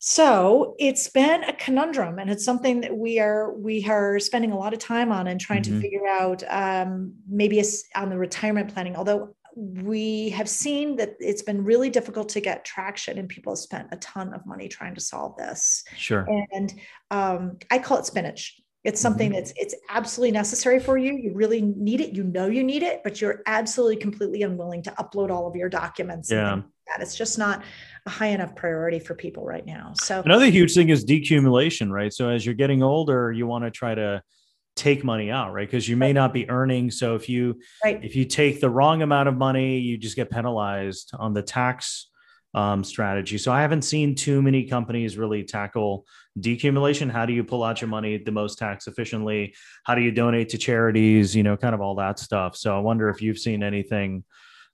So 0.03 0.75
it's 0.79 1.09
been 1.09 1.43
a 1.43 1.53
conundrum, 1.53 2.17
and 2.17 2.27
it's 2.27 2.43
something 2.43 2.81
that 2.81 2.97
we 2.97 3.19
are 3.19 3.53
we 3.53 3.85
are 3.87 4.17
spending 4.17 4.51
a 4.51 4.57
lot 4.57 4.73
of 4.73 4.79
time 4.79 5.11
on 5.11 5.27
and 5.27 5.39
trying 5.39 5.61
mm-hmm. 5.61 5.75
to 5.75 5.81
figure 5.81 6.07
out 6.07 6.43
um, 6.49 7.13
maybe 7.29 7.63
on 7.95 8.09
the 8.09 8.17
retirement 8.17 8.73
planning. 8.73 8.95
Although 8.95 9.35
we 9.55 10.29
have 10.29 10.49
seen 10.49 10.95
that 10.97 11.15
it's 11.19 11.41
been 11.41 11.63
really 11.63 11.89
difficult 11.89 12.29
to 12.29 12.41
get 12.41 12.65
traction 12.65 13.17
and 13.17 13.27
people 13.27 13.53
have 13.53 13.59
spent 13.59 13.89
a 13.91 13.97
ton 13.97 14.33
of 14.33 14.45
money 14.45 14.67
trying 14.67 14.95
to 14.95 15.01
solve 15.01 15.35
this. 15.37 15.83
Sure. 15.95 16.27
And 16.51 16.73
um, 17.09 17.57
i 17.69 17.77
call 17.77 17.97
it 17.97 18.05
spinach. 18.05 18.61
It's 18.83 18.99
something 18.99 19.29
mm-hmm. 19.29 19.37
that's 19.37 19.53
it's 19.57 19.75
absolutely 19.89 20.31
necessary 20.31 20.79
for 20.79 20.97
you. 20.97 21.13
You 21.13 21.33
really 21.33 21.61
need 21.61 22.01
it. 22.01 22.15
You 22.15 22.23
know 22.23 22.47
you 22.47 22.63
need 22.63 22.81
it 22.83 23.01
but 23.03 23.21
you're 23.21 23.41
absolutely 23.45 23.97
completely 23.97 24.41
unwilling 24.41 24.81
to 24.83 24.91
upload 24.91 25.29
all 25.29 25.47
of 25.47 25.55
your 25.55 25.69
documents 25.69 26.31
yeah. 26.31 26.61
that. 26.87 27.01
It's 27.01 27.15
just 27.15 27.37
not 27.37 27.63
a 28.05 28.09
high 28.09 28.27
enough 28.27 28.55
priority 28.55 28.99
for 28.99 29.13
people 29.13 29.45
right 29.45 29.65
now. 29.65 29.93
So 29.95 30.21
another 30.25 30.47
huge 30.47 30.73
thing 30.73 30.89
is 30.89 31.05
decumulation 31.05 31.91
right? 31.91 32.11
So 32.11 32.29
as 32.29 32.45
you're 32.45 32.55
getting 32.55 32.81
older 32.81 33.31
you 33.31 33.45
want 33.45 33.65
to 33.65 33.71
try 33.71 33.93
to 33.93 34.23
take 34.81 35.03
money 35.03 35.29
out 35.29 35.53
right? 35.53 35.67
Because 35.67 35.87
you 35.87 35.95
may 35.95 36.11
not 36.11 36.33
be 36.33 36.49
earning. 36.49 36.89
So 36.89 37.15
if 37.15 37.29
you 37.29 37.59
right. 37.83 38.03
if 38.03 38.15
you 38.15 38.25
take 38.25 38.59
the 38.59 38.69
wrong 38.69 39.03
amount 39.03 39.29
of 39.29 39.37
money 39.37 39.77
you 39.77 39.97
just 39.97 40.15
get 40.15 40.31
penalized 40.31 41.11
on 41.17 41.33
the 41.33 41.43
tax 41.43 42.07
um, 42.53 42.83
strategy. 42.83 43.37
So 43.37 43.51
i 43.51 43.61
haven't 43.61 43.83
seen 43.83 44.13
too 44.13 44.41
many 44.41 44.65
companies 44.65 45.17
really 45.17 45.43
tackle 45.43 46.05
decumulation. 46.39 47.09
How 47.09 47.25
do 47.25 47.33
you 47.33 47.43
pull 47.43 47.63
out 47.63 47.79
your 47.79 47.89
money 47.89 48.17
the 48.17 48.31
most 48.31 48.57
tax 48.57 48.87
efficiently? 48.87 49.53
How 49.85 49.95
do 49.95 50.01
you 50.01 50.11
donate 50.11 50.49
to 50.49 50.57
charities? 50.57 51.35
You 51.35 51.43
know 51.43 51.55
kind 51.55 51.75
of 51.75 51.81
all 51.81 51.95
that 51.95 52.19
stuff. 52.19 52.57
So 52.57 52.75
i 52.75 52.79
wonder 52.79 53.09
if 53.09 53.21
you've 53.21 53.39
seen 53.39 53.63
anything 53.63 54.23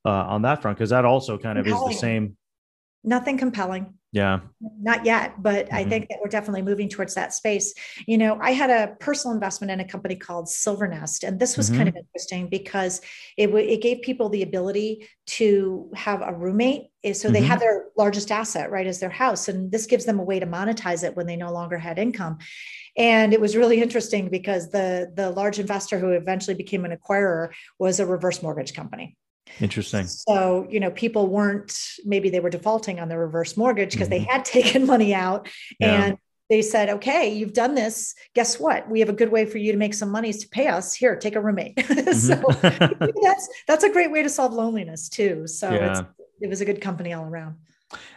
uh, 0.06 0.34
on 0.34 0.42
that 0.44 0.62
front 0.62 0.78
because 0.78 0.92
that 0.92 1.06
also 1.06 1.38
kind 1.38 1.60
of 1.60 1.68
is 1.68 1.74
the 1.74 1.94
same. 1.94 2.38
Nothing 3.04 3.38
compelling 3.38 3.94
yeah. 4.14 4.40
Not 4.62 5.06
yet, 5.06 5.42
but 5.42 5.66
mm-hmm. 5.66 5.76
I 5.76 5.84
think 5.84 6.08
that 6.10 6.20
we're 6.22 6.30
definitely 6.30 6.62
moving 6.62 6.88
towards 6.88 7.14
that 7.16 7.34
space. 7.34 7.74
You 8.08 8.18
know, 8.18 8.38
I 8.42 8.52
had 8.52 8.70
a 8.70 8.96
personal 9.00 9.36
investment 9.36 9.72
in 9.72 9.82
a 9.82 9.88
company 9.88 10.16
called 10.16 10.48
Silvernest, 10.48 11.24
and 11.26 11.40
this 11.40 11.58
was 11.58 11.70
mm-hmm. 11.70 11.78
kind 11.78 11.90
of 11.90 11.98
interesting 11.98 12.48
because 12.48 13.02
it 13.36 13.48
w- 13.48 13.68
it 13.68 13.82
gave 13.82 14.02
people 14.02 14.30
the 14.30 14.44
ability 14.44 15.08
to 15.28 15.92
have 15.94 16.22
a 16.22 16.34
roommate. 16.34 16.84
Eh, 17.04 17.12
so 17.12 17.28
mm-hmm. 17.28 17.34
they 17.34 17.42
have 17.42 17.60
their 17.60 17.88
largest 17.98 18.32
asset, 18.32 18.72
right, 18.72 18.88
as 18.88 19.00
their 19.00 19.10
house, 19.10 19.50
and 19.50 19.72
this 19.72 19.86
gives 19.86 20.06
them 20.06 20.20
a 20.20 20.24
way 20.24 20.40
to 20.40 20.48
monetize 20.48 21.04
it 21.04 21.16
when 21.18 21.28
they 21.28 21.36
no 21.36 21.52
longer 21.52 21.78
had 21.78 22.00
income. 22.00 22.38
And 22.96 23.34
it 23.34 23.42
was 23.42 23.58
really 23.58 23.82
interesting 23.82 24.30
because 24.30 24.72
the 24.72 25.12
the 25.14 25.32
large 25.32 25.60
investor 25.60 26.00
who 26.00 26.12
eventually 26.12 26.56
became 26.56 26.86
an 26.86 26.98
acquirer 26.98 27.50
was 27.78 28.00
a 28.00 28.06
reverse 28.06 28.42
mortgage 28.42 28.74
company. 28.74 29.18
Interesting. 29.60 30.06
So, 30.06 30.68
you 30.70 30.80
know, 30.80 30.92
people 30.92 31.28
weren't, 31.28 31.78
maybe 32.06 32.30
they 32.30 32.40
were 32.40 32.50
defaulting 32.50 33.00
on 33.00 33.10
the 33.10 33.18
reverse 33.18 33.58
mortgage 33.58 33.92
because 33.92 34.10
mm-hmm. 34.10 34.24
they 34.26 34.32
had 34.32 34.46
taken 34.46 34.86
money 34.86 35.14
out 35.14 35.50
yeah. 35.80 36.04
and 36.04 36.18
they 36.50 36.62
said, 36.62 36.90
okay, 36.90 37.34
you've 37.34 37.54
done 37.54 37.76
this. 37.76 38.16
Guess 38.34 38.60
what? 38.60 38.90
We 38.90 39.00
have 39.02 39.10
a 39.10 39.14
good 39.14 39.32
way 39.32 39.46
for 39.46 39.58
you 39.58 39.72
to 39.72 39.78
make 39.78 39.94
some 39.94 40.10
money 40.10 40.32
to 40.32 40.48
pay 40.50 40.68
us. 40.68 40.94
Here, 40.94 41.16
take 41.16 41.36
a 41.36 41.42
roommate. 41.42 41.78
Mm-hmm. 41.88 42.12
so 43.12 43.12
that's, 43.22 43.50
that's 43.68 43.84
a 43.84 43.90
great 43.92 44.12
way 44.12 44.24
to 44.24 44.30
solve 44.30 44.54
loneliness 44.54 45.10
too. 45.10 45.46
So 45.48 45.70
yeah. 45.72 46.04
it 46.42 46.48
was 46.48 46.62
a 46.62 46.66
good 46.66 46.82
company 46.82 47.14
all 47.14 47.26
around. 47.26 47.56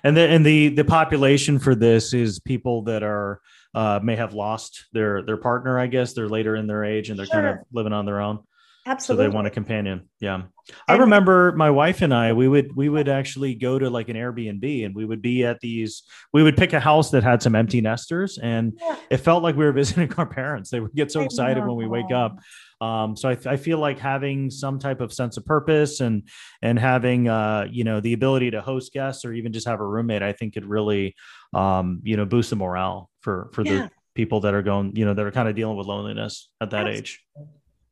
And 0.05 0.16
the, 0.16 0.23
and 0.23 0.45
the, 0.45 0.69
the 0.69 0.85
population 0.85 1.59
for 1.59 1.75
this 1.75 2.12
is 2.14 2.38
people 2.40 2.83
that 2.83 3.03
are, 3.03 3.40
uh, 3.75 4.01
may 4.03 4.16
have 4.16 4.33
lost 4.33 4.87
their, 4.93 5.23
their 5.23 5.37
partner, 5.37 5.79
I 5.79 5.87
guess 5.87 6.12
they're 6.12 6.29
later 6.29 6.57
in 6.57 6.66
their 6.66 6.85
age 6.85 7.11
and 7.11 7.19
they're 7.19 7.27
sure. 7.27 7.43
kind 7.43 7.47
of 7.47 7.57
living 7.73 7.93
on 7.93 8.07
their 8.07 8.21
own. 8.21 8.40
Absolutely. 8.87 9.25
So 9.25 9.31
they 9.31 9.35
want 9.35 9.47
a 9.47 9.51
companion. 9.51 10.09
Yeah. 10.21 10.35
And 10.35 10.47
I 10.88 10.97
remember 10.97 11.53
my 11.53 11.71
wife 11.71 12.01
and 12.03 12.14
I, 12.14 12.33
we 12.33 12.49
would, 12.49 12.75
we 12.75 12.88
would 12.88 13.09
actually 13.09 13.55
go 13.55 13.79
to 13.79 13.90
like 13.90 14.09
an 14.09 14.16
Airbnb 14.16 14.87
and 14.87 14.95
we 14.95 15.05
would 15.05 15.21
be 15.21 15.45
at 15.45 15.61
these, 15.61 16.05
we 16.33 16.43
would 16.43 16.57
pick 16.57 16.73
a 16.73 16.81
house 16.81 17.11
that 17.11 17.23
had 17.23 17.43
some 17.43 17.55
empty 17.55 17.81
nesters 17.81 18.38
and 18.38 18.73
yeah. 18.81 18.97
it 19.11 19.19
felt 19.19 19.43
like 19.43 19.57
we 19.57 19.64
were 19.64 19.73
visiting 19.81 20.12
our 20.14 20.27
parents. 20.27 20.71
They 20.71 20.81
would 20.81 20.95
get 20.95 21.12
so 21.12 21.21
excited 21.21 21.64
when 21.64 21.77
we 21.77 21.87
wake 21.87 22.11
up. 22.11 22.38
Um, 22.81 23.14
so 23.14 23.29
I, 23.29 23.37
I, 23.45 23.57
feel 23.59 23.79
like 23.79 23.99
having 23.99 24.49
some 24.49 24.79
type 24.79 25.03
of 25.03 25.12
sense 25.12 25.37
of 25.37 25.45
purpose 25.45 26.01
and 26.01 26.27
and 26.62 26.79
having 26.79 27.29
uh, 27.29 27.66
you 27.71 27.85
know 27.85 28.01
the 28.01 28.14
ability 28.14 28.53
to 28.53 28.62
host 28.62 28.95
guests 28.95 29.27
or 29.27 29.35
even 29.35 29.53
just 29.53 29.69
have 29.69 29.81
a 29.81 29.87
roommate, 29.87 30.23
I 30.23 30.33
think 30.33 30.55
could 30.55 30.64
really 30.64 31.14
um, 31.53 32.01
you 32.05 32.16
know 32.16 32.25
boost 32.25 32.49
the 32.49 32.57
morale 32.57 33.11
for 33.21 33.51
for 33.53 33.62
yeah. 33.62 33.73
the 33.73 33.90
people 34.14 34.40
that 34.40 34.55
are 34.55 34.62
going 34.62 34.97
you 34.97 35.05
know 35.05 35.12
that 35.12 35.27
are 35.27 35.31
kind 35.31 35.47
of 35.47 35.55
dealing 35.55 35.77
with 35.77 35.87
loneliness 35.87 36.49
at 36.62 36.71
that 36.71 36.87
Absolutely. 36.87 36.99
age. 36.99 37.21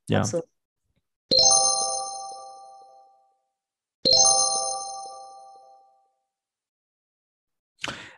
Yeah. 0.09 0.19
Absolutely. 0.21 0.49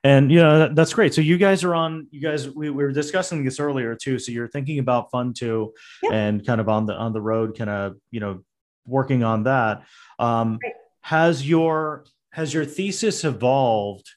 And 0.04 0.30
you 0.30 0.40
know 0.40 0.60
that, 0.60 0.74
that's 0.74 0.92
great 0.92 1.12
so 1.12 1.20
you 1.20 1.36
guys 1.36 1.62
are 1.64 1.74
on 1.74 2.06
you 2.10 2.20
guys 2.20 2.48
we, 2.48 2.70
we 2.70 2.84
were 2.84 2.92
discussing 2.92 3.44
this 3.44 3.60
earlier 3.60 3.94
too 3.94 4.18
so 4.18 4.32
you're 4.32 4.48
thinking 4.48 4.78
about 4.78 5.10
fun 5.10 5.32
too 5.32 5.72
yeah. 6.02 6.12
and 6.12 6.46
kind 6.46 6.60
of 6.60 6.68
on 6.68 6.86
the 6.86 6.94
on 6.94 7.12
the 7.12 7.20
road 7.20 7.56
kind 7.56 7.70
of 7.70 7.96
you 8.10 8.20
know 8.20 8.42
working 8.86 9.22
on 9.22 9.44
that 9.44 9.84
um 10.18 10.58
right. 10.62 10.72
has 11.02 11.46
your 11.46 12.04
has 12.32 12.54
your 12.54 12.64
thesis 12.64 13.24
evolved 13.24 14.08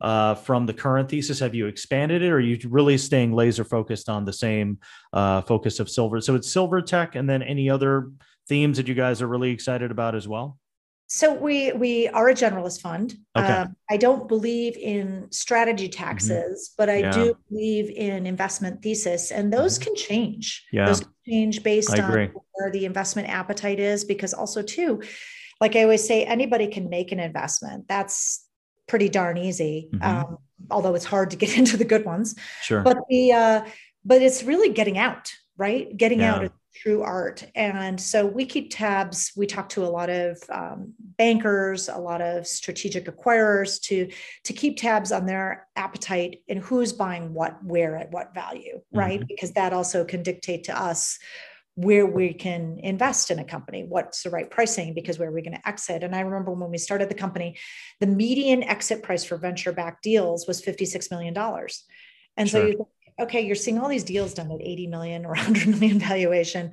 uh, 0.00 0.34
from 0.34 0.66
the 0.66 0.72
current 0.72 1.08
thesis? 1.08 1.40
Have 1.40 1.54
you 1.54 1.66
expanded 1.66 2.22
it, 2.22 2.30
or 2.30 2.36
are 2.36 2.40
you 2.40 2.58
really 2.68 2.96
staying 2.96 3.32
laser 3.32 3.64
focused 3.64 4.08
on 4.08 4.24
the 4.24 4.32
same 4.32 4.78
uh, 5.12 5.42
focus 5.42 5.80
of 5.80 5.90
silver? 5.90 6.20
So 6.20 6.34
it's 6.34 6.50
silver 6.50 6.80
tech, 6.80 7.16
and 7.16 7.28
then 7.28 7.42
any 7.42 7.68
other 7.68 8.10
themes 8.48 8.76
that 8.78 8.88
you 8.88 8.94
guys 8.94 9.20
are 9.20 9.28
really 9.28 9.50
excited 9.50 9.90
about 9.90 10.14
as 10.14 10.26
well. 10.26 10.58
So 11.12 11.34
we 11.34 11.72
we 11.72 12.06
are 12.06 12.28
a 12.28 12.34
generalist 12.34 12.82
fund. 12.82 13.16
Okay. 13.36 13.44
Um, 13.44 13.74
I 13.90 13.96
don't 13.96 14.28
believe 14.28 14.76
in 14.76 15.26
strategy 15.32 15.88
mm-hmm. 15.88 16.04
taxes, 16.04 16.68
mm-hmm. 16.68 16.74
but 16.78 16.88
I 16.88 16.98
yeah. 16.98 17.10
do 17.10 17.36
believe 17.50 17.90
in 17.90 18.26
investment 18.28 18.80
thesis, 18.80 19.32
and 19.32 19.52
those 19.52 19.76
mm-hmm. 19.76 19.86
can 19.86 19.96
change. 19.96 20.64
Yeah. 20.70 20.86
Those 20.86 21.00
can 21.00 21.12
change 21.26 21.64
based 21.64 21.98
on 21.98 22.30
where 22.52 22.70
the 22.70 22.84
investment 22.84 23.28
appetite 23.28 23.80
is, 23.80 24.04
because 24.04 24.32
also 24.32 24.62
too, 24.62 25.02
like 25.60 25.74
I 25.74 25.82
always 25.82 26.06
say, 26.06 26.24
anybody 26.24 26.68
can 26.68 26.88
make 26.88 27.10
an 27.10 27.18
investment. 27.18 27.88
That's 27.88 28.46
pretty 28.86 29.08
darn 29.08 29.36
easy. 29.36 29.90
Mm-hmm. 29.92 30.04
Um, 30.04 30.38
although 30.70 30.94
it's 30.94 31.04
hard 31.04 31.32
to 31.32 31.36
get 31.36 31.58
into 31.58 31.76
the 31.76 31.84
good 31.84 32.04
ones. 32.04 32.36
Sure. 32.62 32.82
But 32.82 32.98
the 33.08 33.32
uh, 33.32 33.64
but 34.04 34.22
it's 34.22 34.44
really 34.44 34.72
getting 34.72 34.96
out, 34.96 35.32
right? 35.56 35.94
Getting 35.96 36.20
yeah. 36.20 36.36
out 36.36 36.52
true 36.74 37.02
art. 37.02 37.44
And 37.54 38.00
so 38.00 38.26
we 38.26 38.46
keep 38.46 38.70
tabs. 38.70 39.32
We 39.36 39.46
talk 39.46 39.68
to 39.70 39.84
a 39.84 39.88
lot 39.88 40.08
of 40.08 40.38
um, 40.50 40.94
bankers, 41.00 41.88
a 41.88 41.98
lot 41.98 42.20
of 42.22 42.46
strategic 42.46 43.06
acquirers 43.06 43.80
to, 43.82 44.10
to 44.44 44.52
keep 44.52 44.78
tabs 44.78 45.12
on 45.12 45.26
their 45.26 45.66
appetite 45.76 46.42
and 46.48 46.60
who's 46.60 46.92
buying 46.92 47.34
what, 47.34 47.62
where, 47.64 47.96
at 47.96 48.10
what 48.10 48.34
value, 48.34 48.80
right? 48.92 49.20
Mm-hmm. 49.20 49.26
Because 49.28 49.52
that 49.52 49.72
also 49.72 50.04
can 50.04 50.22
dictate 50.22 50.64
to 50.64 50.80
us 50.80 51.18
where 51.74 52.06
we 52.06 52.34
can 52.34 52.78
invest 52.82 53.30
in 53.30 53.38
a 53.38 53.44
company, 53.44 53.84
what's 53.84 54.22
the 54.22 54.30
right 54.30 54.50
pricing, 54.50 54.92
because 54.92 55.18
where 55.18 55.28
are 55.28 55.32
we 55.32 55.40
going 55.40 55.56
to 55.56 55.68
exit? 55.68 56.02
And 56.02 56.14
I 56.14 56.20
remember 56.20 56.52
when 56.52 56.70
we 56.70 56.78
started 56.78 57.08
the 57.08 57.14
company, 57.14 57.56
the 58.00 58.06
median 58.06 58.62
exit 58.62 59.02
price 59.02 59.24
for 59.24 59.36
venture 59.38 59.72
backed 59.72 60.02
deals 60.02 60.46
was 60.46 60.60
$56 60.60 61.10
million. 61.10 61.34
And 62.36 62.48
sure. 62.48 62.60
so 62.60 62.66
you 62.66 62.88
okay, 63.20 63.40
you're 63.40 63.56
seeing 63.56 63.78
all 63.78 63.88
these 63.88 64.04
deals 64.04 64.34
done 64.34 64.50
at 64.50 64.60
80 64.60 64.86
million 64.88 65.24
or 65.24 65.30
100 65.30 65.68
million 65.68 65.98
valuation. 65.98 66.72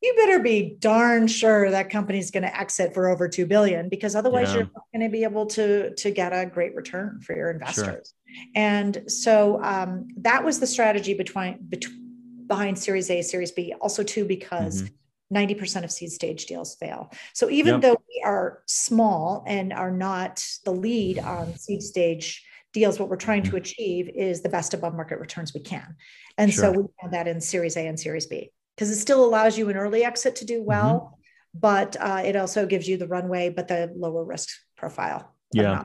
You 0.00 0.14
better 0.16 0.40
be 0.40 0.76
darn 0.80 1.28
sure 1.28 1.70
that 1.70 1.90
company's 1.90 2.32
going 2.32 2.42
to 2.42 2.58
exit 2.58 2.92
for 2.92 3.08
over 3.08 3.28
2 3.28 3.46
billion 3.46 3.88
because 3.88 4.16
otherwise 4.16 4.48
yeah. 4.48 4.54
you're 4.54 4.64
not 4.64 4.84
going 4.92 5.08
to 5.08 5.12
be 5.12 5.22
able 5.22 5.46
to, 5.46 5.94
to 5.94 6.10
get 6.10 6.32
a 6.32 6.44
great 6.44 6.74
return 6.74 7.20
for 7.20 7.36
your 7.36 7.50
investors. 7.50 8.14
Sure. 8.26 8.36
And 8.56 9.04
so 9.06 9.62
um, 9.62 10.08
that 10.16 10.44
was 10.44 10.58
the 10.58 10.66
strategy 10.66 11.14
between, 11.14 11.58
between 11.68 12.02
behind 12.48 12.78
Series 12.78 13.10
A, 13.10 13.22
Series 13.22 13.52
B, 13.52 13.74
also 13.80 14.02
too, 14.02 14.24
because 14.24 14.82
mm-hmm. 14.82 14.94
90% 15.32 15.84
of 15.84 15.90
seed 15.90 16.12
stage 16.12 16.46
deals 16.46 16.74
fail. 16.74 17.10
So 17.32 17.48
even 17.48 17.74
yep. 17.74 17.82
though 17.82 18.02
we 18.08 18.22
are 18.24 18.62
small 18.66 19.44
and 19.46 19.72
are 19.72 19.90
not 19.90 20.44
the 20.64 20.72
lead 20.72 21.18
on 21.18 21.56
seed 21.56 21.82
stage 21.82 22.44
deals, 22.72 22.98
what 22.98 23.08
we're 23.08 23.16
trying 23.16 23.42
to 23.42 23.50
mm-hmm. 23.50 23.58
achieve 23.58 24.10
is 24.14 24.42
the 24.42 24.48
best 24.48 24.74
above 24.74 24.94
market 24.94 25.18
returns 25.18 25.52
we 25.54 25.60
can. 25.60 25.96
And 26.38 26.52
sure. 26.52 26.64
so 26.64 26.70
we 26.70 26.84
found 27.00 27.12
that 27.12 27.28
in 27.28 27.40
Series 27.40 27.76
A 27.76 27.86
and 27.86 27.98
Series 27.98 28.26
B 28.26 28.50
because 28.74 28.90
it 28.90 28.96
still 28.96 29.24
allows 29.24 29.58
you 29.58 29.68
an 29.68 29.76
early 29.76 30.04
exit 30.04 30.36
to 30.36 30.44
do 30.44 30.62
well, 30.62 30.94
mm-hmm. 30.94 31.58
but 31.60 31.96
uh, 32.00 32.22
it 32.24 32.36
also 32.36 32.66
gives 32.66 32.88
you 32.88 32.96
the 32.96 33.06
runway, 33.06 33.50
but 33.50 33.68
the 33.68 33.92
lower 33.94 34.24
risk 34.24 34.48
profile. 34.76 35.34
Yeah. 35.52 35.82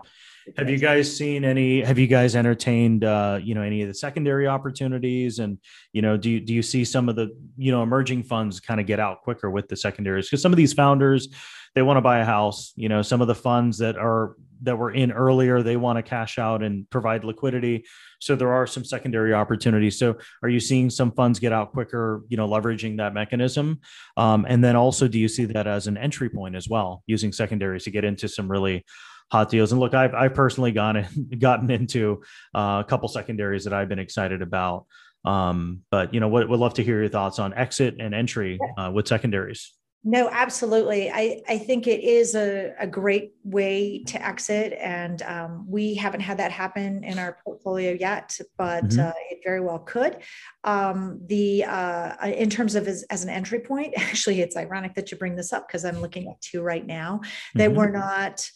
Have 0.56 0.70
you 0.70 0.78
guys 0.78 1.14
seen 1.16 1.44
any? 1.44 1.82
Have 1.82 2.00
you 2.00 2.08
guys 2.08 2.36
entertained, 2.36 3.04
uh, 3.04 3.40
you 3.42 3.54
know, 3.54 3.62
any 3.62 3.82
of 3.82 3.88
the 3.88 3.94
secondary 3.94 4.48
opportunities? 4.48 5.40
And 5.40 5.58
you 5.92 6.02
know, 6.02 6.16
do 6.16 6.30
you, 6.30 6.40
do 6.40 6.54
you 6.54 6.62
see 6.62 6.86
some 6.86 7.10
of 7.10 7.16
the 7.16 7.36
you 7.58 7.72
know 7.72 7.84
emerging 7.84 8.24
funds 8.24 8.60
kind 8.60 8.80
of 8.80 8.86
get 8.86 9.00
out 9.00 9.22
quicker 9.24 9.50
with 9.50 9.68
the 9.68 9.76
secondaries? 9.76 10.28
Because 10.28 10.42
some 10.42 10.54
of 10.54 10.58
these 10.58 10.74
founders, 10.74 11.28
they 11.76 11.82
want 11.82 11.98
to 11.98 12.02
buy 12.02 12.20
a 12.20 12.26
house. 12.26 12.72
You 12.76 12.88
know, 12.88 13.02
some 13.02 13.22
of 13.22 13.28
the 13.28 13.36
funds 13.36 13.78
that 13.80 13.98
are 13.98 14.36
that 14.64 14.76
were 14.76 14.92
in 14.92 15.12
earlier 15.12 15.62
they 15.62 15.78
want 15.78 15.98
to 15.98 16.04
cash 16.04 16.40
out 16.40 16.64
and 16.64 16.90
provide 16.90 17.24
liquidity 17.24 17.86
so 18.20 18.36
there 18.36 18.52
are 18.52 18.66
some 18.66 18.84
secondary 18.84 19.34
opportunities 19.34 20.00
so 20.00 20.16
are 20.42 20.50
you 20.50 20.60
seeing 20.60 20.90
some 20.90 21.12
funds 21.12 21.38
get 21.38 21.54
out 21.54 21.72
quicker 21.72 22.24
you 22.28 22.38
know 22.38 22.48
leveraging 22.48 22.98
that 22.98 23.14
mechanism 23.14 23.80
um, 24.18 24.46
and 24.50 24.64
then 24.64 24.76
also 24.76 25.08
do 25.08 25.20
you 25.20 25.28
see 25.28 25.46
that 25.46 25.68
as 25.68 25.86
an 25.86 25.96
entry 25.96 26.28
point 26.28 26.56
as 26.56 26.68
well 26.68 27.04
using 27.06 27.32
secondaries 27.32 27.84
to 27.84 27.92
get 27.92 28.04
into 28.04 28.28
some 28.28 28.50
really 28.50 28.84
hot 29.32 29.50
deals 29.50 29.72
and 29.72 29.80
look 29.80 29.94
i've, 29.94 30.14
I've 30.14 30.34
personally 30.34 30.72
gone 30.72 30.98
and 30.98 31.40
gotten 31.40 31.70
into 31.70 32.24
uh, 32.56 32.84
a 32.86 32.88
couple 32.88 33.10
secondaries 33.10 33.64
that 33.66 33.74
i've 33.74 33.90
been 33.90 34.00
excited 34.00 34.42
about 34.42 34.86
um, 35.26 35.82
but 35.92 36.14
you 36.14 36.20
know 36.20 36.28
would, 36.30 36.48
would 36.50 36.60
love 36.60 36.76
to 36.76 36.84
hear 36.84 37.00
your 37.00 37.10
thoughts 37.10 37.40
on 37.40 37.54
exit 37.54 37.96
and 38.00 38.14
entry 38.14 38.60
uh, 38.78 38.92
with 38.94 39.08
secondaries 39.08 39.74
no, 40.04 40.30
absolutely. 40.32 41.12
I, 41.12 41.42
I 41.50 41.58
think 41.58 41.86
it 41.86 42.02
is 42.02 42.34
a, 42.34 42.74
a 42.80 42.88
great 42.88 43.34
way 43.44 44.04
to 44.06 44.26
exit. 44.26 44.72
And 44.80 45.22
um, 45.24 45.66
we 45.68 45.96
haven't 45.96 46.22
had 46.22 46.38
that 46.38 46.52
happen 46.52 47.04
in 47.04 47.20
our 47.20 47.38
portfolio 47.44 47.92
yet, 47.92 48.40
but 48.58 48.86
mm-hmm. 48.86 49.02
uh, 49.02 49.12
it 49.30 49.40
very 49.44 49.60
well 49.60 49.80
could. 49.80 50.20
Um, 50.64 51.20
the 51.26 51.66
uh, 51.66 52.26
In 52.26 52.50
terms 52.50 52.76
of 52.76 52.88
as, 52.88 53.04
as, 53.10 53.26
an 53.26 53.30
entry 53.30 53.60
point, 53.60 53.96
actually, 53.98 54.40
it's 54.40 54.56
ironic 54.56 54.94
that 54.96 55.12
you 55.12 55.18
bring 55.18 55.36
this 55.36 55.52
up 55.52 55.68
because 55.68 55.84
I'm 55.84 56.00
looking 56.00 56.30
at 56.30 56.40
two 56.40 56.62
right 56.62 56.86
now 56.86 57.20
that 57.56 57.72
mm-hmm. 57.72 57.78
we're 57.78 57.92
not 57.92 58.50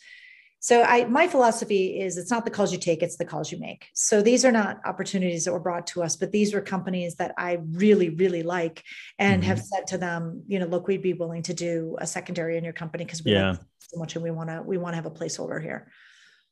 so 0.64 0.84
I 0.84 1.06
my 1.06 1.28
philosophy 1.28 2.00
is 2.00 2.18
it's 2.18 2.30
not 2.30 2.46
the 2.46 2.52
calls 2.52 2.72
you 2.72 2.78
take, 2.78 3.02
it's 3.02 3.18
the 3.18 3.26
calls 3.26 3.52
you 3.52 3.60
make. 3.60 3.88
So 3.96 4.22
these 4.22 4.46
are 4.46 4.52
not 4.52 4.80
opportunities 4.86 5.44
that 5.46 5.54
were 5.54 5.60
brought 5.60 5.88
to 5.88 6.04
us, 6.04 6.16
but 6.16 6.32
these 6.32 6.54
were 6.54 6.62
companies 6.62 7.16
that 7.16 7.34
I 7.36 7.58
really, 7.72 8.10
really 8.10 8.44
like 8.44 8.84
and 9.18 9.42
mm-hmm. 9.42 9.50
have 9.50 9.60
said 9.60 9.88
to 9.88 9.98
them, 9.98 10.44
you 10.46 10.60
know, 10.60 10.68
look, 10.68 10.88
we'd 10.88 11.02
be 11.02 11.14
willing 11.14 11.42
to 11.44 11.56
do 11.56 11.98
a 12.00 12.06
secondary 12.06 12.58
in 12.60 12.64
your 12.64 12.74
company 12.74 13.06
because 13.06 13.24
we 13.24 13.32
yeah. 13.32 13.50
like 13.50 13.60
so 13.80 14.00
much 14.00 14.16
and 14.16 14.24
we 14.24 14.30
want 14.30 14.52
to 14.52 14.62
we 14.62 14.78
want 14.78 14.94
to 14.94 14.98
have 14.98 15.08
a 15.08 15.12
placeholder 15.12 15.60
here. 15.60 15.92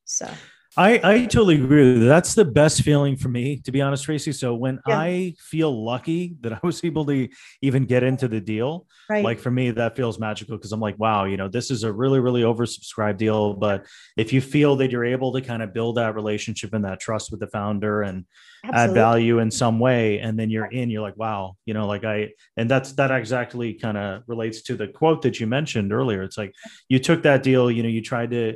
So 0.06 0.28
I, 0.77 0.99
I 1.03 1.25
totally 1.25 1.55
agree 1.55 1.93
with 1.93 2.03
you. 2.03 2.08
That's 2.08 2.36
the 2.36 2.45
best 2.45 2.84
feeling 2.84 3.15
for 3.17 3.27
me, 3.27 3.58
to 3.65 3.71
be 3.71 3.82
honest, 3.82 4.03
Tracy. 4.03 4.32
So 4.32 4.53
when 4.53 4.79
yeah. 4.88 4.99
I 4.99 5.34
feel 5.39 5.84
lucky 5.84 6.36
that 6.41 6.53
I 6.53 6.60
was 6.63 6.84
able 6.84 7.05
to 7.08 7.27
even 7.62 7.86
get 7.86 8.03
into 8.03 8.27
the 8.27 8.39
deal, 8.39 8.86
right. 9.10 9.23
like 9.23 9.39
for 9.39 9.49
me, 9.49 9.71
that 9.71 9.95
feels 9.95 10.19
magical 10.19 10.58
because 10.58 10.71
I'm 10.71 10.79
like, 10.79 10.99
wow, 10.99 11.25
you 11.25 11.38
know, 11.38 11.47
this 11.47 11.71
is 11.71 11.84
a 11.84 11.91
really, 11.91 12.19
really 12.19 12.43
oversubscribed 12.43 13.17
deal. 13.17 13.55
But 13.55 13.88
if 14.15 14.32
you 14.32 14.41
feel 14.41 14.75
that 14.77 14.91
you're 14.91 15.05
able 15.05 15.34
to 15.34 15.41
kind 15.41 15.63
of 15.63 15.73
build 15.73 15.97
that 15.97 16.13
relationship 16.13 16.73
and 16.73 16.86
that 16.86 16.99
trust 16.99 17.32
with 17.32 17.39
the 17.39 17.47
founder 17.47 18.03
and 18.03 18.25
Absolutely. 18.63 18.89
add 18.89 18.93
value 18.93 19.39
in 19.39 19.49
some 19.49 19.79
way, 19.79 20.19
and 20.19 20.38
then 20.38 20.51
you're 20.51 20.65
in, 20.65 20.91
you're 20.91 21.01
like, 21.01 21.17
wow, 21.17 21.55
you 21.65 21.73
know, 21.73 21.88
like 21.88 22.03
I, 22.05 22.29
and 22.58 22.69
that's 22.69 22.91
that 22.93 23.10
exactly 23.10 23.73
kind 23.73 23.97
of 23.97 24.21
relates 24.27 24.62
to 24.63 24.75
the 24.75 24.88
quote 24.88 25.23
that 25.23 25.39
you 25.39 25.47
mentioned 25.47 25.91
earlier. 25.91 26.21
It's 26.21 26.38
like 26.38 26.53
you 26.89 26.99
took 26.99 27.23
that 27.23 27.41
deal, 27.41 27.71
you 27.71 27.82
know, 27.82 27.89
you 27.89 28.03
tried 28.03 28.32
to 28.32 28.55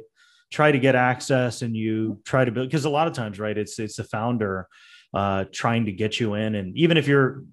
try 0.53 0.71
to 0.71 0.77
get 0.77 0.93
access 0.93 1.63
and 1.63 1.75
you 1.75 2.19
try 2.23 2.45
to 2.45 2.51
build 2.51 2.69
because 2.69 2.85
a 2.85 2.89
lot 2.89 3.07
of 3.07 3.13
times 3.13 3.39
right 3.39 3.57
it's 3.57 3.79
it's 3.79 3.95
the 3.95 4.03
founder 4.03 4.67
uh, 5.13 5.45
trying 5.51 5.85
to 5.85 5.91
get 5.91 6.19
you 6.19 6.33
in. 6.33 6.55
And 6.55 6.75
even 6.75 6.97
if 6.97 7.07
you're 7.07 7.43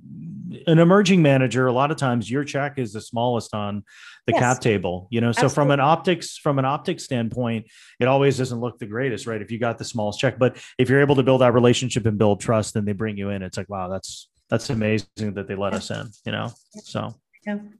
an 0.66 0.78
emerging 0.78 1.22
manager 1.22 1.66
a 1.66 1.72
lot 1.72 1.90
of 1.90 1.96
times 1.96 2.30
your 2.30 2.44
check 2.44 2.78
is 2.78 2.92
the 2.92 3.00
smallest 3.00 3.54
on 3.54 3.84
the 4.26 4.32
yes. 4.32 4.40
cap 4.40 4.60
table 4.60 5.08
you 5.10 5.20
know? 5.20 5.32
So 5.32 5.48
from 5.48 5.70
an 5.70 5.80
optics 5.80 6.36
from 6.36 6.58
an 6.58 6.64
optics 6.66 7.04
standpoint 7.04 7.66
it 8.00 8.06
always 8.06 8.36
doesn't 8.36 8.60
look 8.60 8.78
the 8.78 8.86
greatest 8.86 9.26
right 9.26 9.40
if 9.40 9.50
you 9.50 9.58
got 9.58 9.78
the 9.78 9.84
smallest 9.84 10.20
check. 10.20 10.38
But 10.38 10.62
if 10.78 10.90
you're 10.90 11.00
able 11.00 11.16
to 11.16 11.22
build 11.22 11.40
that 11.40 11.54
relationship 11.54 12.04
and 12.04 12.18
build 12.18 12.40
trust 12.40 12.76
and 12.76 12.86
they 12.86 12.92
bring 12.92 13.16
you 13.16 13.30
in. 13.30 13.42
It's 13.42 13.56
like 13.56 13.70
wow 13.70 13.88
that's 13.88 14.28
that's 14.50 14.68
amazing 14.68 15.06
that 15.34 15.48
they 15.48 15.54
let 15.54 15.72
us 15.72 15.90
in 15.90 16.06
you 16.26 16.32
know? 16.32 16.52
So. 16.82 17.14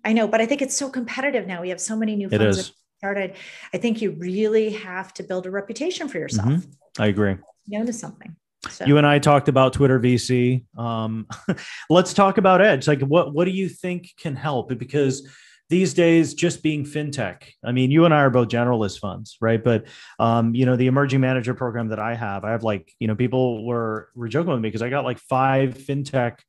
I 0.07 0.15
know, 0.15 0.27
but 0.27 0.41
I 0.41 0.47
think 0.47 0.63
it's 0.63 0.75
so 0.75 0.89
competitive 0.89 1.47
now. 1.47 1.61
We 1.61 1.69
have 1.69 1.83
so 1.83 1.95
many 1.95 2.17
new 2.17 2.31
funds 2.31 2.73
started, 3.01 3.33
I 3.73 3.79
think 3.79 4.03
you 4.03 4.11
really 4.11 4.69
have 4.71 5.15
to 5.15 5.23
build 5.23 5.47
a 5.47 5.51
reputation 5.51 6.07
for 6.07 6.19
yourself. 6.19 6.49
Mm-hmm. 6.49 7.03
I 7.03 7.07
agree. 7.07 7.37
To 7.73 7.93
something. 7.95 8.37
So. 8.69 8.85
You 8.85 8.99
and 8.99 9.07
I 9.07 9.19
talked 9.19 9.49
about 9.49 9.73
Twitter 9.73 9.99
VC. 9.99 10.65
Um, 10.77 11.27
let's 11.91 12.13
talk 12.13 12.37
about 12.37 12.61
Edge. 12.61 12.87
Like, 12.87 13.01
what 13.01 13.33
what 13.33 13.47
do 13.47 13.53
you 13.53 13.71
think 13.71 14.11
can 14.19 14.37
help? 14.37 14.77
Because 14.77 15.27
these 15.71 15.95
days, 15.95 16.35
just 16.35 16.63
being 16.63 16.85
fintech. 16.85 17.45
I 17.65 17.73
mean, 17.73 17.91
you 17.91 18.05
and 18.05 18.13
I 18.13 18.19
are 18.19 18.29
both 18.29 18.49
generalist 18.49 18.99
funds, 18.99 19.39
right? 19.41 19.63
But 19.63 19.87
um, 20.19 20.55
you 20.55 20.67
know, 20.67 20.77
the 20.77 20.89
emerging 20.89 21.21
manager 21.21 21.55
program 21.55 21.89
that 21.89 22.01
I 22.01 22.15
have, 22.17 22.45
I 22.45 22.51
have 22.51 22.65
like, 22.65 22.93
you 22.99 23.07
know, 23.07 23.15
people 23.15 23.65
were 23.65 24.11
were 24.15 24.29
joking 24.29 24.53
with 24.53 24.61
me 24.61 24.69
because 24.69 24.83
I 24.83 24.91
got 24.91 25.05
like 25.05 25.21
five 25.21 25.75
fintech 25.75 26.41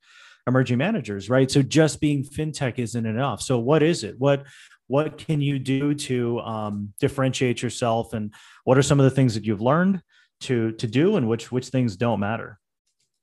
emerging 0.47 0.79
managers, 0.79 1.29
right? 1.29 1.49
So 1.49 1.61
just 1.61 2.01
being 2.01 2.25
fintech 2.25 2.77
isn't 2.77 3.05
enough. 3.05 3.41
So 3.41 3.59
what 3.59 3.83
is 3.83 4.03
it? 4.03 4.15
What 4.17 4.43
what 4.91 5.17
can 5.17 5.39
you 5.39 5.57
do 5.57 5.93
to 5.93 6.41
um, 6.41 6.93
differentiate 6.99 7.61
yourself, 7.61 8.13
and 8.13 8.33
what 8.65 8.77
are 8.77 8.83
some 8.83 8.99
of 8.99 9.05
the 9.05 9.15
things 9.17 9.33
that 9.35 9.45
you've 9.45 9.61
learned 9.61 10.01
to 10.41 10.73
to 10.73 10.85
do, 10.85 11.15
and 11.15 11.29
which 11.29 11.49
which 11.49 11.69
things 11.69 11.95
don't 11.95 12.19
matter? 12.19 12.59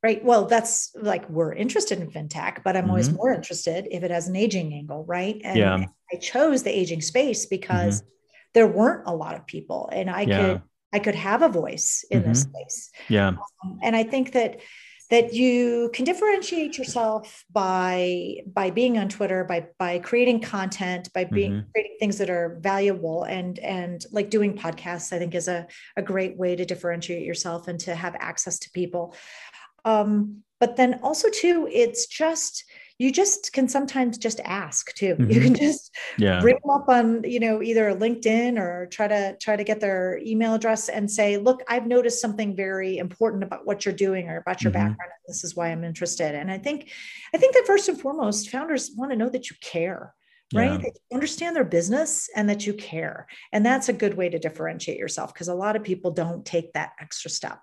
Right. 0.02 0.24
Well, 0.24 0.46
that's 0.46 0.92
like 0.94 1.28
we're 1.28 1.52
interested 1.52 2.00
in 2.00 2.10
fintech, 2.10 2.62
but 2.64 2.74
I'm 2.74 2.84
mm-hmm. 2.84 2.90
always 2.90 3.12
more 3.12 3.32
interested 3.34 3.86
if 3.90 4.02
it 4.02 4.10
has 4.10 4.28
an 4.28 4.36
aging 4.36 4.72
angle, 4.72 5.04
right? 5.04 5.38
And 5.44 5.58
yeah. 5.58 5.84
I 6.10 6.16
chose 6.16 6.62
the 6.62 6.70
aging 6.70 7.02
space 7.02 7.44
because 7.44 8.00
mm-hmm. 8.00 8.10
there 8.54 8.68
weren't 8.68 9.02
a 9.06 9.14
lot 9.14 9.34
of 9.34 9.46
people, 9.46 9.90
and 9.92 10.08
I 10.08 10.22
yeah. 10.22 10.40
could 10.40 10.62
I 10.94 10.98
could 11.00 11.16
have 11.16 11.42
a 11.42 11.50
voice 11.50 12.02
in 12.10 12.20
mm-hmm. 12.20 12.28
this 12.30 12.42
space. 12.42 12.90
Yeah. 13.10 13.28
Um, 13.62 13.78
and 13.82 13.94
I 13.94 14.04
think 14.04 14.32
that 14.32 14.60
that 15.10 15.32
you 15.32 15.90
can 15.94 16.04
differentiate 16.04 16.76
yourself 16.76 17.44
by 17.50 18.36
by 18.46 18.70
being 18.70 18.98
on 18.98 19.08
Twitter, 19.08 19.44
by 19.44 19.66
by 19.78 19.98
creating 19.98 20.40
content, 20.40 21.12
by 21.14 21.24
being 21.24 21.52
mm-hmm. 21.52 21.70
creating 21.72 21.96
things 21.98 22.18
that 22.18 22.30
are 22.30 22.58
valuable 22.60 23.24
and 23.24 23.58
and 23.60 24.04
like 24.12 24.28
doing 24.30 24.56
podcasts, 24.56 25.12
I 25.12 25.18
think 25.18 25.34
is 25.34 25.48
a, 25.48 25.66
a 25.96 26.02
great 26.02 26.36
way 26.36 26.56
to 26.56 26.64
differentiate 26.64 27.24
yourself 27.24 27.68
and 27.68 27.80
to 27.80 27.94
have 27.94 28.16
access 28.18 28.58
to 28.60 28.70
people. 28.70 29.14
Um, 29.84 30.42
but 30.60 30.76
then 30.76 31.00
also 31.02 31.28
too, 31.30 31.68
it's 31.70 32.06
just 32.06 32.64
you 32.98 33.12
just 33.12 33.52
can 33.52 33.68
sometimes 33.68 34.18
just 34.18 34.40
ask 34.44 34.92
too. 34.94 35.16
Mm-hmm. 35.18 35.30
You 35.32 35.40
can 35.40 35.54
just 35.54 35.94
yeah. 36.16 36.40
bring 36.40 36.56
them 36.62 36.70
up 36.70 36.88
on, 36.88 37.24
you 37.24 37.40
know, 37.40 37.60
either 37.60 37.92
LinkedIn 37.94 38.56
or 38.56 38.86
try 38.86 39.08
to 39.08 39.36
try 39.40 39.56
to 39.56 39.64
get 39.64 39.80
their 39.80 40.20
email 40.24 40.54
address 40.54 40.88
and 40.88 41.10
say, 41.10 41.38
look, 41.38 41.62
I've 41.68 41.86
noticed 41.86 42.20
something 42.20 42.54
very 42.54 42.98
important 42.98 43.42
about 43.42 43.66
what 43.66 43.84
you're 43.84 43.94
doing 43.94 44.28
or 44.28 44.36
about 44.36 44.62
your 44.62 44.72
mm-hmm. 44.72 44.88
background. 44.90 45.12
This 45.26 45.42
is 45.42 45.56
why 45.56 45.70
I'm 45.70 45.82
interested. 45.82 46.34
And 46.34 46.50
I 46.50 46.58
think, 46.58 46.90
I 47.34 47.38
think 47.38 47.54
that 47.54 47.66
first 47.66 47.88
and 47.88 48.00
foremost, 48.00 48.50
founders 48.50 48.92
want 48.96 49.10
to 49.10 49.16
know 49.16 49.28
that 49.28 49.50
you 49.50 49.56
care 49.60 50.14
right? 50.54 50.72
Yeah. 50.72 50.78
That 50.78 50.98
you 51.10 51.14
understand 51.14 51.56
their 51.56 51.64
business 51.64 52.28
and 52.34 52.48
that 52.48 52.66
you 52.66 52.72
care. 52.72 53.26
And 53.52 53.64
that's 53.64 53.88
a 53.88 53.92
good 53.92 54.14
way 54.14 54.28
to 54.30 54.38
differentiate 54.38 54.98
yourself 54.98 55.32
because 55.34 55.48
a 55.48 55.54
lot 55.54 55.76
of 55.76 55.82
people 55.82 56.10
don't 56.10 56.44
take 56.44 56.72
that 56.72 56.92
extra 57.00 57.30
step. 57.30 57.60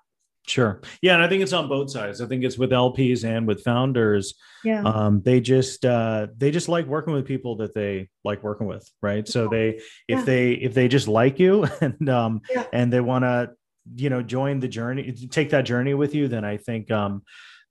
Sure. 0.47 0.81
Yeah. 1.01 1.15
And 1.15 1.23
I 1.23 1.27
think 1.27 1.41
it's 1.41 1.53
on 1.53 1.67
both 1.67 1.89
sides. 1.89 2.21
I 2.21 2.27
think 2.27 2.43
it's 2.43 2.57
with 2.57 2.71
LPs 2.71 3.23
and 3.23 3.47
with 3.47 3.63
founders. 3.63 4.35
Yeah. 4.63 4.83
Um, 4.83 5.21
they 5.21 5.39
just 5.41 5.85
uh, 5.85 6.27
they 6.37 6.51
just 6.51 6.69
like 6.69 6.85
working 6.85 7.13
with 7.13 7.25
people 7.25 7.57
that 7.57 7.73
they 7.73 8.09
like 8.23 8.43
working 8.43 8.67
with, 8.67 8.89
right? 9.01 9.27
So 9.27 9.47
they 9.47 9.69
if 10.07 10.19
yeah. 10.19 10.21
they 10.23 10.51
if 10.51 10.73
they 10.73 10.87
just 10.87 11.07
like 11.07 11.39
you 11.39 11.67
and 11.81 12.09
um 12.09 12.41
yeah. 12.51 12.65
and 12.73 12.93
they 12.93 13.01
want 13.01 13.23
to, 13.23 13.51
you 13.95 14.09
know, 14.09 14.21
join 14.21 14.59
the 14.59 14.67
journey, 14.67 15.11
take 15.31 15.49
that 15.51 15.63
journey 15.63 15.93
with 15.93 16.13
you, 16.13 16.27
then 16.27 16.45
I 16.45 16.57
think 16.57 16.91
um 16.91 17.23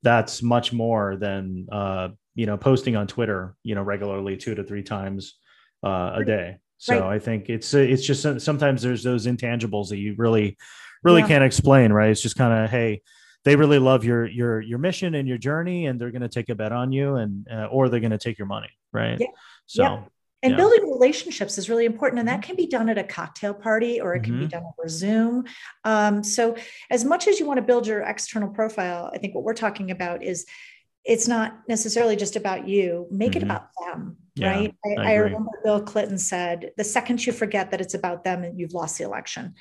that's 0.03 0.43
much 0.43 0.71
more 0.71 1.15
than 1.15 1.67
uh, 1.71 2.09
you 2.35 2.45
know, 2.45 2.57
posting 2.57 2.95
on 2.95 3.07
Twitter, 3.07 3.55
you 3.63 3.75
know, 3.75 3.81
regularly 3.81 4.37
two 4.37 4.53
to 4.53 4.63
three 4.63 4.83
times 4.83 5.35
uh, 5.83 6.11
a 6.15 6.25
day. 6.25 6.57
So 6.77 6.99
right. 6.99 7.15
I 7.15 7.19
think 7.19 7.49
it's 7.49 7.73
it's 7.73 8.05
just 8.05 8.41
sometimes 8.41 8.81
there's 8.81 9.01
those 9.01 9.25
intangibles 9.25 9.89
that 9.89 9.97
you 9.97 10.13
really 10.17 10.57
really 11.03 11.21
yeah. 11.21 11.27
can't 11.27 11.43
explain, 11.43 11.91
right? 11.91 12.09
It's 12.09 12.21
just 12.21 12.35
kind 12.35 12.63
of, 12.63 12.69
hey, 12.69 13.01
they 13.43 13.55
really 13.55 13.79
love 13.79 14.03
your 14.03 14.25
your 14.25 14.59
your 14.59 14.79
mission 14.79 15.15
and 15.15 15.27
your 15.27 15.37
journey, 15.37 15.85
and 15.85 15.99
they're 15.99 16.11
going 16.11 16.23
to 16.23 16.29
take 16.29 16.49
a 16.49 16.55
bet 16.55 16.71
on 16.71 16.91
you, 16.91 17.15
and 17.15 17.47
uh, 17.51 17.67
or 17.71 17.89
they're 17.89 17.99
going 17.99 18.11
to 18.11 18.17
take 18.17 18.37
your 18.37 18.47
money, 18.47 18.69
right? 18.91 19.17
Yeah. 19.19 19.27
So. 19.65 19.83
Yeah. 19.83 20.03
And 20.43 20.51
yeah. 20.51 20.57
building 20.57 20.91
relationships 20.91 21.57
is 21.57 21.71
really 21.71 21.85
important. 21.85 22.19
And 22.19 22.27
that 22.27 22.41
mm-hmm. 22.41 22.47
can 22.47 22.55
be 22.55 22.67
done 22.67 22.87
at 22.89 22.99
a 22.99 23.03
cocktail 23.03 23.51
party 23.51 23.99
or 23.99 24.13
it 24.13 24.21
can 24.21 24.33
mm-hmm. 24.33 24.41
be 24.41 24.47
done 24.47 24.61
over 24.63 24.87
Zoom. 24.87 25.45
Um, 25.85 26.23
so, 26.23 26.55
as 26.91 27.03
much 27.03 27.27
as 27.27 27.39
you 27.39 27.47
want 27.47 27.57
to 27.57 27.63
build 27.63 27.87
your 27.87 28.01
external 28.01 28.49
profile, 28.49 29.09
I 29.11 29.17
think 29.17 29.33
what 29.33 29.43
we're 29.43 29.55
talking 29.55 29.89
about 29.89 30.21
is 30.23 30.45
it's 31.03 31.27
not 31.27 31.61
necessarily 31.67 32.15
just 32.15 32.35
about 32.35 32.67
you, 32.67 33.07
make 33.09 33.31
mm-hmm. 33.31 33.37
it 33.37 33.43
about 33.43 33.69
them. 33.87 34.17
Yeah, 34.35 34.51
right. 34.51 34.75
I, 34.85 35.01
I, 35.01 35.11
I 35.11 35.15
remember 35.15 35.51
Bill 35.63 35.81
Clinton 35.81 36.17
said, 36.17 36.71
the 36.77 36.83
second 36.83 37.25
you 37.25 37.31
forget 37.31 37.71
that 37.71 37.81
it's 37.81 37.93
about 37.93 38.23
them, 38.23 38.43
and 38.43 38.59
you've 38.59 38.73
lost 38.73 38.97
the 38.97 39.03
election. 39.03 39.55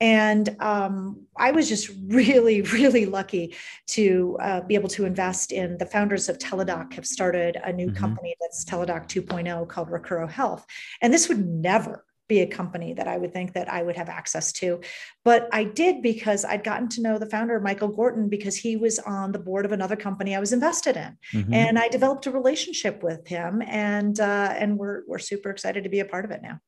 And 0.00 0.56
um, 0.60 1.26
I 1.36 1.50
was 1.50 1.68
just 1.68 1.90
really, 2.06 2.60
really 2.78 3.06
lucky 3.06 3.56
to 3.88 4.36
uh, 4.40 4.60
be 4.62 4.74
able 4.74 4.88
to 4.90 5.04
invest 5.04 5.52
in 5.52 5.78
the 5.78 5.86
founders 5.86 6.28
of 6.28 6.38
Teladoc 6.38 6.94
have 6.94 7.06
started 7.06 7.56
a 7.62 7.72
new 7.72 7.88
mm-hmm. 7.88 7.96
company 7.96 8.36
that's 8.40 8.64
Teladoc 8.64 9.08
2.0 9.08 9.68
called 9.68 9.90
Recuro 9.90 10.30
Health. 10.30 10.66
And 11.02 11.12
this 11.12 11.28
would 11.28 11.46
never 11.46 12.04
be 12.28 12.40
a 12.40 12.46
company 12.46 12.92
that 12.92 13.08
I 13.08 13.16
would 13.16 13.32
think 13.32 13.54
that 13.54 13.72
I 13.72 13.82
would 13.82 13.96
have 13.96 14.10
access 14.10 14.52
to. 14.52 14.80
But 15.24 15.48
I 15.50 15.64
did 15.64 16.02
because 16.02 16.44
I'd 16.44 16.62
gotten 16.62 16.88
to 16.90 17.02
know 17.02 17.18
the 17.18 17.26
founder, 17.26 17.58
Michael 17.58 17.88
Gorton, 17.88 18.28
because 18.28 18.54
he 18.54 18.76
was 18.76 18.98
on 18.98 19.32
the 19.32 19.38
board 19.38 19.64
of 19.64 19.72
another 19.72 19.96
company 19.96 20.36
I 20.36 20.40
was 20.40 20.52
invested 20.52 20.96
in. 20.96 21.16
Mm-hmm. 21.32 21.54
And 21.54 21.78
I 21.78 21.88
developed 21.88 22.26
a 22.26 22.30
relationship 22.30 23.02
with 23.02 23.26
him 23.26 23.62
and 23.66 24.20
uh, 24.20 24.54
and 24.56 24.78
we're 24.78 25.02
we're 25.08 25.18
super 25.18 25.50
excited 25.50 25.84
to 25.84 25.90
be 25.90 26.00
a 26.00 26.04
part 26.04 26.26
of 26.26 26.30
it 26.30 26.42
now. 26.42 26.60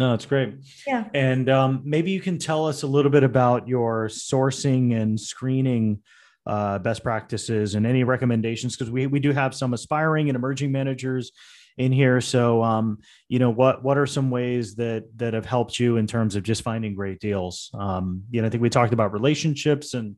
No, 0.00 0.12
that's 0.12 0.24
great. 0.24 0.54
Yeah. 0.86 1.04
And 1.12 1.50
um, 1.50 1.82
maybe 1.84 2.10
you 2.10 2.22
can 2.22 2.38
tell 2.38 2.66
us 2.66 2.84
a 2.84 2.86
little 2.86 3.10
bit 3.10 3.22
about 3.22 3.68
your 3.68 4.08
sourcing 4.08 4.98
and 4.98 5.20
screening 5.20 6.00
uh, 6.46 6.78
best 6.78 7.02
practices 7.02 7.74
and 7.74 7.86
any 7.86 8.02
recommendations 8.02 8.74
because 8.74 8.90
we, 8.90 9.06
we 9.06 9.20
do 9.20 9.32
have 9.32 9.54
some 9.54 9.74
aspiring 9.74 10.30
and 10.30 10.36
emerging 10.36 10.72
managers 10.72 11.32
in 11.76 11.92
here. 11.92 12.22
So, 12.22 12.62
um, 12.62 13.00
you 13.28 13.38
know, 13.38 13.50
what 13.50 13.84
what 13.84 13.98
are 13.98 14.06
some 14.06 14.30
ways 14.30 14.74
that 14.76 15.04
that 15.16 15.34
have 15.34 15.44
helped 15.44 15.78
you 15.78 15.98
in 15.98 16.06
terms 16.06 16.34
of 16.34 16.44
just 16.44 16.62
finding 16.62 16.94
great 16.94 17.20
deals? 17.20 17.70
Um, 17.74 18.22
you 18.30 18.40
know, 18.40 18.46
I 18.46 18.50
think 18.50 18.62
we 18.62 18.70
talked 18.70 18.94
about 18.94 19.12
relationships 19.12 19.92
and 19.92 20.16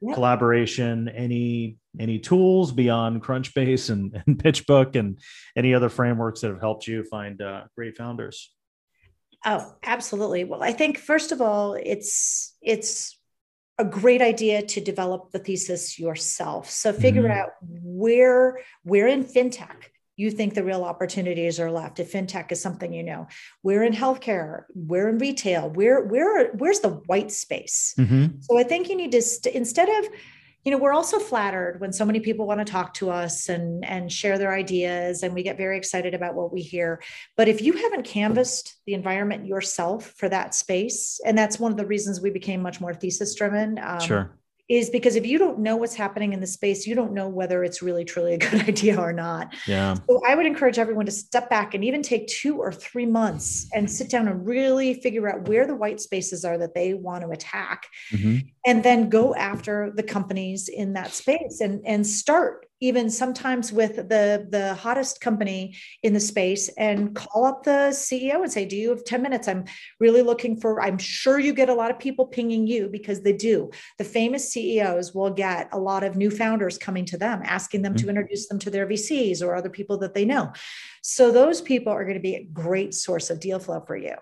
yeah. 0.00 0.14
collaboration. 0.14 1.08
Any 1.08 1.76
any 1.98 2.20
tools 2.20 2.70
beyond 2.70 3.20
Crunchbase 3.20 3.90
and, 3.90 4.22
and 4.28 4.38
PitchBook 4.38 4.94
and 4.94 5.18
any 5.56 5.74
other 5.74 5.88
frameworks 5.88 6.42
that 6.42 6.50
have 6.50 6.60
helped 6.60 6.86
you 6.86 7.02
find 7.02 7.42
uh, 7.42 7.64
great 7.74 7.96
founders? 7.96 8.53
Oh, 9.44 9.74
absolutely. 9.82 10.44
Well, 10.44 10.62
I 10.62 10.72
think 10.72 10.98
first 10.98 11.32
of 11.32 11.40
all, 11.40 11.74
it's 11.74 12.56
it's 12.62 13.18
a 13.78 13.84
great 13.84 14.22
idea 14.22 14.62
to 14.62 14.80
develop 14.80 15.32
the 15.32 15.38
thesis 15.38 15.98
yourself. 15.98 16.70
So 16.70 16.92
figure 16.92 17.24
mm-hmm. 17.24 17.38
out 17.38 17.50
where 17.60 18.60
where 18.82 19.08
in 19.08 19.24
fintech 19.24 19.90
you 20.16 20.30
think 20.30 20.54
the 20.54 20.62
real 20.62 20.84
opportunities 20.84 21.58
are 21.58 21.70
left. 21.70 21.98
If 21.98 22.12
fintech 22.12 22.52
is 22.52 22.60
something 22.60 22.92
you 22.92 23.02
know, 23.02 23.26
we're 23.62 23.82
in 23.82 23.92
healthcare, 23.92 24.62
we're 24.74 25.08
in 25.08 25.18
retail, 25.18 25.68
where 25.70 26.02
where 26.04 26.52
where's 26.52 26.80
the 26.80 27.00
white 27.06 27.32
space? 27.32 27.94
Mm-hmm. 27.98 28.40
So 28.40 28.58
I 28.58 28.62
think 28.62 28.88
you 28.88 28.96
need 28.96 29.12
to 29.12 29.22
st- 29.22 29.54
instead 29.54 29.88
of 29.88 30.10
you 30.64 30.70
know 30.70 30.78
we're 30.78 30.92
also 30.92 31.18
flattered 31.18 31.80
when 31.80 31.92
so 31.92 32.04
many 32.04 32.20
people 32.20 32.46
want 32.46 32.58
to 32.58 32.64
talk 32.64 32.94
to 32.94 33.10
us 33.10 33.48
and 33.48 33.84
and 33.84 34.10
share 34.10 34.38
their 34.38 34.54
ideas 34.54 35.22
and 35.22 35.34
we 35.34 35.42
get 35.42 35.56
very 35.56 35.76
excited 35.76 36.14
about 36.14 36.34
what 36.34 36.52
we 36.52 36.62
hear. 36.62 37.02
But 37.36 37.48
if 37.48 37.60
you 37.60 37.74
haven't 37.74 38.04
canvassed 38.04 38.76
the 38.86 38.94
environment 38.94 39.46
yourself 39.46 40.12
for 40.16 40.28
that 40.28 40.54
space 40.54 41.20
and 41.24 41.36
that's 41.36 41.58
one 41.58 41.70
of 41.70 41.78
the 41.78 41.86
reasons 41.86 42.20
we 42.20 42.30
became 42.30 42.62
much 42.62 42.80
more 42.80 42.94
thesis 42.94 43.34
driven 43.34 43.78
um, 43.78 44.00
sure 44.00 44.36
is 44.68 44.88
because 44.88 45.14
if 45.14 45.26
you 45.26 45.38
don't 45.38 45.58
know 45.58 45.76
what's 45.76 45.94
happening 45.94 46.32
in 46.32 46.40
the 46.40 46.46
space, 46.46 46.86
you 46.86 46.94
don't 46.94 47.12
know 47.12 47.28
whether 47.28 47.62
it's 47.64 47.82
really 47.82 48.04
truly 48.04 48.34
a 48.34 48.38
good 48.38 48.54
idea 48.68 48.98
or 48.98 49.12
not. 49.12 49.54
Yeah. 49.66 49.94
So 50.08 50.22
I 50.26 50.34
would 50.34 50.46
encourage 50.46 50.78
everyone 50.78 51.06
to 51.06 51.12
step 51.12 51.50
back 51.50 51.74
and 51.74 51.84
even 51.84 52.02
take 52.02 52.26
two 52.28 52.58
or 52.58 52.72
three 52.72 53.06
months 53.06 53.68
and 53.74 53.90
sit 53.90 54.08
down 54.08 54.26
and 54.26 54.46
really 54.46 54.94
figure 54.94 55.28
out 55.28 55.48
where 55.48 55.66
the 55.66 55.74
white 55.74 56.00
spaces 56.00 56.44
are 56.44 56.56
that 56.58 56.74
they 56.74 56.94
want 56.94 57.24
to 57.24 57.30
attack. 57.30 57.86
Mm-hmm. 58.12 58.46
And 58.66 58.82
then 58.82 59.10
go 59.10 59.34
after 59.34 59.92
the 59.94 60.02
companies 60.02 60.68
in 60.68 60.94
that 60.94 61.12
space 61.12 61.60
and, 61.60 61.82
and 61.84 62.06
start 62.06 62.66
even 62.84 63.08
sometimes 63.08 63.72
with 63.72 63.96
the 63.96 64.46
the 64.50 64.74
hottest 64.74 65.20
company 65.20 65.74
in 66.02 66.12
the 66.12 66.20
space 66.20 66.68
and 66.76 67.14
call 67.14 67.46
up 67.46 67.62
the 67.62 67.88
ceo 67.92 68.42
and 68.42 68.52
say 68.52 68.66
do 68.66 68.76
you 68.76 68.90
have 68.90 69.04
10 69.04 69.22
minutes? 69.22 69.48
I'm 69.48 69.64
really 70.00 70.22
looking 70.22 70.60
for 70.60 70.82
i'm 70.82 70.98
sure 70.98 71.38
you 71.38 71.54
get 71.54 71.68
a 71.68 71.74
lot 71.74 71.90
of 71.90 71.98
people 71.98 72.26
pinging 72.26 72.66
you 72.66 72.88
because 72.88 73.22
they 73.22 73.32
do. 73.32 73.70
The 73.98 74.04
famous 74.04 74.52
ceos 74.52 75.14
will 75.14 75.30
get 75.30 75.68
a 75.72 75.78
lot 75.78 76.04
of 76.04 76.16
new 76.16 76.30
founders 76.30 76.76
coming 76.78 77.06
to 77.06 77.16
them 77.16 77.40
asking 77.44 77.82
them 77.82 77.94
mm-hmm. 77.94 78.06
to 78.06 78.10
introduce 78.10 78.48
them 78.48 78.58
to 78.60 78.70
their 78.70 78.86
vcs 78.86 79.42
or 79.42 79.54
other 79.54 79.70
people 79.70 79.96
that 79.98 80.14
they 80.14 80.24
know. 80.24 80.52
So 81.02 81.32
those 81.32 81.60
people 81.60 81.92
are 81.92 82.04
going 82.04 82.20
to 82.22 82.28
be 82.30 82.36
a 82.36 82.44
great 82.44 82.92
source 82.94 83.30
of 83.30 83.40
deal 83.40 83.58
flow 83.58 83.80
for 83.86 83.96
you. 83.96 84.16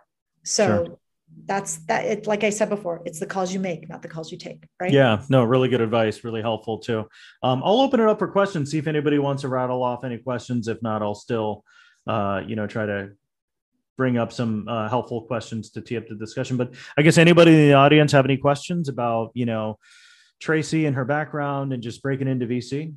So 0.44 0.66
sure 0.66 0.98
that's 1.46 1.76
that 1.86 2.04
it 2.04 2.26
like 2.26 2.44
i 2.44 2.50
said 2.50 2.68
before 2.68 3.02
it's 3.04 3.18
the 3.18 3.26
calls 3.26 3.52
you 3.52 3.58
make 3.58 3.88
not 3.88 4.02
the 4.02 4.08
calls 4.08 4.30
you 4.30 4.38
take 4.38 4.64
right? 4.80 4.92
Yeah 4.92 5.22
no 5.28 5.44
really 5.44 5.68
good 5.68 5.80
advice 5.80 6.24
really 6.24 6.42
helpful 6.42 6.78
too. 6.78 7.00
Um, 7.42 7.62
i'll 7.64 7.80
open 7.80 8.00
it 8.00 8.08
up 8.08 8.18
for 8.18 8.28
questions 8.28 8.70
see 8.70 8.78
if 8.78 8.86
anybody 8.86 9.18
wants 9.18 9.42
to 9.42 9.48
rattle 9.48 9.82
off 9.82 10.04
any 10.04 10.18
questions. 10.18 10.68
If 10.68 10.82
not 10.82 11.02
i'll 11.02 11.14
still 11.14 11.64
uh, 12.06 12.42
you 12.46 12.56
know 12.56 12.66
try 12.66 12.86
to 12.86 13.10
bring 13.96 14.18
up 14.18 14.32
some 14.32 14.66
uh, 14.68 14.88
helpful 14.88 15.22
questions 15.22 15.70
to 15.70 15.80
tee 15.80 15.96
up 15.96 16.08
the 16.08 16.14
discussion. 16.14 16.56
But 16.56 16.74
i 16.96 17.02
guess 17.02 17.18
anybody 17.18 17.52
in 17.52 17.68
the 17.68 17.74
audience 17.74 18.12
have 18.12 18.24
any 18.24 18.36
questions 18.36 18.88
about 18.88 19.30
you 19.34 19.46
know 19.46 19.78
tracy 20.40 20.86
and 20.86 20.96
her 20.96 21.04
background 21.04 21.72
and 21.72 21.82
just 21.82 22.02
breaking 22.02 22.26
into 22.26 22.46
vc 22.46 22.92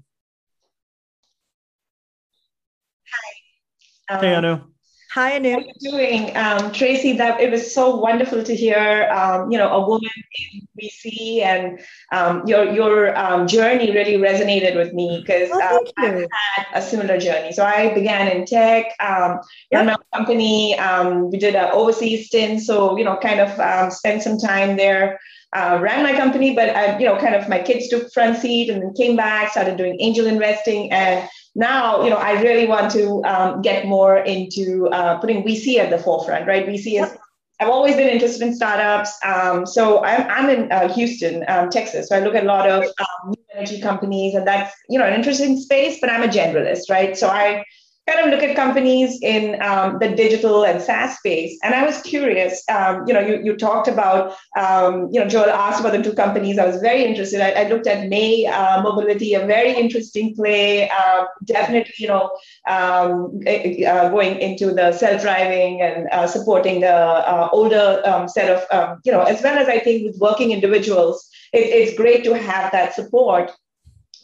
hi. 4.09 4.19
Hey 4.19 4.33
anu 4.33 4.74
Hi, 5.15 5.37
Anu. 5.37 5.51
How 5.51 5.59
are 5.59 5.61
you 5.61 5.91
doing, 5.91 6.35
um, 6.35 6.73
Tracy? 6.73 7.13
That 7.13 7.39
it 7.39 7.49
was 7.49 7.73
so 7.73 7.95
wonderful 7.95 8.43
to 8.43 8.53
hear. 8.53 9.09
Um, 9.09 9.49
you 9.49 9.57
know, 9.57 9.69
a 9.69 9.87
woman 9.87 10.09
in 10.51 10.67
VC 10.77 11.39
and 11.41 11.79
um, 12.11 12.45
your 12.45 12.65
your 12.73 13.17
um, 13.17 13.47
journey 13.47 13.91
really 13.91 14.17
resonated 14.17 14.75
with 14.75 14.91
me 14.91 15.23
because 15.25 15.51
oh, 15.53 15.85
um, 16.03 16.17
I've 16.17 16.27
had 16.31 16.65
a 16.73 16.81
similar 16.81 17.17
journey. 17.17 17.53
So 17.53 17.63
I 17.63 17.93
began 17.93 18.27
in 18.27 18.45
tech, 18.45 18.87
um, 18.99 19.39
yep. 19.71 19.85
ran 19.85 19.85
my 19.85 19.97
company. 20.13 20.75
we 21.31 21.37
did 21.37 21.55
an 21.55 21.71
overseas 21.71 22.27
stint, 22.27 22.63
so 22.63 22.97
you 22.97 23.05
know, 23.05 23.15
kind 23.15 23.39
of 23.39 23.93
spent 23.93 24.21
some 24.21 24.37
time 24.37 24.75
there. 24.75 25.17
Uh, 25.53 25.79
ran 25.81 26.03
my 26.03 26.11
company, 26.11 26.53
but 26.53 26.75
I, 26.75 26.99
you 26.99 27.05
know, 27.05 27.17
kind 27.17 27.35
of 27.35 27.47
my 27.47 27.61
kids 27.61 27.87
took 27.87 28.11
front 28.11 28.39
seat 28.39 28.69
and 28.69 28.81
then 28.81 28.93
came 28.93 29.15
back, 29.15 29.51
started 29.51 29.77
doing 29.77 29.95
angel 30.01 30.27
investing, 30.27 30.91
and 30.91 31.29
now, 31.55 32.03
you 32.03 32.09
know, 32.09 32.17
I 32.17 32.41
really 32.41 32.67
want 32.67 32.91
to 32.91 33.23
um, 33.23 33.61
get 33.61 33.87
more 33.87 34.17
into 34.17 34.87
uh, 34.89 35.17
putting 35.19 35.43
VC 35.43 35.77
at 35.77 35.89
the 35.89 35.97
forefront, 35.97 36.47
right? 36.47 36.67
VC 36.67 37.01
is, 37.01 37.17
I've 37.61 37.69
always 37.69 37.95
been 37.95 38.09
interested 38.09 38.45
in 38.45 38.53
startups. 38.53 39.17
Um, 39.23 39.65
so 39.65 40.03
I'm, 40.03 40.29
I'm 40.29 40.49
in 40.49 40.71
uh, 40.71 40.93
Houston, 40.93 41.45
um, 41.47 41.69
Texas. 41.69 42.09
So 42.09 42.17
I 42.17 42.19
look 42.19 42.35
at 42.35 42.43
a 42.43 42.47
lot 42.47 42.69
of 42.69 42.83
um, 42.83 43.29
new 43.29 43.45
energy 43.55 43.79
companies, 43.79 44.35
and 44.35 44.45
that's, 44.45 44.75
you 44.89 44.99
know, 44.99 45.05
an 45.05 45.13
interesting 45.13 45.57
space, 45.57 45.97
but 46.01 46.09
I'm 46.09 46.23
a 46.23 46.27
generalist, 46.27 46.89
right? 46.89 47.17
So 47.17 47.29
I 47.29 47.63
kind 48.07 48.19
of 48.19 48.31
look 48.31 48.43
at 48.43 48.55
companies 48.55 49.19
in 49.21 49.61
um, 49.61 49.97
the 49.99 50.09
digital 50.09 50.63
and 50.63 50.81
SaaS 50.81 51.17
space. 51.17 51.57
And 51.63 51.73
I 51.73 51.83
was 51.85 52.01
curious, 52.01 52.63
um, 52.69 53.03
you 53.07 53.13
know, 53.13 53.19
you, 53.19 53.41
you 53.43 53.55
talked 53.55 53.87
about, 53.87 54.35
um, 54.57 55.09
you 55.11 55.19
know, 55.19 55.27
Joel 55.27 55.49
asked 55.49 55.79
about 55.79 55.93
the 55.93 56.03
two 56.03 56.13
companies. 56.13 56.59
I 56.59 56.67
was 56.67 56.79
very 56.81 57.03
interested. 57.03 57.41
I, 57.41 57.63
I 57.63 57.67
looked 57.67 57.87
at 57.87 58.07
May 58.07 58.45
uh, 58.45 58.81
Mobility, 58.83 59.33
a 59.33 59.45
very 59.45 59.71
interesting 59.71 60.35
play. 60.35 60.89
Uh, 60.89 61.25
definitely, 61.45 61.95
you 61.97 62.07
know, 62.07 62.31
um, 62.67 63.39
uh, 63.47 64.09
going 64.09 64.37
into 64.37 64.71
the 64.71 64.91
self-driving 64.91 65.81
and 65.81 66.07
uh, 66.11 66.27
supporting 66.27 66.81
the 66.81 66.93
uh, 66.93 67.49
older 67.51 68.01
um, 68.05 68.27
set 68.27 68.49
of, 68.49 68.99
you 69.03 69.11
know, 69.11 69.23
as 69.23 69.41
well 69.41 69.57
as 69.57 69.67
I 69.67 69.79
think 69.79 70.05
with 70.05 70.19
working 70.19 70.51
individuals, 70.51 71.27
it, 71.53 71.59
it's 71.59 71.97
great 71.97 72.23
to 72.25 72.37
have 72.37 72.71
that 72.71 72.93
support. 72.93 73.51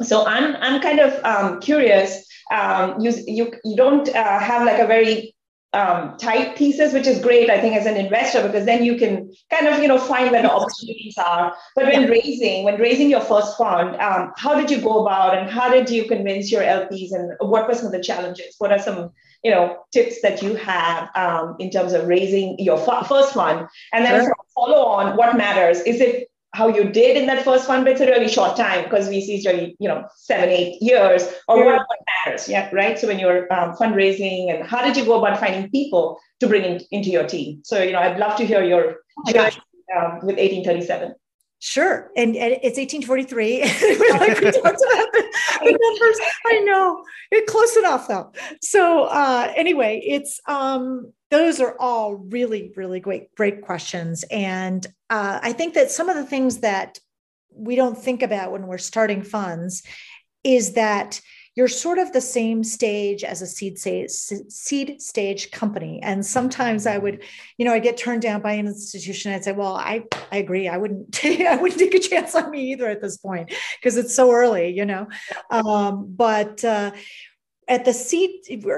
So 0.04 0.26
I'm, 0.26 0.56
I'm 0.58 0.82
kind 0.82 1.00
of 1.00 1.60
curious, 1.62 2.26
um, 2.52 3.00
you, 3.00 3.14
you, 3.28 3.54
you 3.64 3.76
don't 3.76 4.08
uh, 4.10 4.40
have 4.40 4.66
like 4.66 4.80
a 4.80 4.88
very 4.88 5.34
um, 5.74 6.18
tight 6.18 6.58
thesis, 6.58 6.94
which 6.94 7.08
is 7.08 7.22
great, 7.22 7.50
I 7.50 7.62
think, 7.62 7.76
as 7.76 7.86
an 7.86 7.96
investor, 7.96 8.46
because 8.46 8.66
then 8.66 8.84
you 8.84 8.98
can 8.98 9.32
kind 9.50 9.68
of, 9.68 9.82
you 9.82 9.88
know, 9.88 9.98
find 9.98 10.32
where 10.32 10.42
the 10.42 10.52
opportunities 10.52 11.18
are. 11.18 11.56
But 11.76 11.86
when 11.86 12.04
yeah. 12.04 12.08
raising, 12.10 12.64
when 12.66 12.80
raising 12.80 13.10
your 13.10 13.22
first 13.22 13.58
fund, 13.58 13.96
um, 14.02 14.34
how 14.38 14.54
did 14.56 14.70
you 14.70 14.82
go 14.82 15.02
about, 15.06 15.38
and 15.38 15.50
how 15.50 15.72
did 15.72 15.90
you 15.90 16.06
convince 16.06 16.52
your 16.52 16.62
LPs, 16.62 17.12
and 17.14 17.32
what 17.40 17.68
were 17.68 17.74
some 17.74 17.86
of 17.86 17.94
the 17.94 18.04
challenges? 18.04 18.56
What 18.58 18.72
are 18.72 18.80
some, 18.80 19.12
you 19.44 19.52
know, 19.52 19.78
tips 19.94 20.22
that 20.22 20.42
you 20.42 20.56
have 20.56 21.10
um, 21.16 21.56
in 21.60 21.70
terms 21.70 21.94
of 21.94 22.06
raising 22.06 22.60
your 22.60 22.78
f- 22.78 23.08
first 23.08 23.34
fund, 23.34 23.68
and 23.94 24.06
then 24.06 24.26
sure. 24.26 24.36
follow 24.54 24.84
on, 24.84 25.16
what 25.16 25.38
matters? 25.38 25.80
Is 25.82 26.02
it 26.02 26.28
how 26.54 26.68
you 26.68 26.84
did 26.90 27.16
in 27.16 27.28
that 27.28 27.46
first 27.46 27.70
one, 27.70 27.84
but 27.84 27.94
it's 27.94 28.02
a 28.02 28.06
really 28.06 28.28
short 28.28 28.58
time 28.58 28.84
because 28.84 29.08
VC 29.08 29.38
is 29.38 29.46
really, 29.46 29.76
you 29.80 29.88
know, 29.88 30.06
seven, 30.16 30.50
eight 30.50 30.82
years, 30.82 31.28
or 31.48 31.60
yeah. 31.60 31.66
what 31.78 31.88
matters, 32.26 32.50
yeah, 32.50 32.70
right? 32.74 33.00
So 33.00 33.08
when 33.08 33.20
you're 33.20 33.52
um, 33.54 33.74
fundraising, 33.76 34.54
and 34.54 34.68
how 34.68 34.84
did 34.84 34.98
you 34.98 35.06
go 35.06 35.20
about 35.20 35.40
finding 35.40 35.70
people 35.72 36.20
to 36.42 36.48
bring 36.48 36.64
in, 36.64 36.82
into 36.92 37.10
your 37.10 37.26
team? 37.26 37.62
So, 37.64 37.82
you 37.82 37.94
know, 37.94 38.00
I'd 38.00 38.20
love 38.20 38.36
to 38.38 38.46
hear 38.46 38.64
your 38.64 38.98
oh 39.18 39.32
journey 39.32 39.56
um, 39.96 40.16
with 40.24 40.38
1837. 40.38 41.16
Sure. 41.64 42.10
And, 42.18 42.36
and, 42.36 42.54
it's 42.64 42.80
1843. 42.80 43.62
like 44.20 44.42
we 44.42 44.52
talked 44.52 44.66
about 44.66 44.78
the, 45.14 45.80
numbers. 45.80 46.20
I 46.48 46.60
know. 46.66 47.04
It's 47.30 47.52
close 47.52 47.78
enough 47.78 48.08
though. 48.08 48.32
So 48.64 49.04
uh, 49.04 49.54
anyway, 49.56 50.02
it's 50.04 50.42
um 50.48 51.14
those 51.30 51.62
are 51.62 51.78
all 51.80 52.16
really, 52.16 52.74
really 52.76 53.00
great, 53.00 53.34
great 53.36 53.62
questions. 53.62 54.26
And 54.32 54.86
uh, 55.12 55.40
I 55.42 55.54
think 55.54 55.76
that 55.76 55.92
some 55.92 56.10
of 56.10 56.16
the 56.16 56.26
things 56.26 56.58
that 56.58 56.98
we 57.54 57.76
don't 57.76 57.98
think 57.98 58.24
about 58.24 58.52
when 58.52 58.66
we're 58.66 58.80
starting 58.80 59.22
funds 59.22 59.84
is 60.44 60.74
that 60.74 61.22
you're 61.56 61.68
sort 61.68 61.98
of 61.98 62.14
the 62.14 62.22
same 62.22 62.64
stage 62.64 63.24
as 63.24 63.42
a 63.42 63.48
seed 63.48 63.78
stage, 63.78 64.10
seed 64.10 65.02
stage 65.02 65.52
company. 65.52 66.00
And 66.02 66.26
sometimes 66.26 66.88
I 66.88 66.98
would, 66.98 67.24
you 67.58 67.66
know, 67.66 67.74
I 67.74 67.80
get 67.80 67.98
turned 67.98 68.22
down 68.22 68.42
by 68.42 68.54
an 68.54 68.68
institution. 68.68 69.34
I'd 69.34 69.44
say, 69.44 69.52
well, 69.52 69.76
I, 69.76 70.04
I 70.32 70.38
agree. 70.38 70.70
I 70.70 70.78
wouldn't, 70.78 71.14
take, 71.14 71.42
I 71.48 71.58
wouldn't 71.58 71.80
take 71.80 71.94
a 71.94 72.00
chance 72.00 72.36
on 72.36 72.50
me 72.52 72.72
either 72.72 72.88
at 72.88 73.02
this 73.02 73.18
point 73.18 73.54
because 73.80 73.98
it's 73.98 74.16
so 74.16 74.32
early, 74.32 74.70
you 74.70 74.86
know. 74.86 75.08
Um, 75.50 76.14
but 76.16 76.64
uh, 76.64 76.92
at 77.68 77.84
the 77.86 77.94
seed 77.94 78.32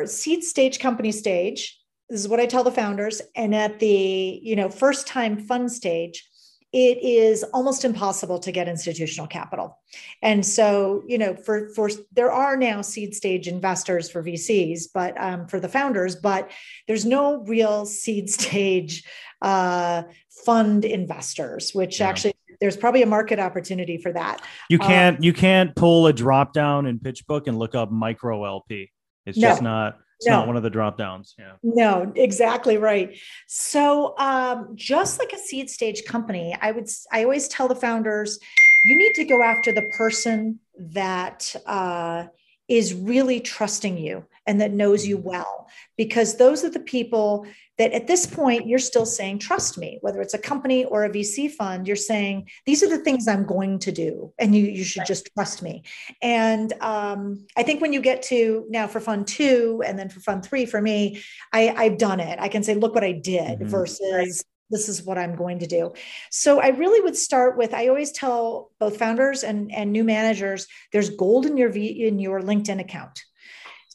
seed 0.08 0.44
stage 0.44 0.80
company 0.80 1.12
stage, 1.12 1.80
this 2.10 2.22
is 2.22 2.28
what 2.28 2.40
I 2.40 2.48
tell 2.48 2.64
the 2.64 2.72
founders. 2.72 3.22
And 3.36 3.54
at 3.54 3.80
the, 3.80 4.40
you 4.42 4.56
know, 4.56 4.70
first 4.70 5.06
time 5.06 5.38
fund 5.38 5.72
stage, 5.72 6.28
it 6.74 6.98
is 7.04 7.44
almost 7.54 7.86
impossible 7.86 8.40
to 8.40 8.52
get 8.52 8.68
institutional 8.68 9.28
capital. 9.28 9.78
And 10.24 10.44
so, 10.44 11.04
you 11.08 11.20
know, 11.20 11.36
for 11.36 11.70
for 11.70 11.90
there 12.12 12.32
are 12.32 12.58
now 12.58 12.82
seed 12.82 13.14
stage 13.14 13.48
investors 13.48 14.10
for 14.10 14.24
VCs, 14.24 14.86
but 14.92 15.20
um, 15.22 15.48
for 15.48 15.60
the 15.60 15.70
founders, 15.70 16.16
but 16.16 16.50
there's 16.88 17.06
no 17.06 17.44
real 17.44 17.86
seed 17.86 18.30
stage 18.40 19.04
uh, 19.44 20.04
fund 20.46 20.84
investors, 20.84 21.72
which 21.74 22.00
yeah. 22.00 22.10
actually 22.10 22.34
there's 22.60 22.78
probably 22.78 23.04
a 23.04 23.08
market 23.08 23.40
opportunity 23.40 23.98
for 23.98 24.12
that. 24.12 24.42
You 24.70 24.80
can't 24.80 25.18
um, 25.18 25.24
you 25.24 25.34
can't 25.34 25.76
pull 25.76 26.08
a 26.08 26.14
drop 26.14 26.54
down 26.54 26.88
in 26.88 26.98
PitchBook 26.98 27.48
and 27.48 27.60
look 27.60 27.76
up 27.76 27.92
micro 27.92 28.46
LP. 28.46 28.92
It's 29.28 29.38
no. 29.38 29.50
just 29.50 29.62
not 29.62 30.00
it's 30.24 30.30
no. 30.30 30.40
not 30.40 30.48
one 30.48 30.56
of 30.56 30.64
the 30.64 30.70
drop 30.70 30.98
downs. 30.98 31.36
Yeah. 31.38 31.54
No, 31.64 32.14
exactly 32.16 32.78
right. 32.78 33.18
So 33.48 34.18
um, 34.18 34.70
just 34.76 35.20
like 35.20 35.34
a 35.34 35.38
seed 35.38 35.70
stage 35.70 36.06
company, 36.06 36.56
I 36.62 36.72
would 36.72 36.88
I 37.12 37.24
always 37.24 37.50
tell 37.50 37.68
the 37.68 37.76
founders, 37.76 38.40
you 38.86 38.98
need 38.98 39.14
to 39.16 39.26
go 39.26 39.44
after 39.44 39.74
the 39.74 39.90
person 39.98 40.60
that 40.78 41.54
uh, 41.66 42.28
is 42.70 42.94
really 42.94 43.42
trusting 43.42 43.98
you 43.98 44.26
and 44.48 44.62
that 44.62 44.72
knows 44.72 45.06
you 45.06 45.18
mm-hmm. 45.18 45.28
well, 45.28 45.68
because 45.98 46.38
those 46.38 46.64
are 46.64 46.70
the 46.70 46.80
people 46.80 47.46
that 47.78 47.92
at 47.92 48.08
this 48.08 48.26
point 48.26 48.68
you're 48.68 48.80
still 48.80 49.06
saying 49.06 49.40
trust 49.40 49.78
me 49.78 49.98
whether 50.02 50.22
it's 50.22 50.34
a 50.34 50.40
company 50.40 50.86
or 50.86 51.04
a 51.04 51.10
vc 51.10 51.52
fund 51.52 51.88
you're 51.88 51.96
saying 51.96 52.48
these 52.66 52.84
are 52.84 52.90
the 52.90 52.98
things 52.98 53.28
i'm 53.28 53.46
going 53.46 53.80
to 53.80 53.92
do 53.92 54.32
and 54.40 54.56
you, 54.56 54.66
you 54.66 54.84
should 54.84 55.06
just 55.06 55.30
trust 55.34 55.62
me 55.62 55.84
and 56.22 56.74
um, 56.82 57.46
i 57.58 57.64
think 57.64 57.82
when 57.82 57.94
you 57.94 58.02
get 58.02 58.22
to 58.22 58.66
now 58.70 58.88
for 58.88 59.00
fund 59.00 59.28
two 59.28 59.82
and 59.86 59.98
then 59.98 60.10
for 60.10 60.20
fund 60.20 60.46
three 60.46 60.66
for 60.66 60.82
me 60.82 61.22
I, 61.52 61.70
i've 61.70 61.98
done 61.98 62.20
it 62.20 62.40
i 62.40 62.48
can 62.48 62.64
say 62.64 62.76
look 62.76 62.94
what 62.94 63.04
i 63.04 63.12
did 63.12 63.60
mm-hmm. 63.60 63.68
versus 63.68 64.44
this 64.70 64.90
is 64.90 65.04
what 65.04 65.18
I'm 65.20 65.36
going 65.36 65.60
to 65.60 65.68
do. 65.68 65.94
So 66.32 66.60
I 66.60 66.70
really 66.70 67.00
would 67.02 67.16
start 67.16 67.58
with 67.58 67.74
I 67.74 67.88
always 67.88 68.12
tell 68.12 68.72
both 68.80 68.98
founders 68.98 69.44
and, 69.44 69.72
and 69.72 69.92
new 69.92 70.04
managers 70.04 70.68
there's 70.92 71.12
gold 71.12 71.46
in 71.46 71.58
your 71.58 71.70
v, 71.70 72.08
in 72.08 72.18
your 72.18 72.42
LinkedIn 72.42 72.80
account. 72.80 73.24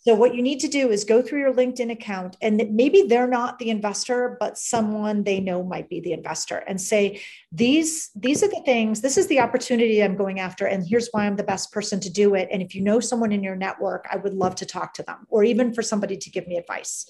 So 0.04 0.14
what 0.14 0.34
you 0.34 0.42
need 0.42 0.60
to 0.60 0.68
do 0.68 0.90
is 0.90 1.04
go 1.04 1.20
through 1.20 1.40
your 1.40 1.52
LinkedIn 1.52 1.90
account 1.90 2.36
and 2.40 2.62
maybe 2.70 3.02
they're 3.02 3.26
not 3.26 3.58
the 3.58 3.70
investor, 3.70 4.36
but 4.40 4.56
someone 4.56 5.24
they 5.24 5.40
know 5.40 5.62
might 5.62 5.88
be 5.88 6.00
the 6.00 6.12
investor 6.12 6.58
and 6.58 6.80
say, 6.80 7.20
these, 7.52 8.10
these 8.14 8.42
are 8.42 8.48
the 8.48 8.62
things, 8.64 9.00
this 9.00 9.18
is 9.18 9.26
the 9.26 9.40
opportunity 9.40 10.02
I'm 10.02 10.16
going 10.16 10.40
after. 10.40 10.66
And 10.66 10.86
here's 10.86 11.08
why 11.10 11.26
I'm 11.26 11.36
the 11.36 11.42
best 11.42 11.72
person 11.72 12.00
to 12.00 12.10
do 12.10 12.34
it. 12.34 12.48
And 12.50 12.62
if 12.62 12.74
you 12.74 12.80
know 12.80 13.00
someone 13.00 13.32
in 13.32 13.42
your 13.42 13.56
network, 13.56 14.06
I 14.10 14.16
would 14.16 14.34
love 14.34 14.54
to 14.56 14.66
talk 14.66 14.94
to 14.94 15.02
them 15.02 15.26
or 15.28 15.44
even 15.44 15.74
for 15.74 15.82
somebody 15.82 16.16
to 16.16 16.30
give 16.30 16.46
me 16.46 16.56
advice. 16.56 17.06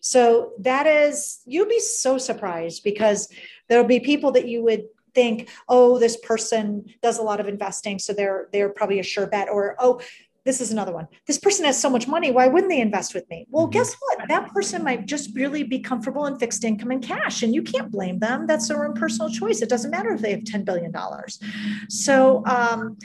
So 0.00 0.52
that 0.60 0.86
is, 0.86 1.40
you'll 1.44 1.66
be 1.66 1.80
so 1.80 2.18
surprised 2.18 2.84
because 2.84 3.28
there'll 3.68 3.84
be 3.84 4.00
people 4.00 4.32
that 4.32 4.46
you 4.46 4.62
would 4.62 4.84
think, 5.14 5.48
oh, 5.68 5.98
this 5.98 6.16
person 6.16 6.84
does 7.02 7.18
a 7.18 7.22
lot 7.22 7.40
of 7.40 7.48
investing, 7.48 7.98
so 7.98 8.12
they're 8.12 8.48
they're 8.52 8.68
probably 8.68 9.00
a 9.00 9.02
sure 9.02 9.26
bet, 9.26 9.48
or 9.48 9.74
oh, 9.80 10.00
this 10.44 10.60
is 10.60 10.72
another 10.72 10.92
one. 10.92 11.08
This 11.26 11.38
person 11.38 11.64
has 11.66 11.80
so 11.80 11.90
much 11.90 12.08
money. 12.08 12.30
Why 12.30 12.46
wouldn't 12.46 12.70
they 12.70 12.80
invest 12.80 13.14
with 13.14 13.28
me? 13.30 13.46
Well, 13.50 13.66
mm-hmm. 13.66 13.72
guess 13.72 13.94
what? 14.00 14.28
That 14.28 14.48
person 14.52 14.82
might 14.82 15.06
just 15.06 15.34
really 15.34 15.62
be 15.62 15.80
comfortable 15.80 16.26
in 16.26 16.38
fixed 16.38 16.64
income 16.64 16.90
and 16.90 17.02
cash, 17.02 17.42
and 17.42 17.54
you 17.54 17.62
can't 17.62 17.90
blame 17.90 18.18
them. 18.18 18.46
That's 18.46 18.68
their 18.68 18.84
own 18.86 18.94
personal 18.94 19.30
choice. 19.30 19.62
It 19.62 19.68
doesn't 19.68 19.90
matter 19.90 20.10
if 20.12 20.20
they 20.20 20.30
have 20.30 20.40
$10 20.40 20.64
billion. 20.64 20.92
So, 21.88 22.44
um, 22.46 22.96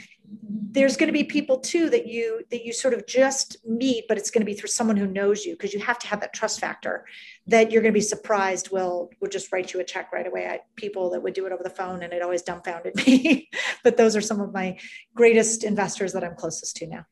there's 0.50 0.96
going 0.96 1.06
to 1.06 1.12
be 1.12 1.24
people 1.24 1.58
too 1.58 1.88
that 1.90 2.06
you 2.06 2.42
that 2.50 2.64
you 2.64 2.72
sort 2.72 2.94
of 2.94 3.06
just 3.06 3.56
meet 3.64 4.04
but 4.08 4.18
it's 4.18 4.30
going 4.30 4.40
to 4.40 4.46
be 4.46 4.54
through 4.54 4.68
someone 4.68 4.96
who 4.96 5.06
knows 5.06 5.44
you 5.44 5.52
because 5.52 5.72
you 5.72 5.80
have 5.80 5.98
to 5.98 6.06
have 6.06 6.20
that 6.20 6.32
trust 6.32 6.60
factor 6.60 7.04
that 7.46 7.70
you're 7.70 7.82
going 7.82 7.92
to 7.92 7.96
be 7.96 8.00
surprised 8.00 8.70
will 8.70 9.10
will 9.20 9.28
just 9.28 9.52
write 9.52 9.72
you 9.72 9.80
a 9.80 9.84
check 9.84 10.12
right 10.12 10.26
away 10.26 10.46
I, 10.48 10.60
people 10.76 11.10
that 11.10 11.22
would 11.22 11.34
do 11.34 11.46
it 11.46 11.52
over 11.52 11.62
the 11.62 11.70
phone 11.70 12.02
and 12.02 12.12
it 12.12 12.22
always 12.22 12.42
dumbfounded 12.42 12.96
me 13.06 13.48
but 13.84 13.96
those 13.96 14.16
are 14.16 14.20
some 14.20 14.40
of 14.40 14.52
my 14.52 14.78
greatest 15.14 15.62
investors 15.62 16.12
that 16.14 16.24
i'm 16.24 16.34
closest 16.34 16.76
to 16.76 16.86
now 16.86 17.06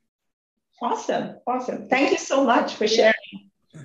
Awesome. 0.83 1.37
Awesome. 1.47 1.89
Thank 1.89 2.11
you 2.11 2.19
so 2.19 2.45
much 2.45 2.75
for 2.75 2.89
sharing. 2.89 3.15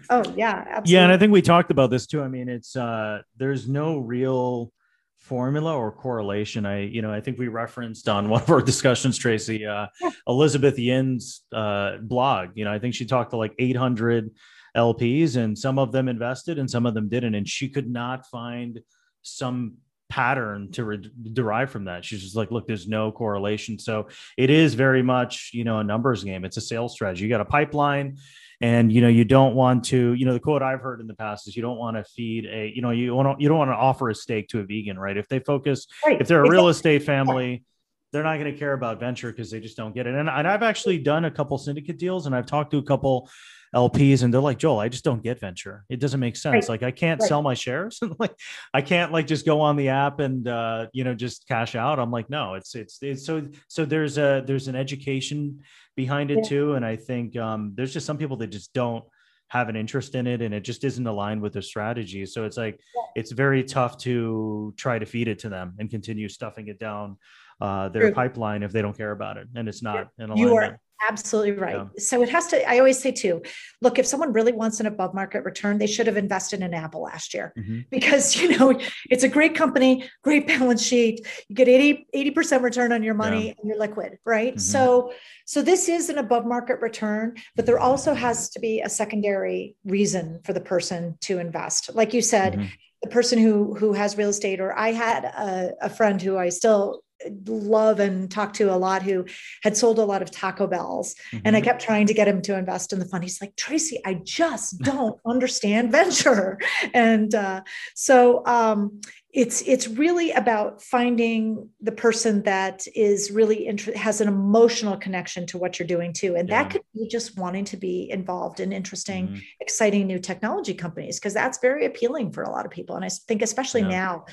Oh, 0.10 0.24
yeah. 0.36 0.66
Absolutely. 0.68 0.94
Yeah. 0.94 1.04
And 1.04 1.12
I 1.12 1.18
think 1.18 1.32
we 1.32 1.42
talked 1.44 1.70
about 1.70 1.92
this 1.92 2.08
too. 2.08 2.24
I 2.24 2.28
mean, 2.28 2.50
it's, 2.50 2.76
uh, 2.76 3.22
there's 3.38 3.70
no 3.70 4.00
real 4.00 4.74
formula 5.18 5.76
or 5.76 5.92
correlation. 5.92 6.66
I, 6.66 6.86
you 6.86 7.02
know, 7.02 7.14
I 7.14 7.22
think 7.22 7.38
we 7.38 7.50
referenced 7.50 8.10
on 8.10 8.30
one 8.30 8.42
of 8.42 8.50
our 8.50 8.62
discussions, 8.62 9.18
Tracy, 9.18 9.66
uh, 9.66 9.88
Elizabeth 10.28 10.80
Yin's 10.80 11.44
uh, 11.54 11.98
blog. 12.02 12.50
You 12.56 12.66
know, 12.66 12.74
I 12.74 12.80
think 12.80 12.96
she 12.96 13.06
talked 13.06 13.32
to 13.32 13.38
like 13.38 13.54
800 13.60 14.32
LPs, 14.76 15.36
and 15.36 15.58
some 15.58 15.78
of 15.80 15.92
them 15.92 16.08
invested 16.08 16.58
and 16.60 16.70
some 16.70 16.86
of 16.86 16.94
them 16.94 17.10
didn't. 17.10 17.36
And 17.36 17.48
she 17.48 17.70
could 17.70 17.90
not 17.90 18.26
find 18.26 18.80
some 19.22 19.76
pattern 20.10 20.72
to 20.72 20.84
re- 20.84 21.12
derive 21.34 21.70
from 21.70 21.86
that. 21.86 22.06
She's 22.06 22.22
just 22.22 22.36
like, 22.36 22.52
look, 22.52 22.68
there's 22.68 22.88
no 22.88 23.12
correlation. 23.12 23.78
So 23.80 24.08
it 24.38 24.50
is 24.50 24.74
very 24.74 25.04
much, 25.04 25.52
you 25.54 25.64
know, 25.64 25.80
a 25.80 25.84
numbers 25.84 26.24
game. 26.24 26.46
It's 26.46 26.58
a 26.58 26.62
sales 26.62 26.94
strategy. 26.94 27.24
You 27.24 27.30
got 27.30 27.42
a 27.42 27.46
pipeline 27.46 28.18
and 28.62 28.92
you 28.92 29.02
know 29.02 29.08
you 29.08 29.24
don't 29.24 29.56
want 29.56 29.84
to 29.86 30.14
you 30.14 30.26
know 30.26 30.34
the 30.34 30.40
quote 30.40 30.64
i've 30.64 30.82
heard 30.82 31.00
in 31.00 31.08
the 31.08 31.14
past 31.14 31.48
is 31.48 31.56
you 31.56 31.62
don't 31.62 31.78
want 31.78 31.96
to 31.96 32.04
feed 32.04 32.46
a 32.46 32.72
you 32.76 32.82
know 32.82 32.90
you 32.90 33.14
want 33.14 33.38
to 33.38 33.42
you 33.42 33.48
don't 33.48 33.58
want 33.58 33.70
to 33.70 33.76
offer 33.76 34.10
a 34.10 34.16
steak 34.16 34.48
to 34.48 34.60
a 34.60 34.64
vegan 34.64 34.98
right 34.98 35.18
if 35.18 35.28
they 35.28 35.40
focus 35.40 35.88
right. 36.06 36.20
if 36.20 36.28
they're 36.28 36.44
a 36.44 36.50
real 36.50 36.68
estate 36.68 37.04
family 37.04 37.64
they're 38.12 38.24
not 38.24 38.40
going 38.40 38.52
to 38.52 38.58
care 38.58 38.74
about 38.74 39.00
venture 39.00 39.32
because 39.32 39.52
they 39.52 39.60
just 39.60 39.78
don't 39.78 39.94
get 39.94 40.08
it 40.08 40.16
and, 40.16 40.30
and 40.30 40.48
i've 40.48 40.64
actually 40.64 40.98
done 40.98 41.26
a 41.26 41.32
couple 41.32 41.58
syndicate 41.58 41.98
deals 41.98 42.26
and 42.26 42.36
i've 42.36 42.46
talked 42.46 42.72
to 42.72 42.78
a 42.78 42.84
couple 42.84 43.30
LPs 43.76 44.24
and 44.24 44.34
they're 44.34 44.42
like, 44.42 44.58
Joel, 44.58 44.80
I 44.80 44.90
just 44.90 45.04
don't 45.04 45.22
get 45.22 45.40
venture. 45.40 45.84
It 45.90 46.00
doesn't 46.00 46.20
make 46.20 46.36
sense. 46.36 46.70
Right. 46.70 46.70
Like 46.70 46.84
I 46.84 46.92
can't 46.92 47.20
right. 47.20 47.28
sell 47.28 47.42
my 47.42 47.54
shares. 47.54 48.00
like 48.20 48.34
I 48.74 48.82
can't 48.82 49.12
like 49.12 49.28
just 49.28 49.46
go 49.46 49.62
on 49.62 49.76
the 49.76 49.90
app 49.90 50.20
and 50.20 50.48
uh, 50.48 50.88
you 50.94 51.04
know, 51.04 51.14
just 51.14 51.48
cash 51.48 51.76
out. 51.76 52.00
I'm 52.00 52.12
like, 52.12 52.30
no, 52.30 52.54
it's 52.54 52.76
it's 52.76 53.00
it's 53.02 53.26
so 53.26 53.44
so 53.68 53.86
there's 53.86 54.18
a 54.18 54.44
there's 54.46 54.68
an 54.68 54.76
education 54.76 55.62
behind 55.96 56.32
it 56.32 56.40
yeah. 56.44 56.50
too. 56.50 56.74
And 56.76 56.86
I 56.86 56.96
think 56.96 57.36
um 57.36 57.74
there's 57.76 57.94
just 57.94 58.06
some 58.06 58.18
people 58.18 58.38
that 58.38 58.48
just 58.48 58.74
don't 58.74 59.04
have 59.50 59.70
an 59.70 59.78
interest 59.78 60.14
in 60.16 60.28
it 60.28 60.42
and 60.42 60.54
it 60.54 60.62
just 60.62 60.84
isn't 60.84 61.08
aligned 61.08 61.42
with 61.42 61.54
their 61.54 61.62
strategy. 61.62 62.26
So 62.26 62.46
it's 62.46 62.58
like 62.58 62.80
yeah. 62.96 63.02
it's 63.16 63.32
very 63.32 63.64
tough 63.64 63.98
to 64.00 64.74
try 64.78 65.00
to 65.00 65.06
feed 65.06 65.28
it 65.28 65.40
to 65.40 65.50
them 65.50 65.76
and 65.80 65.90
continue 65.90 66.30
stuffing 66.30 66.68
it 66.68 66.80
down 66.80 67.18
uh, 67.62 67.90
their 67.90 68.04
True. 68.04 68.14
pipeline 68.14 68.64
if 68.64 68.72
they 68.72 68.82
don't 68.82 68.96
care 68.96 69.12
about 69.12 69.38
it 69.38 69.48
and 69.56 69.68
it's 69.68 69.82
not 69.82 70.10
yeah. 70.18 70.36
You 70.36 70.56
are 70.56 70.80
absolutely 71.08 71.52
right. 71.52 71.76
Yeah. 71.76 71.88
So 71.98 72.22
it 72.22 72.30
has 72.30 72.48
to, 72.48 72.70
I 72.70 72.80
always 72.80 73.00
say 73.00 73.12
too, 73.12 73.42
look, 73.82 74.00
if 74.00 74.06
someone 74.06 74.34
really 74.34 74.52
wants 74.52 74.80
an 74.80 74.86
above 74.88 75.14
market 75.14 75.44
return, 75.44 75.78
they 75.78 75.88
should 75.88 76.08
have 76.08 76.18
invested 76.18 76.62
in 76.62 76.74
Apple 76.74 77.04
last 77.04 77.34
year 77.34 77.54
mm-hmm. 77.58 77.82
because, 77.90 78.36
you 78.42 78.58
know, 78.58 78.80
it's 79.10 79.24
a 79.24 79.30
great 79.30 79.56
company, 79.56 80.10
great 80.24 80.48
balance 80.48 80.84
sheet. 80.84 81.26
You 81.50 81.56
get 81.56 81.68
80, 81.68 82.08
80% 82.16 82.62
return 82.62 82.92
on 82.92 83.04
your 83.04 83.14
money 83.14 83.48
yeah. 83.48 83.54
and 83.60 83.70
you're 83.70 83.80
liquid, 83.80 84.18
right? 84.26 84.54
Mm-hmm. 84.54 84.60
So, 84.60 85.14
so 85.46 85.62
this 85.62 85.90
is 85.90 86.10
an 86.10 86.18
above 86.18 86.46
market 86.46 86.80
return, 86.82 87.36
but 87.56 87.66
there 87.66 87.80
also 87.80 88.14
has 88.14 88.50
to 88.52 88.60
be 88.60 88.82
a 88.82 88.90
secondary 88.90 89.76
reason 89.86 90.40
for 90.44 90.54
the 90.54 90.62
person 90.62 91.18
to 91.22 91.40
invest. 91.40 91.94
Like 91.94 92.14
you 92.14 92.22
said, 92.22 92.54
mm-hmm. 92.54 92.68
the 93.04 93.10
person 93.10 93.40
who, 93.40 93.76
who 93.76 93.94
has 93.94 94.18
real 94.18 94.30
estate, 94.30 94.60
or 94.60 94.78
I 94.78 94.92
had 94.92 95.26
a, 95.26 95.72
a 95.82 95.90
friend 95.90 96.22
who 96.22 96.38
I 96.38 96.50
still 96.50 97.04
love 97.46 98.00
and 98.00 98.30
talk 98.30 98.54
to 98.54 98.74
a 98.74 98.78
lot 98.78 99.04
who 99.04 99.26
had 99.64 99.76
sold 99.76 100.00
a 100.00 100.06
lot 100.06 100.22
of 100.22 100.32
Taco 100.32 100.68
Bells. 100.68 101.16
Mm-hmm. 101.32 101.40
And 101.46 101.56
I 101.56 101.60
mm-hmm. 101.60 101.66
kept 101.66 101.82
trying 101.82 102.08
to 102.08 102.14
get 102.14 102.28
him 102.28 102.42
to 102.44 102.58
invest 102.58 102.94
in 102.94 103.00
the 103.00 103.06
fund. 103.06 103.24
He's 103.24 103.42
like, 103.42 103.56
Tracy, 103.56 104.00
I 104.06 104.16
just 104.24 104.80
don't 104.82 105.20
understand 105.26 105.92
venture. 105.92 106.60
And 106.94 107.34
uh, 107.34 107.62
so 107.96 108.46
um, 108.46 109.02
it's 109.34 109.62
it's 109.68 109.88
really 109.88 110.32
about 110.32 110.82
finding 110.82 111.70
the 111.82 111.92
person 111.92 112.44
that 112.44 112.88
is 112.96 113.30
really 113.30 113.68
inter- 113.68 113.96
has 113.96 114.22
an 114.22 114.28
emotional 114.28 114.98
connection 114.98 115.46
to 115.48 115.58
what 115.58 115.78
you're 115.78 115.88
doing 115.88 116.14
too. 116.14 116.36
And 116.36 116.50
yeah. 116.50 116.64
that 116.64 116.72
could 116.72 116.82
be 116.94 117.08
just 117.08 117.38
wanting 117.38 117.66
to 117.66 117.78
be 117.78 118.10
involved 118.10 118.60
in 118.60 118.72
interesting, 118.72 119.28
mm-hmm. 119.28 119.40
exciting 119.60 120.08
new 120.08 120.20
technology 120.20 120.74
companies, 120.74 121.20
because 121.20 121.34
that's 121.34 121.60
very 121.60 121.86
appealing 121.86 122.32
for 122.32 122.44
a 122.44 122.50
lot 122.50 122.66
of 122.66 122.72
people. 122.72 122.96
And 122.96 123.06
I 123.06 123.10
think 123.10 123.42
especially 123.42 123.82
yeah. 123.82 123.90
now 123.90 124.26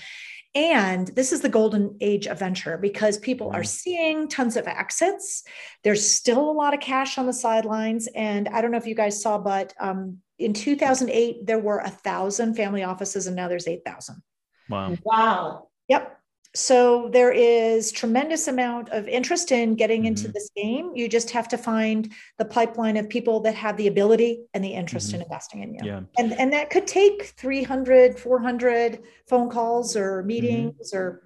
and 0.54 1.08
this 1.08 1.32
is 1.32 1.40
the 1.40 1.48
golden 1.48 1.96
age 2.00 2.26
of 2.26 2.38
venture 2.38 2.78
because 2.78 3.18
people 3.18 3.50
are 3.50 3.60
mm-hmm. 3.60 3.64
seeing 3.64 4.28
tons 4.28 4.56
of 4.56 4.68
exits. 4.68 5.42
There's 5.82 6.08
still 6.08 6.50
a 6.50 6.52
lot 6.52 6.74
of 6.74 6.80
cash 6.80 7.18
on 7.18 7.26
the 7.26 7.32
sidelines. 7.32 8.08
And 8.14 8.48
I 8.48 8.60
don't 8.60 8.70
know 8.70 8.78
if 8.78 8.86
you 8.86 8.94
guys 8.94 9.20
saw, 9.20 9.38
but 9.38 9.74
um, 9.80 10.18
in 10.38 10.52
2008, 10.52 11.46
there 11.46 11.58
were 11.58 11.78
a 11.78 11.90
thousand 11.90 12.54
family 12.54 12.84
offices, 12.84 13.26
and 13.26 13.36
now 13.36 13.48
there's 13.48 13.68
8,000. 13.68 14.22
Wow. 14.68 14.96
Wow. 15.04 15.68
Yep 15.88 16.20
so 16.54 17.08
there 17.12 17.32
is 17.32 17.90
tremendous 17.90 18.46
amount 18.46 18.88
of 18.90 19.08
interest 19.08 19.50
in 19.50 19.74
getting 19.74 20.02
mm-hmm. 20.02 20.08
into 20.08 20.28
this 20.28 20.50
game 20.56 20.92
you 20.94 21.08
just 21.08 21.30
have 21.30 21.48
to 21.48 21.58
find 21.58 22.12
the 22.38 22.44
pipeline 22.44 22.96
of 22.96 23.08
people 23.08 23.40
that 23.40 23.54
have 23.54 23.76
the 23.76 23.88
ability 23.88 24.44
and 24.54 24.62
the 24.62 24.68
interest 24.68 25.08
mm-hmm. 25.08 25.16
in 25.16 25.22
investing 25.22 25.62
in 25.62 25.74
you 25.74 25.80
yeah. 25.82 26.00
and 26.16 26.32
and 26.34 26.52
that 26.52 26.70
could 26.70 26.86
take 26.86 27.34
300 27.36 28.18
400 28.18 29.00
phone 29.28 29.50
calls 29.50 29.96
or 29.96 30.18
mm-hmm. 30.18 30.28
meetings 30.28 30.92
mm-hmm. 30.92 30.98
or 30.98 31.22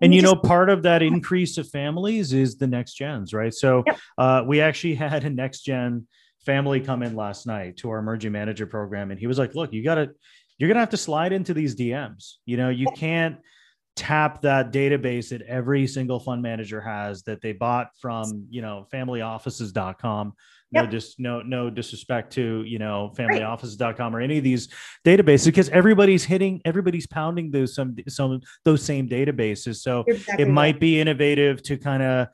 and 0.00 0.14
you 0.14 0.22
know 0.22 0.34
part 0.34 0.70
of 0.70 0.82
that 0.82 1.02
increase 1.02 1.58
of 1.58 1.68
families 1.68 2.32
is 2.32 2.56
the 2.56 2.66
next 2.66 2.94
gens 2.94 3.32
right 3.32 3.54
so 3.54 3.84
yep. 3.86 3.98
uh, 4.18 4.42
we 4.46 4.60
actually 4.60 4.94
had 4.96 5.24
a 5.24 5.30
next 5.30 5.60
gen 5.60 6.06
family 6.44 6.80
come 6.80 7.04
in 7.04 7.14
last 7.14 7.46
night 7.46 7.76
to 7.76 7.88
our 7.90 7.98
emerging 7.98 8.32
manager 8.32 8.66
program 8.66 9.10
and 9.10 9.20
he 9.20 9.28
was 9.28 9.38
like 9.38 9.54
look 9.54 9.72
you 9.72 9.84
gotta 9.84 10.10
you're 10.58 10.68
gonna 10.68 10.80
have 10.80 10.90
to 10.90 10.96
slide 10.96 11.32
into 11.32 11.54
these 11.54 11.76
dms 11.76 12.34
you 12.46 12.56
know 12.56 12.68
you 12.68 12.88
can't 12.96 13.36
tap 13.94 14.40
that 14.42 14.72
database 14.72 15.28
that 15.30 15.42
every 15.42 15.86
single 15.86 16.18
fund 16.18 16.40
manager 16.40 16.80
has 16.80 17.22
that 17.24 17.40
they 17.42 17.52
bought 17.52 17.88
from 18.00 18.46
you 18.48 18.62
know 18.62 18.86
familyoffices.com 18.92 20.32
no 20.72 20.82
yep. 20.82 20.90
just 20.90 21.20
no 21.20 21.42
no 21.42 21.68
disrespect 21.68 22.32
to 22.32 22.62
you 22.66 22.78
know 22.78 23.12
familyoffices.com 23.16 24.16
or 24.16 24.20
any 24.20 24.38
of 24.38 24.44
these 24.44 24.68
databases 25.04 25.44
because 25.44 25.68
everybody's 25.68 26.24
hitting 26.24 26.60
everybody's 26.64 27.06
pounding 27.06 27.50
those 27.50 27.74
some 27.74 27.94
some 28.08 28.40
those 28.64 28.82
same 28.82 29.08
databases 29.08 29.76
so 29.76 30.04
exactly 30.06 30.42
it 30.42 30.46
right. 30.46 30.54
might 30.54 30.80
be 30.80 30.98
innovative 30.98 31.62
to 31.62 31.76
kind 31.76 32.02
of 32.02 32.28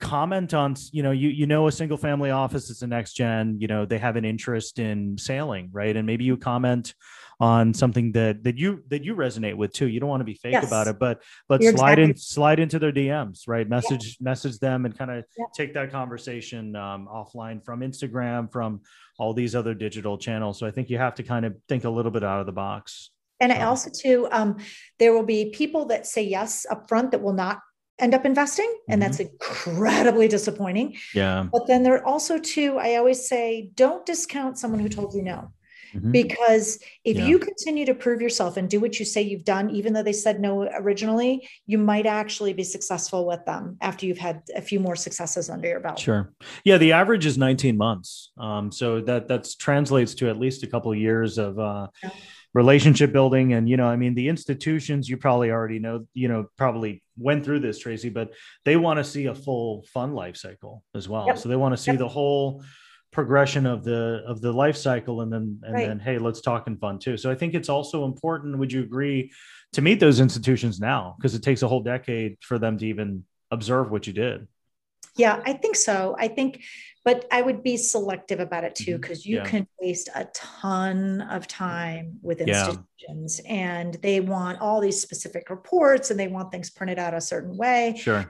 comment 0.00 0.52
on 0.52 0.74
you 0.92 1.02
know 1.02 1.12
you 1.12 1.28
you 1.28 1.46
know 1.46 1.68
a 1.68 1.72
single 1.72 1.96
family 1.96 2.30
office 2.30 2.68
is 2.68 2.80
the 2.80 2.86
next 2.86 3.14
gen 3.14 3.56
you 3.60 3.68
know 3.68 3.86
they 3.86 3.98
have 3.98 4.16
an 4.16 4.24
interest 4.24 4.80
in 4.80 5.16
sailing 5.16 5.70
right 5.72 5.96
and 5.96 6.04
maybe 6.04 6.24
you 6.24 6.36
comment 6.36 6.94
on 7.40 7.74
something 7.74 8.12
that 8.12 8.44
that 8.44 8.58
you 8.58 8.82
that 8.88 9.04
you 9.04 9.14
resonate 9.14 9.56
with 9.56 9.72
too. 9.72 9.88
You 9.88 10.00
don't 10.00 10.08
want 10.08 10.20
to 10.20 10.24
be 10.24 10.34
fake 10.34 10.52
yes. 10.52 10.66
about 10.66 10.86
it, 10.86 10.98
but 10.98 11.22
but 11.48 11.60
You're 11.60 11.72
slide 11.72 11.98
exactly. 11.98 12.10
in 12.10 12.16
slide 12.16 12.60
into 12.60 12.78
their 12.78 12.92
DMs, 12.92 13.48
right? 13.48 13.68
Message 13.68 14.18
yeah. 14.20 14.24
message 14.24 14.58
them 14.58 14.84
and 14.84 14.96
kind 14.96 15.10
of 15.10 15.24
yeah. 15.36 15.44
take 15.54 15.74
that 15.74 15.90
conversation 15.90 16.76
um, 16.76 17.08
offline 17.12 17.64
from 17.64 17.80
Instagram, 17.80 18.50
from 18.50 18.80
all 19.18 19.32
these 19.32 19.54
other 19.54 19.74
digital 19.74 20.18
channels. 20.18 20.58
So 20.58 20.66
I 20.66 20.70
think 20.70 20.90
you 20.90 20.98
have 20.98 21.14
to 21.16 21.22
kind 21.22 21.44
of 21.44 21.56
think 21.68 21.84
a 21.84 21.90
little 21.90 22.10
bit 22.10 22.24
out 22.24 22.40
of 22.40 22.46
the 22.46 22.52
box. 22.52 23.10
And 23.40 23.52
I 23.52 23.62
also 23.62 23.90
too, 23.90 24.28
um, 24.30 24.56
there 24.98 25.12
will 25.12 25.24
be 25.24 25.50
people 25.50 25.86
that 25.86 26.06
say 26.06 26.22
yes 26.22 26.66
up 26.70 26.88
front 26.88 27.10
that 27.10 27.20
will 27.20 27.32
not 27.32 27.60
end 27.98 28.14
up 28.14 28.24
investing 28.24 28.72
and 28.88 29.00
mm-hmm. 29.00 29.08
that's 29.08 29.20
incredibly 29.20 30.26
disappointing 30.26 30.96
yeah 31.14 31.46
but 31.52 31.66
then 31.68 31.84
there 31.84 31.94
are 31.94 32.04
also 32.04 32.38
too 32.38 32.76
i 32.78 32.96
always 32.96 33.28
say 33.28 33.70
don't 33.74 34.04
discount 34.04 34.58
someone 34.58 34.80
who 34.80 34.88
told 34.88 35.14
you 35.14 35.22
no 35.22 35.52
Mm-hmm. 35.94 36.10
Because 36.10 36.80
if 37.04 37.16
yeah. 37.16 37.26
you 37.26 37.38
continue 37.38 37.86
to 37.86 37.94
prove 37.94 38.20
yourself 38.20 38.56
and 38.56 38.68
do 38.68 38.80
what 38.80 38.98
you 38.98 39.04
say 39.04 39.22
you've 39.22 39.44
done, 39.44 39.70
even 39.70 39.92
though 39.92 40.02
they 40.02 40.12
said 40.12 40.40
no 40.40 40.62
originally, 40.62 41.48
you 41.66 41.78
might 41.78 42.06
actually 42.06 42.52
be 42.52 42.64
successful 42.64 43.26
with 43.26 43.44
them 43.44 43.76
after 43.80 44.06
you've 44.06 44.18
had 44.18 44.42
a 44.56 44.60
few 44.60 44.80
more 44.80 44.96
successes 44.96 45.48
under 45.48 45.68
your 45.68 45.80
belt. 45.80 45.98
Sure. 45.98 46.32
Yeah, 46.64 46.78
the 46.78 46.92
average 46.92 47.26
is 47.26 47.38
19 47.38 47.76
months. 47.76 48.32
Um, 48.38 48.72
so 48.72 49.00
that 49.02 49.28
that's 49.28 49.54
translates 49.54 50.14
to 50.16 50.28
at 50.28 50.38
least 50.38 50.62
a 50.62 50.66
couple 50.66 50.90
of 50.90 50.98
years 50.98 51.38
of 51.38 51.58
uh, 51.58 51.88
yeah. 52.02 52.10
relationship 52.52 53.12
building. 53.12 53.52
And 53.52 53.68
you 53.68 53.76
know, 53.76 53.86
I 53.86 53.96
mean, 53.96 54.14
the 54.14 54.28
institutions 54.28 55.08
you 55.08 55.16
probably 55.16 55.50
already 55.50 55.78
know, 55.78 56.06
you 56.14 56.28
know, 56.28 56.46
probably 56.56 57.02
went 57.16 57.44
through 57.44 57.60
this, 57.60 57.78
Tracy, 57.78 58.08
but 58.08 58.32
they 58.64 58.76
want 58.76 58.98
to 58.98 59.04
see 59.04 59.26
a 59.26 59.34
full 59.34 59.84
fund 59.92 60.14
life 60.14 60.36
cycle 60.36 60.82
as 60.94 61.08
well. 61.08 61.26
Yep. 61.26 61.38
So 61.38 61.48
they 61.48 61.56
want 61.56 61.74
to 61.74 61.82
see 61.82 61.92
yep. 61.92 61.98
the 61.98 62.08
whole 62.08 62.64
progression 63.14 63.64
of 63.64 63.84
the 63.84 64.22
of 64.26 64.40
the 64.40 64.52
life 64.52 64.76
cycle 64.76 65.20
and 65.20 65.32
then 65.32 65.58
and 65.62 65.74
right. 65.74 65.86
then 65.86 66.00
hey 66.00 66.18
let's 66.18 66.40
talk 66.40 66.66
in 66.66 66.76
fun 66.76 66.98
too 66.98 67.16
so 67.16 67.30
i 67.30 67.34
think 67.34 67.54
it's 67.54 67.68
also 67.68 68.04
important 68.04 68.58
would 68.58 68.72
you 68.72 68.82
agree 68.82 69.32
to 69.72 69.80
meet 69.80 70.00
those 70.00 70.18
institutions 70.18 70.80
now 70.80 71.14
because 71.16 71.34
it 71.34 71.42
takes 71.42 71.62
a 71.62 71.68
whole 71.68 71.80
decade 71.80 72.36
for 72.40 72.58
them 72.58 72.76
to 72.76 72.86
even 72.86 73.24
observe 73.52 73.90
what 73.90 74.06
you 74.08 74.12
did 74.12 74.48
yeah 75.16 75.40
i 75.46 75.52
think 75.52 75.76
so 75.76 76.16
i 76.18 76.26
think 76.26 76.62
but 77.04 77.24
i 77.30 77.40
would 77.40 77.62
be 77.62 77.76
selective 77.76 78.40
about 78.40 78.64
it 78.64 78.74
too 78.74 78.98
because 78.98 79.20
mm-hmm. 79.20 79.30
you 79.30 79.36
yeah. 79.36 79.44
can 79.44 79.66
waste 79.80 80.10
a 80.16 80.24
ton 80.34 81.20
of 81.20 81.46
time 81.46 82.18
with 82.20 82.40
institutions 82.40 83.40
yeah. 83.44 83.52
and 83.52 83.94
they 84.02 84.18
want 84.18 84.60
all 84.60 84.80
these 84.80 85.00
specific 85.00 85.50
reports 85.50 86.10
and 86.10 86.18
they 86.18 86.28
want 86.28 86.50
things 86.50 86.68
printed 86.68 86.98
out 86.98 87.14
a 87.14 87.20
certain 87.20 87.56
way 87.56 87.94
sure 87.96 88.26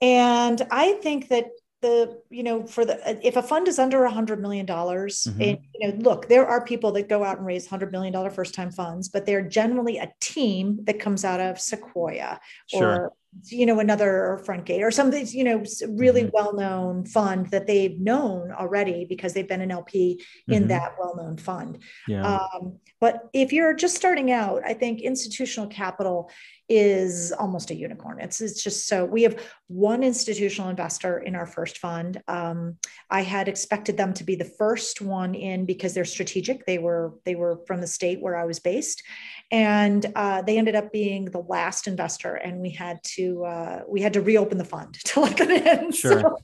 and 0.00 0.66
i 0.70 0.92
think 0.92 1.28
that 1.28 1.44
the 1.80 2.20
you 2.28 2.42
know 2.42 2.66
for 2.66 2.84
the 2.84 3.26
if 3.26 3.36
a 3.36 3.42
fund 3.42 3.68
is 3.68 3.78
under 3.78 4.04
a 4.04 4.10
hundred 4.10 4.40
million 4.40 4.66
dollars 4.66 5.26
mm-hmm. 5.28 5.42
and 5.42 5.58
you 5.74 5.88
know 5.88 5.94
look 5.98 6.28
there 6.28 6.46
are 6.46 6.64
people 6.64 6.90
that 6.90 7.08
go 7.08 7.22
out 7.22 7.38
and 7.38 7.46
raise 7.46 7.66
hundred 7.66 7.92
million 7.92 8.12
dollar 8.12 8.30
first 8.30 8.54
time 8.54 8.70
funds 8.70 9.08
but 9.08 9.24
they're 9.24 9.46
generally 9.46 9.98
a 9.98 10.12
team 10.20 10.80
that 10.84 10.98
comes 10.98 11.24
out 11.24 11.40
of 11.40 11.60
sequoia 11.60 12.40
sure. 12.66 12.84
or 12.84 13.12
you 13.44 13.66
know 13.66 13.78
another 13.78 14.40
Frontgate 14.44 14.82
or 14.82 14.90
something 14.90 15.26
you 15.28 15.44
know 15.44 15.62
really 15.90 16.22
mm-hmm. 16.22 16.30
well 16.32 16.54
known 16.54 17.04
fund 17.04 17.46
that 17.48 17.66
they've 17.66 17.98
known 18.00 18.50
already 18.50 19.04
because 19.04 19.32
they've 19.32 19.48
been 19.48 19.60
an 19.60 19.70
LP 19.70 20.24
in 20.48 20.60
mm-hmm. 20.60 20.68
that 20.68 20.94
well 20.98 21.14
known 21.16 21.36
fund. 21.36 21.78
Yeah. 22.06 22.38
Um, 22.38 22.78
but 23.00 23.28
if 23.32 23.52
you're 23.52 23.74
just 23.74 23.96
starting 23.96 24.32
out, 24.32 24.62
I 24.64 24.74
think 24.74 25.02
institutional 25.02 25.68
capital 25.68 26.30
is 26.68 27.32
almost 27.32 27.70
a 27.70 27.74
unicorn. 27.74 28.20
It's 28.20 28.40
it's 28.40 28.62
just 28.62 28.86
so 28.86 29.04
we 29.04 29.22
have 29.22 29.42
one 29.68 30.02
institutional 30.02 30.68
investor 30.68 31.18
in 31.18 31.34
our 31.34 31.46
first 31.46 31.78
fund. 31.78 32.22
Um, 32.28 32.76
I 33.10 33.22
had 33.22 33.48
expected 33.48 33.96
them 33.96 34.12
to 34.14 34.24
be 34.24 34.34
the 34.36 34.44
first 34.44 35.00
one 35.00 35.34
in 35.34 35.64
because 35.64 35.94
they're 35.94 36.04
strategic. 36.04 36.66
They 36.66 36.78
were 36.78 37.14
they 37.24 37.34
were 37.34 37.60
from 37.66 37.80
the 37.80 37.86
state 37.86 38.20
where 38.20 38.36
I 38.36 38.44
was 38.44 38.60
based, 38.60 39.02
and 39.50 40.04
uh, 40.14 40.42
they 40.42 40.58
ended 40.58 40.74
up 40.74 40.92
being 40.92 41.26
the 41.26 41.40
last 41.40 41.86
investor, 41.86 42.34
and 42.34 42.60
we 42.60 42.70
had 42.70 42.98
to 43.16 43.44
uh, 43.44 43.82
we 43.88 44.02
had 44.02 44.12
to 44.12 44.20
reopen 44.20 44.58
the 44.58 44.64
fund 44.64 44.94
to 45.04 45.20
let 45.20 45.36
them 45.36 45.50
in. 45.50 45.92
Sure. 45.98 46.20
So, 46.20 46.36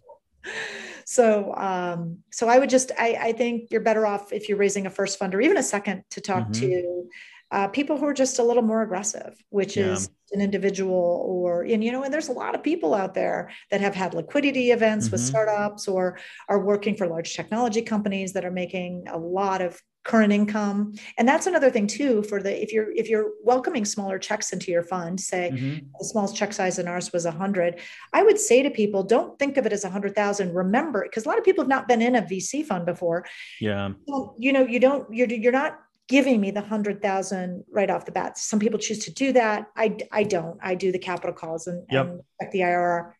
so 1.06 1.54
um, 1.54 2.18
so 2.30 2.48
I 2.48 2.58
would 2.58 2.70
just 2.70 2.92
I, 2.98 3.18
I 3.20 3.32
think 3.32 3.70
you're 3.70 3.80
better 3.82 4.06
off 4.06 4.32
if 4.32 4.48
you're 4.48 4.58
raising 4.58 4.86
a 4.86 4.90
first 4.90 5.18
fund 5.18 5.34
or 5.34 5.40
even 5.40 5.58
a 5.58 5.62
second 5.62 6.04
to 6.10 6.20
talk 6.20 6.48
Mhm. 6.48 6.60
to 6.60 7.08
uh, 7.54 7.68
people 7.68 7.96
who 7.96 8.06
are 8.06 8.14
just 8.24 8.38
a 8.40 8.42
little 8.42 8.62
more 8.72 8.82
aggressive, 8.82 9.32
which 9.50 9.76
Yeah. 9.76 9.92
is 9.92 10.10
an 10.32 10.40
individual 10.40 11.04
or 11.28 11.62
and 11.62 11.84
you 11.84 11.92
know 11.92 12.02
and 12.02 12.12
there's 12.12 12.28
a 12.34 12.38
lot 12.44 12.54
of 12.56 12.62
people 12.70 12.92
out 13.02 13.14
there 13.14 13.40
that 13.70 13.80
have 13.80 13.94
had 13.94 14.14
liquidity 14.14 14.66
events 14.72 15.04
with 15.12 15.20
Mhm. 15.20 15.28
startups 15.30 15.86
or 15.86 16.18
are 16.48 16.60
working 16.72 16.96
for 16.96 17.06
large 17.06 17.30
technology 17.36 17.82
companies 17.82 18.32
that 18.32 18.44
are 18.44 18.50
making 18.64 18.92
a 19.08 19.18
lot 19.40 19.60
of 19.62 19.80
current 20.04 20.32
income 20.32 20.92
and 21.18 21.26
that's 21.28 21.46
another 21.46 21.70
thing 21.70 21.86
too 21.86 22.22
for 22.24 22.38
the 22.42 22.52
if 22.64 22.72
you're 22.74 22.90
if 22.92 23.08
you're 23.08 23.30
welcoming 23.44 23.84
smaller 23.84 24.18
checks 24.18 24.52
into 24.52 24.68
your 24.72 24.82
fund 24.82 25.20
say 25.20 25.50
Mhm. 25.54 25.86
the 25.98 26.04
smallest 26.04 26.34
check 26.36 26.52
size 26.52 26.78
in 26.80 26.88
ours 26.88 27.12
was 27.12 27.24
100 27.26 27.80
i 28.12 28.20
would 28.22 28.38
say 28.48 28.62
to 28.62 28.70
people 28.70 29.02
don't 29.14 29.38
think 29.38 29.56
of 29.56 29.64
it 29.66 29.72
as 29.72 29.84
100000 29.84 30.52
remember 30.54 31.00
because 31.04 31.24
a 31.24 31.28
lot 31.28 31.38
of 31.38 31.44
people 31.44 31.62
have 31.64 31.74
not 31.76 31.86
been 31.88 32.02
in 32.02 32.16
a 32.16 32.22
vc 32.22 32.64
fund 32.66 32.84
before 32.84 33.24
Yeah. 33.60 33.92
well, 34.08 34.34
you 34.38 34.52
know 34.52 34.66
you 34.66 34.80
don't 34.80 35.04
you're 35.14 35.28
you're 35.28 35.52
not 35.62 35.78
giving 36.08 36.40
me 36.40 36.50
the 36.50 36.60
100000 36.60 37.64
right 37.70 37.90
off 37.90 38.04
the 38.04 38.12
bat 38.12 38.36
some 38.38 38.58
people 38.60 38.78
choose 38.78 38.98
to 39.00 39.12
do 39.12 39.32
that 39.32 39.66
i 39.76 39.96
i 40.12 40.22
don't 40.22 40.58
i 40.62 40.74
do 40.74 40.92
the 40.92 40.98
capital 40.98 41.32
calls 41.34 41.66
and, 41.66 41.86
Yep. 41.90 42.06
and 42.06 42.20
check 42.40 42.50
the 42.52 42.60
irr 42.60 43.12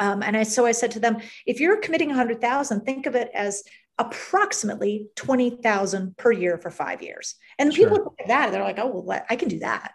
um, 0.00 0.22
and 0.22 0.36
i 0.36 0.42
so 0.42 0.64
i 0.66 0.72
said 0.72 0.90
to 0.92 1.00
them 1.00 1.18
if 1.46 1.60
you're 1.60 1.76
committing 1.78 2.08
100000 2.08 2.80
think 2.82 3.06
of 3.06 3.14
it 3.14 3.30
as 3.34 3.62
approximately 3.98 5.08
20000 5.16 6.16
per 6.16 6.30
year 6.32 6.58
for 6.58 6.70
five 6.70 7.02
years 7.02 7.34
and 7.58 7.72
Sure. 7.72 7.88
people 7.88 8.04
look 8.04 8.16
at 8.20 8.28
that 8.28 8.50
they're 8.52 8.62
like 8.62 8.78
oh 8.78 8.86
well 8.88 9.04
let- 9.04 9.26
i 9.30 9.36
can 9.36 9.48
do 9.48 9.58
that 9.60 9.92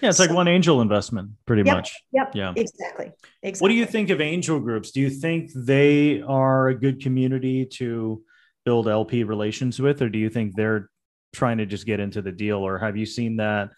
Yeah. 0.00 0.08
It's 0.10 0.18
like 0.20 0.30
one 0.30 0.46
angel 0.48 0.80
investment, 0.80 1.30
pretty 1.46 1.62
Yep. 1.66 1.74
much. 1.76 1.92
yep 2.12 2.30
Yeah. 2.34 2.52
exactly 2.56 3.10
exactly 3.42 3.64
What 3.64 3.68
do 3.70 3.74
you 3.74 3.86
think 3.86 4.10
of 4.10 4.20
angel 4.20 4.60
groups? 4.60 4.92
Do 4.92 5.00
you 5.00 5.10
think 5.10 5.50
they 5.54 6.22
are 6.22 6.68
a 6.68 6.74
good 6.78 7.02
community 7.02 7.66
to 7.78 8.22
build 8.64 8.86
LP 8.88 9.24
relations 9.24 9.80
with, 9.80 10.00
or 10.02 10.08
do 10.08 10.18
you 10.18 10.30
think 10.30 10.54
they're 10.54 10.88
trying 11.34 11.58
to 11.58 11.66
just 11.66 11.84
get 11.84 12.00
into 12.00 12.22
the 12.22 12.32
deal, 12.32 12.58
or 12.58 12.78
have 12.78 12.96
you 12.96 13.04
seen 13.06 13.36
that 13.36 13.70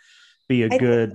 be 0.48 0.62
a 0.62 0.68
I- 0.70 0.78
good? 0.78 1.12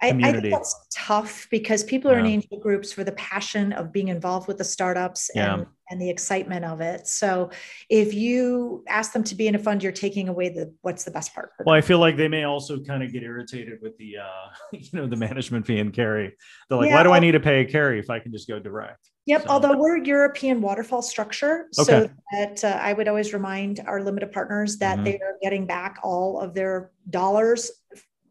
I, 0.00 0.06
I 0.06 0.10
community. 0.10 0.42
think 0.42 0.54
that's 0.54 0.76
tough 0.94 1.48
because 1.50 1.82
people 1.82 2.08
are 2.12 2.20
in 2.20 2.26
angel 2.26 2.60
groups 2.60 2.92
for 2.92 3.02
the 3.02 3.10
passion 3.10 3.72
of 3.72 3.92
being 3.92 4.06
involved 4.06 4.46
with 4.46 4.56
the 4.58 4.62
startups 4.62 5.28
Yeah. 5.34 5.54
and, 5.54 5.66
and 5.90 6.00
the 6.00 6.08
excitement 6.08 6.64
of 6.64 6.80
it. 6.80 7.08
So 7.08 7.50
if 7.90 8.14
you 8.14 8.84
ask 8.88 9.12
them 9.12 9.24
to 9.24 9.34
be 9.34 9.48
in 9.48 9.56
a 9.56 9.58
fund, 9.58 9.82
you're 9.82 9.90
taking 9.90 10.28
away 10.28 10.50
the 10.50 10.72
what's 10.82 11.02
the 11.02 11.10
best 11.10 11.34
part 11.34 11.50
for 11.56 11.64
Well, 11.66 11.74
I 11.74 11.80
feel 11.80 11.98
like 11.98 12.16
they 12.16 12.28
may 12.28 12.44
also 12.44 12.78
kind 12.78 13.02
of 13.02 13.12
get 13.12 13.24
irritated 13.24 13.80
with 13.82 13.98
the, 13.98 14.18
uh, 14.18 14.50
you 14.72 14.88
know, 14.92 15.08
the 15.08 15.16
management 15.16 15.66
fee 15.66 15.80
and 15.80 15.92
carry. 15.92 16.32
They're 16.68 16.78
like, 16.78 16.90
Yeah, 16.90 16.94
why 16.94 17.02
do 17.02 17.10
I 17.10 17.18
need 17.18 17.32
to 17.32 17.40
pay 17.40 17.62
a 17.62 17.64
carry 17.64 17.98
if 17.98 18.08
I 18.08 18.20
can 18.20 18.30
just 18.30 18.46
go 18.46 18.60
direct? 18.60 19.10
Yep. 19.28 19.42
so- 19.42 19.48
Although 19.50 19.76
we're 19.76 19.98
European 19.98 20.62
waterfall 20.62 21.02
structure, 21.02 21.66
so 21.72 22.08
that 22.32 22.64
uh, 22.64 22.78
I 22.80 22.94
would 22.94 23.08
always 23.08 23.34
remind 23.34 23.80
our 23.86 24.02
limited 24.02 24.32
partners 24.32 24.78
that 24.78 24.98
Mhm. 24.98 25.04
they 25.04 25.14
are 25.18 25.36
getting 25.42 25.66
back 25.66 25.98
all 26.02 26.40
of 26.40 26.54
their 26.54 26.92
dollars 27.10 27.70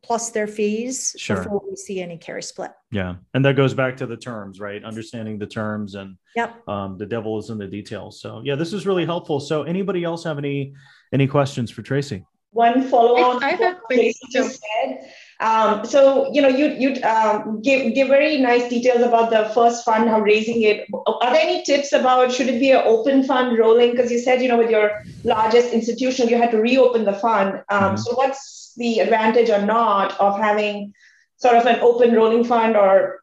plus 0.01 0.31
their 0.31 0.47
fees 0.47 1.13
Sure. 1.19 1.37
before 1.37 1.61
we 1.69 1.75
see 1.75 2.01
any 2.01 2.17
carry 2.17 2.41
split. 2.41 2.71
Yeah, 2.91 3.15
and 3.35 3.45
that 3.45 3.55
goes 3.55 3.73
back 3.75 3.95
to 3.97 4.07
the 4.07 4.17
terms, 4.17 4.59
right? 4.59 4.83
Understanding 4.83 5.37
the 5.37 5.45
terms 5.47 5.93
and 5.95 6.17
Yep. 6.35 6.67
um, 6.67 6.97
the 6.97 7.05
devil 7.05 7.37
is 7.37 7.49
in 7.51 7.57
the 7.59 7.67
details. 7.67 8.19
So 8.21 8.41
yeah, 8.43 8.55
this 8.55 8.73
is 8.73 8.87
really 8.87 9.05
helpful. 9.05 9.39
So 9.39 9.63
anybody 9.63 10.03
else 10.03 10.23
have 10.23 10.37
any 10.39 10.73
any 11.13 11.27
questions 11.27 11.69
for 11.69 11.83
Tracy? 11.83 12.25
One 12.51 12.83
follow 12.89 13.15
on. 13.21 13.43
I- 13.43 13.47
I 13.47 13.49
have 13.51 13.61
a 13.77 13.79
quick- 13.81 13.99
Tracy 13.99 14.27
just 14.31 14.59
said. 14.61 15.11
Um, 15.39 15.85
so 15.85 16.31
you 16.33 16.41
know, 16.41 16.47
you 16.47 16.67
you 16.67 17.01
um, 17.03 17.61
give 17.61 17.93
give 17.93 18.07
very 18.07 18.37
nice 18.39 18.69
details 18.69 19.01
about 19.03 19.29
the 19.29 19.49
first 19.53 19.85
fund, 19.85 20.09
how 20.09 20.19
raising 20.19 20.61
it. 20.63 20.87
Are 21.05 21.31
there 21.33 21.41
any 21.41 21.63
tips 21.63 21.93
about 21.93 22.31
should 22.31 22.47
it 22.47 22.59
be 22.59 22.71
an 22.71 22.81
open 22.85 23.23
fund 23.23 23.57
rolling? 23.57 23.91
Because 23.91 24.11
you 24.11 24.19
said 24.19 24.41
you 24.41 24.47
know 24.47 24.57
with 24.57 24.69
your 24.71 24.91
largest 25.23 25.73
institutional, 25.73 26.29
you 26.29 26.37
had 26.37 26.51
to 26.51 26.57
reopen 26.57 27.05
the 27.05 27.13
fund. 27.13 27.61
Um, 27.69 27.95
Mhm. 27.95 27.99
So 27.99 28.15
what's 28.15 28.73
the 28.77 28.99
advantage 28.99 29.49
or 29.49 29.61
not 29.61 30.19
of 30.19 30.39
having 30.39 30.93
sort 31.37 31.55
of 31.55 31.65
an 31.65 31.79
open 31.81 32.13
rolling 32.15 32.43
fund 32.43 32.75
or 32.75 33.21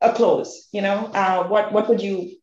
a 0.00 0.12
close? 0.12 0.68
You 0.72 0.82
know, 0.82 1.10
uh, 1.14 1.44
what 1.48 1.72
what 1.72 1.88
would 1.88 2.02
you? 2.02 2.37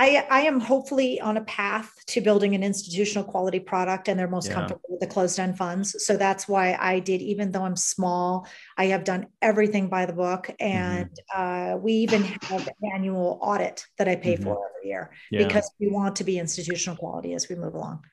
I, 0.00 0.26
I 0.30 0.40
am 0.42 0.60
hopefully 0.60 1.20
on 1.20 1.36
a 1.36 1.42
path 1.44 1.92
to 2.06 2.22
building 2.22 2.54
an 2.54 2.62
institutional 2.62 3.22
quality 3.22 3.60
product 3.60 4.08
and 4.08 4.18
they're 4.18 4.26
most 4.26 4.48
Yeah. 4.48 4.54
comfortable 4.54 4.88
with 4.88 5.00
the 5.00 5.06
closed 5.06 5.38
end 5.38 5.58
funds. 5.58 5.94
So 6.06 6.16
that's 6.16 6.48
why 6.48 6.74
I 6.80 7.00
did, 7.00 7.20
even 7.20 7.52
though 7.52 7.64
I'm 7.64 7.76
small, 7.76 8.48
I 8.78 8.86
have 8.86 9.04
done 9.04 9.26
everything 9.42 9.90
by 9.90 10.06
the 10.06 10.14
book. 10.14 10.50
And 10.58 11.10
uh, 11.36 11.76
we 11.78 11.92
even 11.92 12.22
have 12.22 12.66
an 12.66 12.90
annual 12.94 13.38
audit 13.42 13.84
that 13.98 14.08
I 14.08 14.16
pay 14.16 14.36
Mhm. 14.38 14.42
for 14.44 14.58
every 14.70 14.88
year 14.88 15.10
Yeah, 15.30 15.46
because 15.46 15.70
we 15.78 15.88
want 15.88 16.16
to 16.16 16.24
be 16.24 16.38
institutional 16.38 16.96
quality 16.96 17.34
as 17.34 17.50
we 17.50 17.56
move 17.56 17.74
along. 17.74 18.04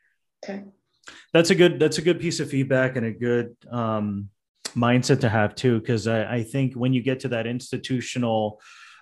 Okay. 0.43 0.65
that's 1.31 1.51
a 1.51 1.55
good 1.55 1.79
that's 1.79 1.99
a 1.99 2.01
good 2.01 2.19
piece 2.19 2.41
of 2.41 2.49
feedback 2.49 2.97
and 2.97 3.05
a 3.05 3.11
good 3.13 3.55
um, 3.71 4.29
mindset 4.75 5.21
to 5.21 5.29
have 5.29 5.55
too. 5.55 5.79
Because 5.79 6.05
I, 6.05 6.35
I 6.37 6.43
think 6.43 6.73
when 6.73 6.91
you 6.91 7.01
get 7.01 7.21
to 7.21 7.29
that 7.29 7.47
institutional 7.47 8.59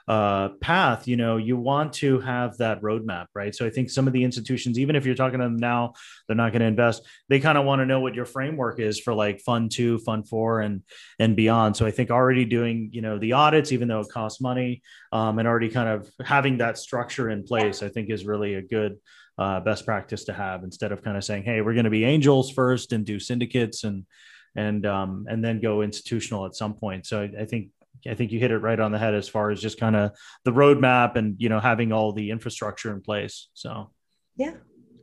uh, 0.08 0.50
path, 0.62 1.08
you 1.08 1.18
know, 1.18 1.38
you 1.38 1.58
want 1.58 1.94
to 1.94 2.20
have 2.20 2.58
that 2.58 2.82
roadmap, 2.82 3.26
right? 3.34 3.56
So 3.56 3.66
I 3.66 3.72
think 3.72 3.90
some 3.90 4.06
of 4.06 4.14
the 4.14 4.24
institutions, 4.24 4.78
even 4.78 4.96
if 4.96 5.06
you're 5.06 5.16
talking 5.16 5.40
to 5.40 5.46
them 5.46 5.58
now, 5.58 5.94
they're 6.28 6.36
not 6.36 6.52
going 6.52 6.60
to 6.60 6.68
invest. 6.68 7.02
They 7.28 7.40
kind 7.40 7.58
of 7.58 7.66
want 7.66 7.80
to 7.80 7.86
know 7.86 8.00
what 8.00 8.14
your 8.14 8.26
framework 8.26 8.80
is 8.80 9.00
for 9.00 9.14
like 9.14 9.42
fund 9.42 9.72
two, 9.72 9.98
fund 10.00 10.28
four, 10.28 10.62
and 10.62 10.84
and 11.18 11.36
beyond. 11.36 11.76
So 11.76 11.86
I 11.86 11.92
think 11.92 12.12
already 12.12 12.46
doing, 12.46 12.90
you 12.94 13.02
know, 13.02 13.18
the 13.18 13.34
audits, 13.34 13.72
even 13.72 13.88
though 13.88 14.02
it 14.02 14.10
costs 14.10 14.40
money, 14.40 14.84
um, 15.12 15.40
and 15.40 15.48
already 15.48 15.70
kind 15.70 15.90
of 15.90 16.08
having 16.24 16.58
that 16.58 16.78
structure 16.78 17.30
in 17.30 17.44
place, 17.44 17.82
I 17.82 17.90
think 17.90 18.12
is 18.12 18.26
really 18.26 18.56
a 18.56 18.62
good 18.62 18.98
uh, 19.38 19.60
best 19.60 19.86
practice 19.86 20.26
to 20.26 20.34
have 20.34 20.64
instead 20.64 20.92
of 20.92 21.04
kind 21.04 21.18
of 21.18 21.24
saying, 21.24 21.44
"Hey, 21.44 21.62
we're 21.62 21.74
going 21.74 21.86
to 21.86 21.90
be 21.90 22.06
angels 22.06 22.52
first 22.52 22.94
and 22.94 23.06
do 23.06 23.20
syndicates 23.20 23.84
and 23.84 24.06
and 24.56 24.86
um, 24.86 25.26
and 25.28 25.44
then 25.44 25.60
go 25.60 25.82
institutional 25.82 26.46
at 26.46 26.56
some 26.56 26.76
point." 26.76 27.08
So 27.08 27.22
I, 27.22 27.42
I 27.42 27.46
think 27.46 27.70
I 28.08 28.14
think 28.16 28.32
you 28.32 28.40
hit 28.40 28.52
it 28.52 28.60
right 28.60 28.80
on 28.80 28.92
the 28.92 29.00
head 29.00 29.14
as 29.14 29.28
far 29.28 29.52
as 29.52 29.62
just 29.62 29.80
kind 29.80 29.96
of 29.96 30.12
the 30.44 30.52
roadmap 30.52 31.16
and 31.16 31.36
you 31.40 31.50
know 31.50 31.60
having 31.60 31.92
all 31.92 32.14
the 32.14 32.32
infrastructure 32.32 32.92
in 32.92 33.02
place. 33.02 33.48
So 33.54 33.92
Yeah. 34.38 34.54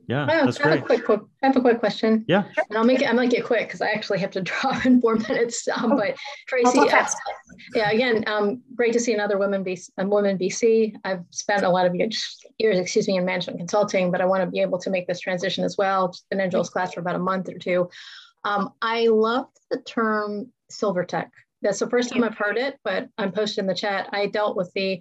yeah, 0.09 0.27
I 0.29 0.33
have, 0.35 0.47
that's 0.47 0.61
I 0.61 0.69
have 0.71 0.85
great. 0.85 1.05
quick, 1.05 1.05
quick, 1.05 1.21
I 1.43 1.47
have 1.47 1.57
a 1.57 1.61
quick 1.61 1.79
question. 1.81 2.25
Yeah. 2.29 2.45
And 2.69 2.77
I'll 2.79 2.85
make 2.85 3.01
it, 3.03 3.09
I 3.09 3.13
might 3.13 3.31
get 3.31 3.45
quick 3.45 3.69
because 3.69 3.81
I 3.81 3.91
actually 3.91 4.19
have 4.21 4.31
to 4.33 4.41
drop 4.51 4.85
in 4.87 5.01
four 5.01 5.17
minutes. 5.17 5.67
Um, 5.69 5.93
Oh, 5.93 5.97
but 5.97 6.17
Tracy, 6.49 6.79
uh, 6.79 7.07
yeah, 7.75 7.91
again, 7.91 8.25
um, 8.27 8.63
great 8.75 8.93
to 8.95 9.01
see 9.01 9.15
another 9.15 9.39
woman 9.39 9.65
VC, 9.65 9.91
a 9.99 10.07
woman 10.07 10.39
VC. 10.39 10.95
I've 11.05 11.25
spent 11.31 11.63
a 11.65 11.69
lot 11.69 11.87
of 11.87 11.95
years, 11.95 12.39
years, 12.59 12.79
excuse 12.79 13.09
me, 13.09 13.17
in 13.17 13.25
management 13.25 13.59
consulting, 13.59 14.11
but 14.11 14.21
I 14.21 14.25
want 14.27 14.43
to 14.43 14.51
be 14.51 14.61
able 14.61 14.79
to 14.79 14.91
make 14.91 15.07
this 15.07 15.21
transition 15.21 15.65
as 15.65 15.77
well. 15.77 16.09
Just 16.09 16.29
been 16.31 16.41
in 16.41 16.51
Joel's 16.51 16.71
class 16.71 16.95
for 16.95 17.01
about 17.01 17.17
a 17.17 17.21
month 17.21 17.49
or 17.49 17.59
two. 17.59 17.89
Um, 18.45 18.71
I 18.83 19.07
loved 19.07 19.59
the 19.71 19.79
term 19.79 20.51
silver 20.71 21.05
tech. 21.05 21.31
That's 21.63 21.79
the 21.79 21.89
first 21.89 22.13
time 22.13 22.25
I've 22.25 22.37
heard 22.37 22.59
it, 22.59 22.79
but 22.85 23.09
I'm 23.19 23.33
posting 23.33 23.63
in 23.63 23.69
the 23.69 23.75
chat. 23.75 24.09
I 24.13 24.27
dealt 24.27 24.57
with 24.57 24.73
the 24.75 25.01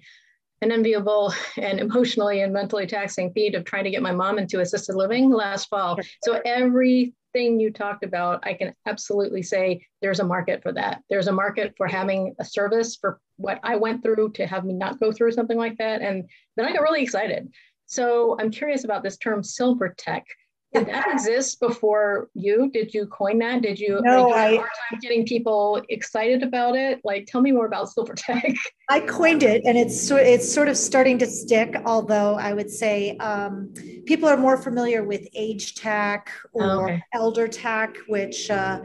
an 0.61 0.71
enviable 0.71 1.33
and 1.57 1.79
emotionally 1.79 2.41
and 2.41 2.53
mentally 2.53 2.87
taxing 2.87 3.33
feat 3.33 3.55
of 3.55 3.65
trying 3.65 3.83
to 3.83 3.91
get 3.91 4.01
my 4.01 4.11
mom 4.11 4.37
into 4.37 4.61
assisted 4.61 4.95
living 4.95 5.31
last 5.31 5.69
fall. 5.69 5.97
So 6.23 6.39
everything 6.45 7.59
you 7.59 7.71
talked 7.71 8.03
about, 8.03 8.45
I 8.45 8.53
can 8.53 8.75
absolutely 8.85 9.41
say 9.41 9.85
there's 10.01 10.19
a 10.19 10.25
market 10.25 10.61
for 10.61 10.71
that. 10.73 11.01
There's 11.09 11.27
a 11.27 11.33
market 11.33 11.73
for 11.77 11.87
having 11.87 12.35
a 12.39 12.45
service 12.45 12.95
for 12.95 13.19
what 13.37 13.59
I 13.63 13.75
went 13.75 14.03
through 14.03 14.33
to 14.33 14.45
have 14.45 14.65
me 14.65 14.73
not 14.73 14.99
go 14.99 15.11
through 15.11 15.31
something 15.31 15.57
like 15.57 15.77
that. 15.77 16.01
And 16.01 16.29
then 16.55 16.65
I 16.67 16.73
got 16.73 16.81
really 16.81 17.03
excited. 17.03 17.51
So 17.87 18.37
I'm 18.39 18.51
curious 18.51 18.83
about 18.83 19.03
this 19.03 19.17
term 19.17 19.43
silver 19.43 19.93
tech. 19.97 20.25
Did 20.73 20.85
that 20.87 21.07
exist 21.11 21.59
before 21.59 22.29
you? 22.33 22.69
Did 22.71 22.93
you 22.93 23.05
coin 23.07 23.39
that? 23.39 23.61
Did 23.61 23.77
you, 23.77 23.99
No, 24.01 24.27
like, 24.27 24.27
you 24.27 24.33
have 24.35 24.51
a 24.51 24.53
I- 24.53 24.55
hard 24.57 24.69
time 24.91 24.99
getting 25.01 25.25
people 25.25 25.81
excited 25.89 26.43
about 26.43 26.75
it? 26.77 27.01
Like, 27.03 27.25
tell 27.27 27.41
me 27.41 27.51
more 27.51 27.65
about 27.65 27.89
silver 27.89 28.13
tech. 28.13 28.45
I 28.89 29.01
coined 29.01 29.43
it, 29.43 29.61
and 29.65 29.77
it's 29.77 29.99
sort 30.05 30.23
it's 30.23 30.51
sort 30.51 30.67
of 30.67 30.75
starting 30.77 31.17
to 31.19 31.25
stick. 31.25 31.75
Although 31.85 32.35
I 32.35 32.53
would 32.53 32.69
say 32.69 33.15
um, 33.17 33.73
people 34.05 34.27
are 34.27 34.37
more 34.37 34.57
familiar 34.57 35.03
with 35.03 35.27
age 35.33 35.75
tech 35.75 36.29
or 36.53 36.63
Oh, 36.63 36.83
okay. 36.85 37.03
elder 37.13 37.47
tech, 37.47 37.95
which 38.07 38.49
uh, 38.49 38.81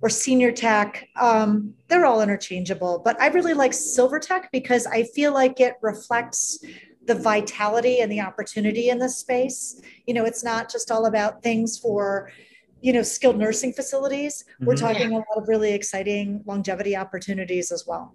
or 0.00 0.08
senior 0.08 0.52
tech. 0.52 1.06
Um, 1.20 1.74
they're 1.88 2.06
all 2.06 2.22
interchangeable, 2.22 3.00
but 3.04 3.20
I 3.20 3.28
really 3.28 3.54
like 3.54 3.72
silver 3.74 4.18
tech 4.18 4.50
because 4.52 4.86
I 4.86 5.04
feel 5.04 5.32
like 5.32 5.60
it 5.60 5.74
reflects 5.82 6.58
the 7.06 7.14
vitality 7.14 8.00
and 8.00 8.10
the 8.10 8.20
opportunity 8.20 8.90
in 8.90 8.98
this 8.98 9.18
space. 9.18 9.80
You 10.06 10.14
know, 10.14 10.24
it's 10.24 10.44
not 10.44 10.70
just 10.70 10.90
all 10.90 11.06
about 11.06 11.42
things 11.42 11.78
for 11.78 12.30
you 12.82 12.92
know, 12.92 13.02
skilled 13.02 13.38
nursing 13.38 13.72
facilities. 13.72 14.44
Mm-hmm. 14.44 14.66
We're 14.66 14.76
talking 14.76 15.12
yeah. 15.12 15.18
a 15.18 15.18
lot 15.18 15.36
of 15.36 15.48
really 15.48 15.72
exciting 15.72 16.42
longevity 16.46 16.96
opportunities 16.96 17.72
as 17.72 17.86
well. 17.86 18.14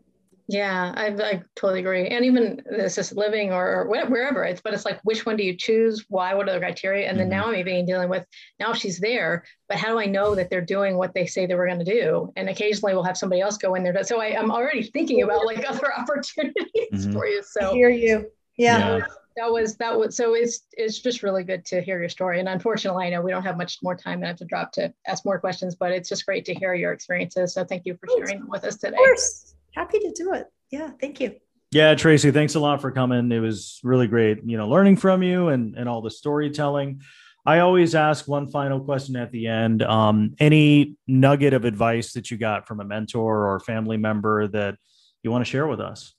Yeah, 0.50 0.94
I, 0.96 1.08
I 1.08 1.44
totally 1.56 1.82
agree. 1.82 2.08
And 2.08 2.24
even 2.24 2.62
assisted 2.80 3.18
living 3.18 3.52
or, 3.52 3.82
or 3.82 3.88
wherever 3.88 4.46
it's, 4.46 4.62
but 4.62 4.74
it's 4.74 4.86
like, 4.86 5.00
which 5.04 5.26
one 5.26 5.36
do 5.36 5.44
you 5.44 5.58
choose? 5.58 6.06
Why? 6.08 6.34
What 6.34 6.48
are 6.48 6.54
the 6.54 6.60
criteria? 6.60 7.10
And 7.10 7.20
then 7.20 7.30
mm-hmm. 7.30 7.38
now 7.38 7.48
I'm 7.48 7.56
even 7.56 7.86
dealing 7.86 8.08
with 8.08 8.26
now 8.58 8.72
she's 8.72 8.98
there, 8.98 9.44
but 9.68 9.78
how 9.78 9.90
do 9.90 10.00
I 10.00 10.06
know 10.06 10.36
that 10.36 10.50
they're 10.50 10.62
doing 10.62 10.98
what 10.98 11.14
they 11.14 11.26
say 11.26 11.46
they 11.46 11.56
were 11.56 11.68
going 11.68 11.84
to 11.84 11.86
do? 11.86 12.32
And 12.38 12.48
occasionally 12.48 12.94
we'll 12.94 13.04
have 13.04 13.18
somebody 13.18 13.42
else 13.42 13.58
go 13.58 13.76
in 13.76 13.84
there. 13.84 14.02
So 14.06 14.22
I, 14.22 14.28
am 14.28 14.50
already 14.50 14.84
thinking 14.84 15.22
about 15.22 15.46
like 15.46 15.66
other 15.70 15.94
opportunities 15.94 16.56
mm-hmm. 16.94 17.12
for 17.12 17.28
you. 17.28 17.44
So 17.44 17.72
I 17.72 17.74
hear 17.74 17.90
you. 17.90 18.32
Yeah. 18.58 18.98
yeah. 18.98 19.06
That 19.36 19.52
was 19.52 19.78
that 19.78 19.96
was 19.96 20.18
so 20.18 20.34
it's 20.34 20.62
it's 20.72 20.98
just 20.98 21.22
really 21.22 21.44
good 21.44 21.64
to 21.66 21.80
hear 21.80 22.00
your 22.00 22.10
story. 22.10 22.40
And 22.40 22.50
unfortunately, 22.50 23.06
I 23.06 23.10
know 23.12 23.22
we 23.22 23.30
don't 23.30 23.44
have 23.44 23.56
much 23.56 23.78
more 23.84 23.96
time 23.96 24.16
and 24.16 24.26
I 24.26 24.28
have 24.30 24.38
to 24.38 24.46
drop 24.46 24.72
to 24.74 24.92
ask 25.06 25.26
more 25.26 25.40
questions, 25.40 25.76
but 25.76 25.92
it's 25.92 26.10
just 26.10 26.26
great 26.26 26.44
to 26.46 26.56
hear 26.56 26.74
your 26.74 26.92
experiences. 26.92 27.54
So 27.54 27.64
thank 27.64 27.86
you 27.86 27.96
for 27.98 28.08
sharing 28.18 28.48
with 28.48 28.64
us 28.64 28.78
today. 28.78 28.96
Of 28.96 28.98
course 28.98 29.54
happy 29.78 30.00
to 30.00 30.12
do 30.12 30.34
it. 30.34 30.48
Yeah, 30.72 30.90
thank 31.00 31.22
you. 31.22 31.36
Yeah, 31.72 31.96
Tracy, 31.96 32.32
thanks 32.32 32.56
a 32.56 32.60
lot 32.60 32.82
for 32.82 32.92
coming. 32.92 33.32
It 33.32 33.40
was 33.40 33.80
really 33.84 34.08
great, 34.08 34.40
you 34.46 34.58
know, 34.58 34.68
learning 34.68 34.98
from 34.98 35.22
you 35.22 35.50
and 35.50 35.76
and 35.76 35.88
all 35.88 36.02
the 36.02 36.12
storytelling. 36.12 37.02
I 37.46 37.60
always 37.60 37.96
ask 37.96 38.28
one 38.28 38.50
final 38.50 38.80
question 38.82 39.16
at 39.16 39.32
the 39.32 39.48
end. 39.48 39.82
Um, 39.84 40.36
any 40.40 40.96
nugget 41.08 41.54
of 41.54 41.64
advice 41.64 42.14
that 42.14 42.30
you 42.30 42.38
got 42.38 42.68
from 42.68 42.82
a 42.82 42.84
mentor 42.84 43.48
or 43.48 43.60
family 43.62 43.96
member 43.96 44.48
that 44.50 44.76
you 45.24 45.32
want 45.32 45.46
to 45.46 45.50
share 45.50 45.68
with 45.68 45.80
us? 45.80 46.14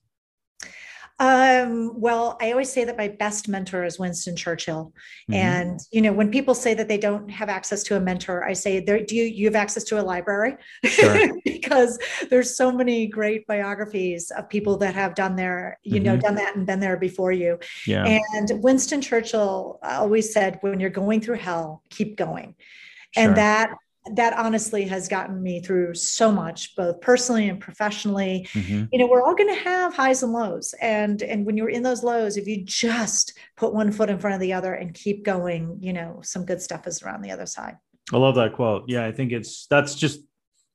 Um, 1.20 2.00
well, 2.00 2.36
I 2.40 2.52
always 2.52 2.72
say 2.72 2.84
that 2.84 2.96
my 2.96 3.08
best 3.08 3.48
mentor 3.48 3.84
is 3.84 3.98
Winston 3.98 4.36
Churchill. 4.36 4.92
Mm-hmm. 5.28 5.34
And, 5.34 5.80
you 5.90 6.00
know, 6.00 6.12
when 6.12 6.30
people 6.30 6.54
say 6.54 6.74
that 6.74 6.86
they 6.86 6.98
don't 6.98 7.28
have 7.28 7.48
access 7.48 7.82
to 7.84 7.96
a 7.96 8.00
mentor, 8.00 8.44
I 8.44 8.52
say, 8.52 8.80
there, 8.80 9.04
do 9.04 9.16
you, 9.16 9.24
you 9.24 9.46
have 9.46 9.56
access 9.56 9.82
to 9.84 10.00
a 10.00 10.02
library? 10.02 10.56
Sure. 10.84 11.30
because 11.44 11.98
there's 12.30 12.56
so 12.56 12.70
many 12.70 13.08
great 13.08 13.46
biographies 13.48 14.30
of 14.30 14.48
people 14.48 14.76
that 14.78 14.94
have 14.94 15.14
done 15.14 15.34
their, 15.34 15.78
you 15.82 15.96
mm-hmm. 15.96 16.04
know, 16.04 16.16
done 16.16 16.36
that 16.36 16.56
and 16.56 16.66
been 16.66 16.80
there 16.80 16.96
before 16.96 17.32
you. 17.32 17.58
Yeah. 17.86 18.04
And 18.06 18.62
Winston 18.62 19.00
Churchill 19.00 19.80
always 19.82 20.32
said, 20.32 20.58
when 20.60 20.78
you're 20.78 20.90
going 20.90 21.20
through 21.20 21.38
hell, 21.38 21.82
keep 21.90 22.16
going. 22.16 22.54
Sure. 23.14 23.24
And 23.24 23.36
that 23.36 23.70
that 24.14 24.36
honestly 24.36 24.84
has 24.84 25.08
gotten 25.08 25.42
me 25.42 25.60
through 25.60 25.94
so 25.94 26.30
much 26.30 26.74
both 26.76 27.00
personally 27.00 27.48
and 27.48 27.60
professionally. 27.60 28.48
Mm-hmm. 28.52 28.84
you 28.92 28.98
know 28.98 29.06
we're 29.06 29.22
all 29.22 29.34
going 29.34 29.54
to 29.54 29.62
have 29.62 29.94
highs 29.94 30.22
and 30.22 30.32
lows 30.32 30.74
and 30.80 31.22
and 31.22 31.44
when 31.44 31.56
you're 31.56 31.68
in 31.68 31.82
those 31.82 32.02
lows 32.02 32.36
if 32.36 32.46
you 32.46 32.64
just 32.64 33.38
put 33.56 33.72
one 33.72 33.92
foot 33.92 34.10
in 34.10 34.18
front 34.18 34.34
of 34.34 34.40
the 34.40 34.52
other 34.52 34.74
and 34.74 34.94
keep 34.94 35.24
going 35.24 35.78
you 35.80 35.92
know 35.92 36.20
some 36.22 36.44
good 36.44 36.60
stuff 36.60 36.86
is 36.86 37.02
around 37.02 37.22
the 37.22 37.30
other 37.30 37.46
side. 37.46 37.76
I 38.12 38.16
love 38.16 38.34
that 38.36 38.54
quote. 38.54 38.84
Yeah 38.86 39.04
i 39.04 39.12
think 39.12 39.32
it's 39.32 39.66
that's 39.66 39.94
just 39.94 40.20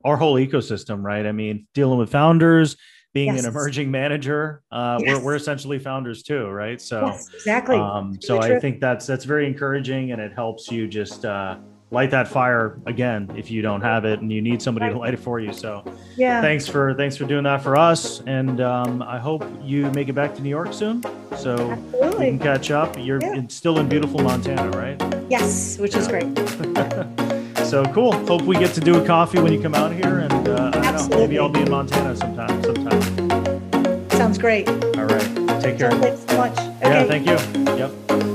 our 0.06 0.18
whole 0.18 0.36
ecosystem 0.36 1.02
right? 1.04 1.26
I 1.26 1.32
mean 1.32 1.68
dealing 1.74 1.98
with 1.98 2.12
founders 2.12 2.76
being 3.14 3.36
yes. 3.36 3.44
an 3.44 3.52
emerging 3.52 3.92
manager 3.92 4.64
uh, 4.72 5.00
yes. 5.00 5.18
we're, 5.18 5.26
we're 5.26 5.36
essentially 5.36 5.80
founders 5.80 6.24
too 6.24 6.48
right? 6.48 6.82
So 6.82 7.06
yes, 7.06 7.30
exactly. 7.34 7.78
um, 7.78 8.20
so 8.22 8.40
i 8.40 8.60
think 8.60 8.80
that's 8.80 9.06
that's 9.06 9.26
very 9.26 9.48
encouraging 9.48 10.12
and 10.12 10.22
it 10.22 10.34
helps 10.34 10.72
you 10.72 10.88
just 10.88 11.26
uh, 11.26 11.58
light 11.94 12.10
that 12.10 12.28
fire 12.28 12.82
again 12.88 13.32
if 13.38 13.52
you 13.52 13.62
don't 13.62 13.82
have 13.82 14.04
it 14.04 14.20
and 14.20 14.32
you 14.34 14.42
need 14.42 14.62
somebody 14.62 14.92
to 14.92 14.98
light 14.98 15.14
it 15.14 15.20
for 15.20 15.40
you. 15.40 15.54
So 15.54 15.86
yeah. 16.18 16.42
thanks 16.42 16.68
for 16.68 16.96
thanks 16.96 17.16
for 17.16 17.26
doing 17.26 17.44
that 17.44 17.62
for 17.62 17.78
us. 17.78 18.22
And 18.22 18.60
um, 18.60 19.04
i 19.04 19.20
hope 19.20 19.46
you 19.62 19.90
make 19.92 20.10
it 20.10 20.14
back 20.14 20.34
to 20.36 20.42
new 20.42 20.50
york 20.50 20.74
soon. 20.74 21.04
So 21.38 21.72
Absolutely. 21.72 22.26
you 22.26 22.32
can 22.32 22.40
catch 22.40 22.72
up. 22.72 22.96
You're 22.98 23.22
yeah. 23.22 23.44
still 23.48 23.78
in 23.80 23.88
beautiful 23.88 24.20
montana 24.22 24.72
right? 24.72 25.00
Yes 25.30 25.78
which 25.78 25.96
is 25.96 26.08
great. 26.08 26.28
So 27.64 27.84
cool. 27.86 28.12
Hope 28.28 28.44
we 28.44 28.56
get 28.56 28.76
to 28.76 28.82
do 28.82 29.02
a 29.02 29.08
coffee 29.08 29.40
when 29.40 29.52
you 29.52 29.60
come 29.60 29.74
out 29.74 29.92
here 29.92 30.20
and 30.20 30.48
uh, 30.48 30.70
i 30.76 30.92
don't 30.92 31.10
know 31.10 31.18
maybe 31.18 31.40
i'll 31.40 31.50
be 31.50 31.62
in 31.62 31.72
montana 31.72 32.16
sometime 32.16 32.62
sometime. 32.62 34.10
Sounds 34.12 34.38
great. 34.38 34.68
All 34.68 35.06
right. 35.06 35.62
Take 35.62 35.80
care. 35.80 35.90
So 35.90 36.00
thanks 36.00 36.24
so 36.28 36.38
much. 36.38 36.52
Okay. 36.52 36.78
yeah 36.84 37.04
thank 37.06 37.26
you. 37.26 37.74
Yep 37.78 38.33